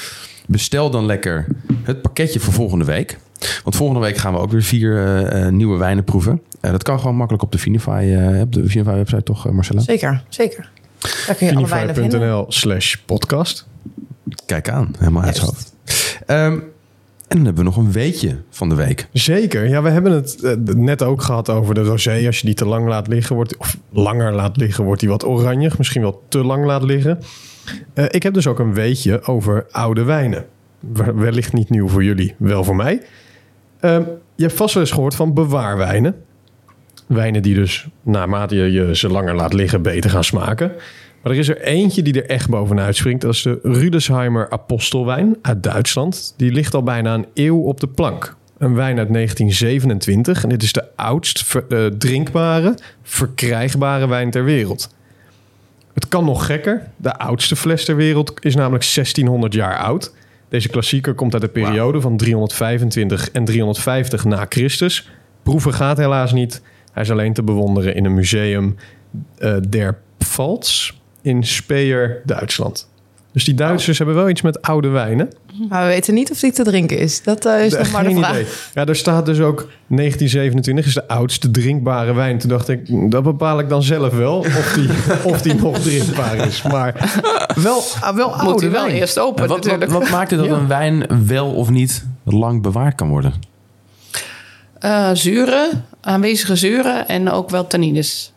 Bestel 0.51 0.90
dan 0.90 1.07
lekker 1.07 1.46
het 1.82 2.03
pakketje 2.03 2.40
voor 2.40 2.53
volgende 2.53 2.84
week. 2.84 3.18
Want 3.64 3.76
volgende 3.76 4.01
week 4.01 4.16
gaan 4.16 4.32
we 4.32 4.38
ook 4.38 4.51
weer 4.51 4.62
vier 4.62 4.96
eh, 4.96 5.46
eh, 5.46 5.53
nieuwe 5.53 5.78
wijnen 5.78 6.05
proeven. 6.05 6.42
Eh, 6.61 6.70
dat 6.70 6.82
kan 6.82 6.98
gewoon 6.98 7.16
makkelijk 7.16 7.44
op 7.44 7.53
de 7.53 7.59
Vinify, 7.59 8.16
eh, 8.16 8.40
op 8.40 8.53
de 8.53 8.68
Vinify 8.68 8.94
website 8.94 9.22
toch, 9.22 9.51
Marcella? 9.51 9.80
Zeker, 9.80 10.24
zeker. 10.28 10.70
Daar 11.26 11.34
kun 11.34 11.46
je 11.46 11.57
alle 11.57 11.68
wijnen 11.68 11.94
vinden. 11.94 12.20
Vinify.nl 12.20 12.44
slash 12.48 12.94
podcast. 12.94 13.66
Kijk 14.46 14.68
aan, 14.68 14.94
helemaal 14.98 15.22
uit 15.22 15.38
hoofd. 15.38 15.74
Ehm, 16.26 16.53
en 17.28 17.36
dan 17.36 17.44
hebben 17.44 17.64
we 17.64 17.70
nog 17.70 17.76
een 17.76 17.92
weetje 17.92 18.36
van 18.51 18.68
de 18.68 18.74
week. 18.74 19.09
Zeker. 19.12 19.68
Ja, 19.68 19.82
we 19.82 19.90
hebben 19.90 20.12
het 20.12 20.57
net 20.76 21.03
ook 21.03 21.22
gehad 21.22 21.48
over 21.48 21.74
de 21.74 21.82
rosé. 21.82 22.26
Als 22.26 22.38
je 22.38 22.46
die 22.46 22.55
te 22.55 22.66
lang 22.66 22.88
laat 22.88 23.07
liggen, 23.07 23.34
wordt, 23.34 23.57
of 23.57 23.76
langer 23.90 24.32
laat 24.32 24.57
liggen, 24.57 24.84
wordt 24.84 25.01
die 25.01 25.09
wat 25.09 25.26
oranje. 25.26 25.70
Misschien 25.78 26.03
wel 26.03 26.22
te 26.28 26.44
lang 26.44 26.64
laat 26.64 26.82
liggen. 26.82 27.18
Eh, 27.95 28.05
ik 28.09 28.23
heb 28.23 28.35
dus 28.35 28.47
ook 28.47 28.59
een 28.59 28.75
weetje 28.75 29.23
over 29.23 29.67
oude 29.71 30.03
wijnen. 30.03 30.47
Wel- 30.81 31.15
Wellicht 31.15 31.53
niet 31.53 31.71
nieuw 31.71 31.89
voor 31.89 32.05
jullie, 32.05 32.35
wel 32.39 32.65
voor 32.65 32.77
mij. 32.77 33.03
Ehm, 33.81 34.03
je 34.35 34.43
hebt 34.43 34.57
vast 34.57 34.75
wel 34.75 34.83
eens 34.83 34.93
gehoord 34.93 35.15
van 35.15 35.35
bewaarwijnen. 35.35 36.15
Wijnen 37.07 37.43
die 37.43 37.55
dus 37.55 37.89
naarmate 38.03 38.55
je, 38.57 38.97
ze 38.97 39.09
langer 39.09 39.35
laat 39.35 39.53
liggen 39.53 39.83
beter 39.83 40.11
gaan 40.11 40.25
smaken. 40.25 40.73
Maar 41.23 41.33
er 41.33 41.39
is 41.39 41.49
er 41.49 41.61
eentje 41.61 42.03
die 42.03 42.23
er 42.23 42.31
echt 42.31 42.49
bovenuit 42.49 42.97
springt. 42.97 43.21
Dat 43.23 43.35
is 43.35 43.43
de 43.43 43.59
Rudesheimer 43.63 44.51
Apostelwijn 44.51 45.37
uit 45.43 45.63
Duitsland. 45.63 46.35
Die 46.37 46.53
ligt 46.53 46.75
al 46.75 46.83
bijna 46.83 47.15
een 47.15 47.27
eeuw 47.35 47.59
op 47.61 47.81
de 47.81 47.89
plank. 47.89 48.37
Een 48.59 48.75
wijn 48.75 48.99
uit 48.99 49.13
1927. 49.13 50.43
En 50.43 50.49
dit 50.49 50.63
is 50.63 50.73
de 50.73 50.85
oudst 50.97 51.55
eh, 51.69 51.87
drinkbare, 51.87 52.75
verkrijgbare 53.03 54.09
wijn 54.09 54.31
ter 54.31 54.45
wereld. 54.45 54.95
Het 55.95 56.09
kan 56.09 56.24
nog 56.24 56.47
gekker. 56.47 56.91
De 56.97 57.18
oudste 57.18 57.57
fles 57.57 57.84
ter 57.84 57.97
wereld 57.97 58.45
is 58.45 58.55
namelijk 58.55 58.93
1600 58.95 59.55
jaar 59.55 59.78
oud. 59.78 60.14
Deze 60.49 60.68
klassieker 60.68 61.14
komt 61.14 61.32
uit 61.32 61.43
de 61.43 61.49
periode 61.49 62.01
van 62.01 62.16
325 62.16 63.30
en 63.30 63.45
350 63.45 64.24
na 64.24 64.47
Christus. 64.49 65.11
Proeven 65.43 65.74
gaat 65.74 65.97
helaas 65.97 66.32
niet. 66.32 66.62
Hij 66.93 67.03
is 67.03 67.11
alleen 67.11 67.32
te 67.32 67.43
bewonderen 67.43 67.95
in 67.95 68.05
een 68.05 68.14
museum 68.14 68.76
eh, 69.38 69.57
der 69.68 69.99
Pfalz 70.18 70.93
in 71.22 71.45
Speyer, 71.45 72.22
Duitsland. 72.24 72.88
Dus 73.33 73.45
die 73.45 73.55
Duitsers 73.55 73.99
hebben 73.99 74.16
wel 74.16 74.28
iets 74.28 74.43
met 74.43 74.62
oude 74.62 74.89
wijnen. 74.89 75.28
Maar 75.68 75.83
we 75.83 75.89
weten 75.89 76.14
niet 76.14 76.31
of 76.31 76.39
die 76.41 76.53
te 76.53 76.62
drinken 76.62 76.99
is. 76.99 77.22
Dat 77.22 77.47
eh, 77.47 77.64
is 77.64 77.76
nog 77.76 77.91
maar 77.93 78.05
de 78.05 78.14
vraag. 78.14 78.31
idee. 78.31 78.47
Ja, 78.74 78.87
er 78.87 78.97
staat 78.97 79.26
dus 79.26 79.41
ook 79.41 79.59
1927 79.87 80.87
is 80.87 80.95
de 80.95 81.09
oudste 81.09 81.51
drinkbare 81.51 82.12
wijn. 82.14 82.39
Toen 82.39 82.49
dacht 82.49 82.68
ik, 82.68 82.81
hm, 82.87 83.09
dat 83.09 83.22
bepaal 83.22 83.59
ik 83.59 83.68
dan 83.68 83.83
zelf 83.83 84.14
wel 84.16 84.39
of 84.39 84.72
die, 84.74 84.89
of 85.33 85.43
die 85.43 85.55
nog 85.55 85.78
drinkbaar 85.78 86.37
is. 86.47 86.62
Maar 86.62 87.11
wel, 87.55 87.83
ah, 88.01 88.14
wel 88.16 88.28
Moet 88.28 88.37
oude 88.39 88.68
wel 88.68 88.83
wijn. 88.85 88.95
eerst 88.95 89.18
open 89.18 89.43
En 89.43 89.49
wat, 89.49 89.57
wat, 89.57 89.66
natuurlijk. 89.66 89.91
wat 90.01 90.11
maakt 90.11 90.31
het 90.31 90.41
dat 90.41 90.49
Ja. 90.49 90.55
een 90.55 90.68
wijn 90.68 91.07
wel 91.26 91.51
of 91.55 91.70
niet 91.70 92.05
lang 92.24 92.62
bewaard 92.62 92.95
kan 92.95 93.09
worden? 93.09 93.33
Eh, 94.78 95.11
zuren, 95.12 95.85
aanwezige 96.01 96.57
zuren 96.57 97.09
en 97.09 97.31
ook 97.31 97.51
wel 97.51 97.66
tannines. 97.66 98.33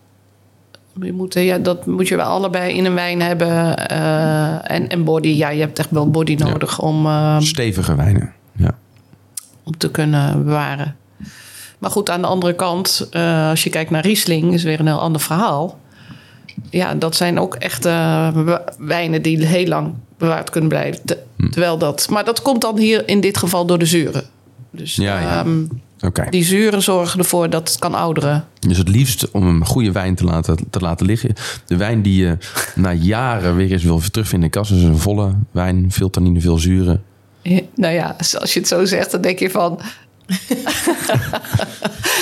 Je 1.02 1.14
moet, 1.14 1.34
ja, 1.34 1.58
dat 1.58 1.86
moet 1.86 2.08
je 2.08 2.16
wel 2.16 2.26
allebei 2.26 2.74
in 2.74 2.86
een 2.86 2.94
wijn 2.94 3.22
hebben. 3.22 3.78
eh, 3.88 4.72
en, 4.72 4.90
en 4.90 5.04
body, 5.04 5.28
ja, 5.28 5.50
je 5.50 5.60
hebt 5.60 5.80
echt 5.80 5.92
wel 5.92 6.10
body 6.10 6.36
Ja. 6.38 6.46
nodig 6.48 6.80
om, 6.80 7.06
eh, 7.06 7.40
Stevige 7.40 7.96
wijnen. 7.96 8.34
Ja. 8.56 8.78
om 9.64 9.78
te 9.78 9.92
kunnen 9.92 10.44
bewaren. 10.46 10.96
Maar 11.80 11.90
goed, 11.92 12.10
aan 12.10 12.22
de 12.22 12.28
andere 12.28 12.54
kant, 12.54 13.08
eh, 13.12 13.50
als 13.50 13.64
je 13.64 13.70
kijkt 13.70 13.90
naar 13.92 14.02
Riesling, 14.06 14.54
is 14.54 14.64
weer 14.64 14.80
een 14.80 14.88
heel 14.88 15.00
ander 15.02 15.22
verhaal. 15.22 15.80
Ja, 16.70 16.94
dat 16.96 17.16
zijn 17.16 17.40
ook 17.40 17.56
echt 17.56 17.86
eh, 17.86 18.28
wijnen 18.78 19.22
die 19.22 19.46
heel 19.46 19.68
lang 19.68 19.94
bewaard 20.18 20.50
kunnen 20.50 20.70
blijven. 20.70 21.02
Hm. 21.38 21.50
Terwijl 21.50 21.78
dat, 21.78 22.08
maar 22.10 22.26
dat 22.26 22.42
komt 22.42 22.62
dan 22.62 22.78
hier 22.78 23.08
in 23.08 23.22
dit 23.22 23.38
geval 23.38 23.66
door 23.66 23.80
de 23.80 23.86
zuren. 23.86 24.24
Dus 24.72 24.96
Ja, 24.96 25.20
ja. 25.20 25.40
ehm, 25.40 25.64
Die 26.30 26.44
zuren 26.44 26.82
zorgen 26.82 27.20
ervoor 27.20 27.50
dat 27.50 27.70
het 27.70 27.80
kan 27.80 27.94
ouderen. 27.94 28.46
Dus 28.60 28.78
het 28.78 28.88
liefst 28.90 29.32
om 29.32 29.48
een 29.48 29.66
goede 29.66 29.92
wijn 29.92 30.16
te 30.16 30.24
laten, 30.24 30.58
te 30.70 30.80
laten 30.80 31.06
liggen. 31.06 31.34
De 31.66 31.78
wijn 31.78 32.02
die 32.02 32.26
je 32.26 32.38
na 32.76 32.94
jaren 32.94 33.56
weer 33.56 33.72
eens 33.72 33.84
wil 33.84 34.00
terugvinden 34.00 34.48
in 34.48 34.54
de 34.54 34.60
kast. 34.60 34.72
is 34.72 34.84
een 34.84 34.98
volle 34.98 35.34
wijn, 35.52 35.92
veel 35.92 36.10
tannine, 36.10 36.42
veel 36.42 36.58
zuren. 36.58 37.04
Ja, 37.42 37.60
Nou 37.76 37.94
ja, 37.94 38.16
als 38.40 38.54
je 38.54 38.60
het 38.60 38.68
zo 38.68 38.86
zegt, 38.86 39.12
dan 39.12 39.22
denk 39.22 39.40
je 39.40 39.50
van... 39.50 39.80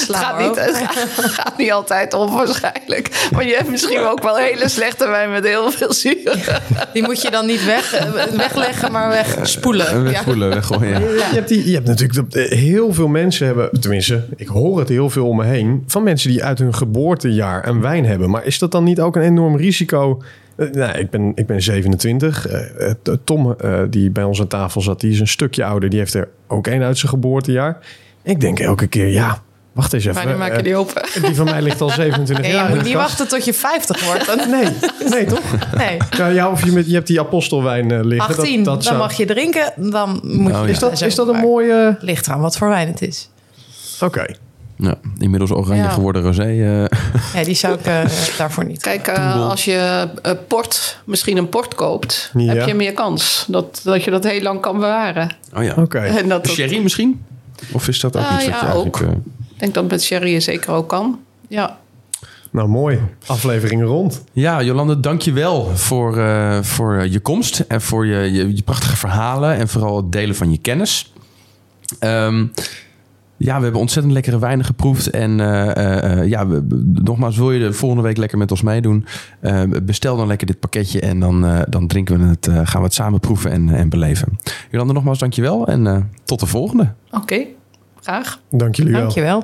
Het 0.08 0.16
gaat, 0.16 0.40
niet, 0.40 0.56
het 0.56 1.26
gaat 1.26 1.58
niet 1.58 1.72
altijd 1.72 2.14
om 2.14 2.32
waarschijnlijk. 2.32 3.28
Maar 3.32 3.46
je 3.46 3.56
hebt 3.56 3.70
misschien 3.70 4.00
ook 4.00 4.24
wel 4.24 4.36
hele 4.36 4.70
slechte 4.70 5.08
wijn 5.08 5.32
met 5.32 5.46
heel 5.46 5.72
veel 5.72 5.94
zuur. 5.94 6.62
Die 6.94 7.04
moet 7.04 7.22
je 7.22 7.32
dan 7.32 7.46
niet 7.46 7.66
weg, 7.66 7.94
eh, 7.94 8.24
wegleggen, 8.36 8.92
maar 8.92 9.10
wegspoelen. 9.10 9.86
Ja. 9.86 10.02
Wegspoelen, 10.02 10.50
weggooien. 10.50 10.90
ja. 10.90 11.00
Je 11.00 11.34
hebt, 11.34 11.48
die, 11.48 11.68
je 11.68 11.74
hebt 11.74 11.88
natuurlijk 11.88 12.32
dat, 12.32 12.44
eh, 12.44 12.58
heel 12.58 12.94
veel 12.94 13.08
mensen 13.08 13.46
hebben, 13.46 13.70
tenminste, 13.80 14.26
ik 14.36 14.48
hoor 14.48 14.80
het 14.80 14.90
heel 14.90 15.10
veel 15.10 15.28
om 15.28 15.36
me 15.36 15.46
heen, 15.46 15.84
van 15.88 16.04
mensen 16.04 16.30
die 16.30 16.44
uit 16.44 16.60
hun 16.60 16.76
geboortejaar 16.76 17.68
een 17.68 17.82
wijn 17.82 18.06
hebben. 18.06 18.30
Maar 18.30 18.46
is 18.46 18.60
dat 18.60 18.72
dan 18.72 18.84
niet 18.84 19.00
ook 19.00 19.16
een 19.16 19.22
enorm 19.22 19.58
risico? 19.58 20.22
Eh, 20.56 20.68
nou, 20.70 20.98
ik 20.98 21.10
ben, 21.10 21.32
ik 21.36 21.46
ben 21.48 21.62
27. 21.62 22.48
Eh, 22.48 22.90
eh, 22.90 22.96
Tom, 23.24 23.56
die 23.90 24.10
bij 24.10 24.24
ons 24.24 24.40
aan 24.40 24.48
tafel 24.48 24.82
zat, 24.82 25.00
die 25.00 25.12
is 25.12 25.20
een 25.20 25.28
stukje 25.28 25.64
ouder. 25.66 25.90
Die 25.90 26.00
heeft 26.00 26.14
er 26.14 26.30
ook 26.48 26.68
een 26.68 26.82
uit 26.84 26.98
zijn 26.98 27.12
geboortejaar. 27.12 27.78
Ik 28.24 28.40
denk 28.40 28.60
elke 28.60 28.88
keer, 28.88 29.08
ja, 29.08 29.42
wacht 29.72 29.94
eens 29.94 30.04
even. 30.06 30.16
Wanneer 30.18 30.38
maak 30.38 30.52
je 30.52 30.58
eh, 30.58 30.64
die 30.64 30.76
open? 30.76 31.02
die 31.26 31.36
van 31.36 31.46
mij 31.46 31.62
ligt 31.62 31.82
al 31.82 31.90
27 32.00 32.46
Nee, 32.46 32.56
jaar. 32.56 32.70
je 32.70 32.76
moet 32.76 32.84
niet 32.84 32.94
wachten 32.94 33.28
tot 33.28 33.46
je 33.46 33.54
50 33.54 34.06
wordt. 34.06 34.26
Dan- 34.26 34.50
Nee, 34.50 34.68
nee 35.10 35.26
toch? 35.26 35.74
Nee, 35.78 35.98
Ja, 36.18 36.28
ja, 36.28 36.50
of 36.52 36.66
je, 36.66 36.72
met, 36.72 36.88
je 36.88 36.94
hebt 36.94 37.08
die 37.08 37.20
apostelwijn 37.20 38.06
liggen. 38.08 38.36
18, 38.36 38.56
dat, 38.56 38.66
dat 38.66 38.74
dan 38.74 38.84
zou- 38.84 38.98
mag 38.98 39.14
je 39.14 39.26
drinken. 39.26 39.74
Dan 39.76 40.20
moet 40.24 40.52
je 40.52 40.58
Oh, 40.58 40.64
ja. 40.66 40.72
is, 40.72 40.80
dat, 40.80 41.02
is 41.02 41.16
dat 41.16 41.28
een 41.28 41.40
mooie... 41.40 41.98
Ligt 42.00 42.28
eraan 42.28 42.40
wat 42.42 42.58
voor 42.58 42.70
wijn 42.70 42.88
het 42.88 43.02
is. 43.02 43.30
Oké. 44.02 44.26
Ja, 44.82 44.96
inmiddels 45.18 45.52
oranje 45.52 45.82
Ja. 45.82 45.90
geworden 45.90 46.22
rosé. 46.22 46.42
eh, 46.42 47.00
Ja, 47.40 47.44
die 47.44 47.56
zou 47.56 47.74
ik 47.80 47.86
eh, 47.86 48.04
daarvoor 48.38 48.66
niet. 48.66 48.82
Kijk, 48.82 49.08
eh, 49.08 49.50
als 49.50 49.66
je 49.66 50.10
port, 50.48 50.98
misschien 51.06 51.38
een 51.38 51.50
port 51.50 51.76
koopt, 51.76 52.32
Ja. 52.34 52.54
heb 52.54 52.68
je 52.68 52.74
meer 52.74 52.94
kans 52.94 53.46
dat, 53.48 53.82
dat 53.84 54.04
je 54.04 54.12
dat 54.12 54.24
heel 54.24 54.42
lang 54.42 54.60
kan 54.62 54.74
bewaren. 54.80 55.36
oh 55.54 55.64
ja. 55.64 55.74
Oké. 55.78 56.00
En 56.00 56.30
dat, 56.30 56.44
dat- 56.46 56.54
Sherry 56.54 56.82
misschien? 56.82 57.24
Of 57.72 57.88
is 57.88 58.00
dat 58.00 58.16
ook 58.18 58.22
iets 58.24 58.32
wat 58.32 58.42
ja, 58.42 58.46
je 58.48 58.52
eigenlijk... 58.66 59.02
ook. 59.02 59.10
ik 59.54 59.60
denk 59.60 59.74
dat 59.74 59.90
met 59.90 60.04
sherry 60.04 60.32
je 60.32 60.40
zeker 60.40 60.72
ook 60.74 60.90
kan. 60.90 61.20
Ja, 61.48 61.78
Nou, 62.52 62.68
mooi. 62.68 63.00
Aflevering 63.26 63.84
rond. 63.84 64.24
Ja, 64.32 64.62
Jolande, 64.62 65.00
dank 65.00 65.22
je 65.22 65.32
wel 65.32 65.72
voor, 65.76 66.18
eh, 66.18 66.62
voor 66.62 67.08
je 67.08 67.20
komst 67.20 67.60
en 67.68 67.82
voor 67.82 68.06
je, 68.06 68.32
je, 68.32 68.56
je 68.56 68.62
prachtige 68.62 68.96
verhalen 68.96 69.56
en 69.56 69.68
vooral 69.68 69.98
het 69.98 70.12
delen 70.12 70.36
van 70.36 70.52
je 70.52 70.58
kennis. 70.58 71.14
Ehm, 72.00 72.46
ja, 73.44 73.58
we 73.58 73.64
hebben 73.64 73.82
ontzettend 73.82 74.14
lekkere 74.14 74.40
wijnen 74.40 74.66
geproefd. 74.66 75.10
En 75.10 75.40
eh, 75.40 75.76
eh, 75.76 76.20
eh, 76.20 76.28
ja, 76.28 76.48
we- 76.48 76.84
nogmaals, 77.04 77.38
wil 77.38 77.52
je 77.52 77.60
de 77.60 77.74
volgende 77.74 78.04
week 78.04 78.18
lekker 78.18 78.38
met 78.38 78.52
ons 78.52 78.62
meedoen? 78.62 79.06
bestel 79.84 80.18
dan 80.18 80.28
lekker 80.28 80.48
dit 80.48 80.60
pakketje 80.60 81.00
en 81.00 81.20
dan, 81.20 81.46
eh, 81.46 81.60
dan 81.70 81.88
drinken 81.88 82.20
we 82.20 82.26
het, 82.26 82.48
eh, 82.48 82.54
gaan 82.64 82.80
we 82.80 82.86
het 82.86 82.94
samen 82.94 83.20
proeven 83.20 83.52
en, 83.52 83.70
en 83.70 83.90
beleven. 83.90 84.38
Jolande, 84.72 84.94
nogmaals 84.94 85.20
dankjewel 85.20 85.68
en 85.68 85.88
eh, 85.88 85.98
tot 86.24 86.40
de 86.40 86.46
volgende. 86.46 86.94
Oké, 87.12 87.46
graag. 88.02 88.40
Dank 88.50 88.76
jullie 88.76 88.92
wel. 88.92 89.02
Dankjewel. 89.02 89.44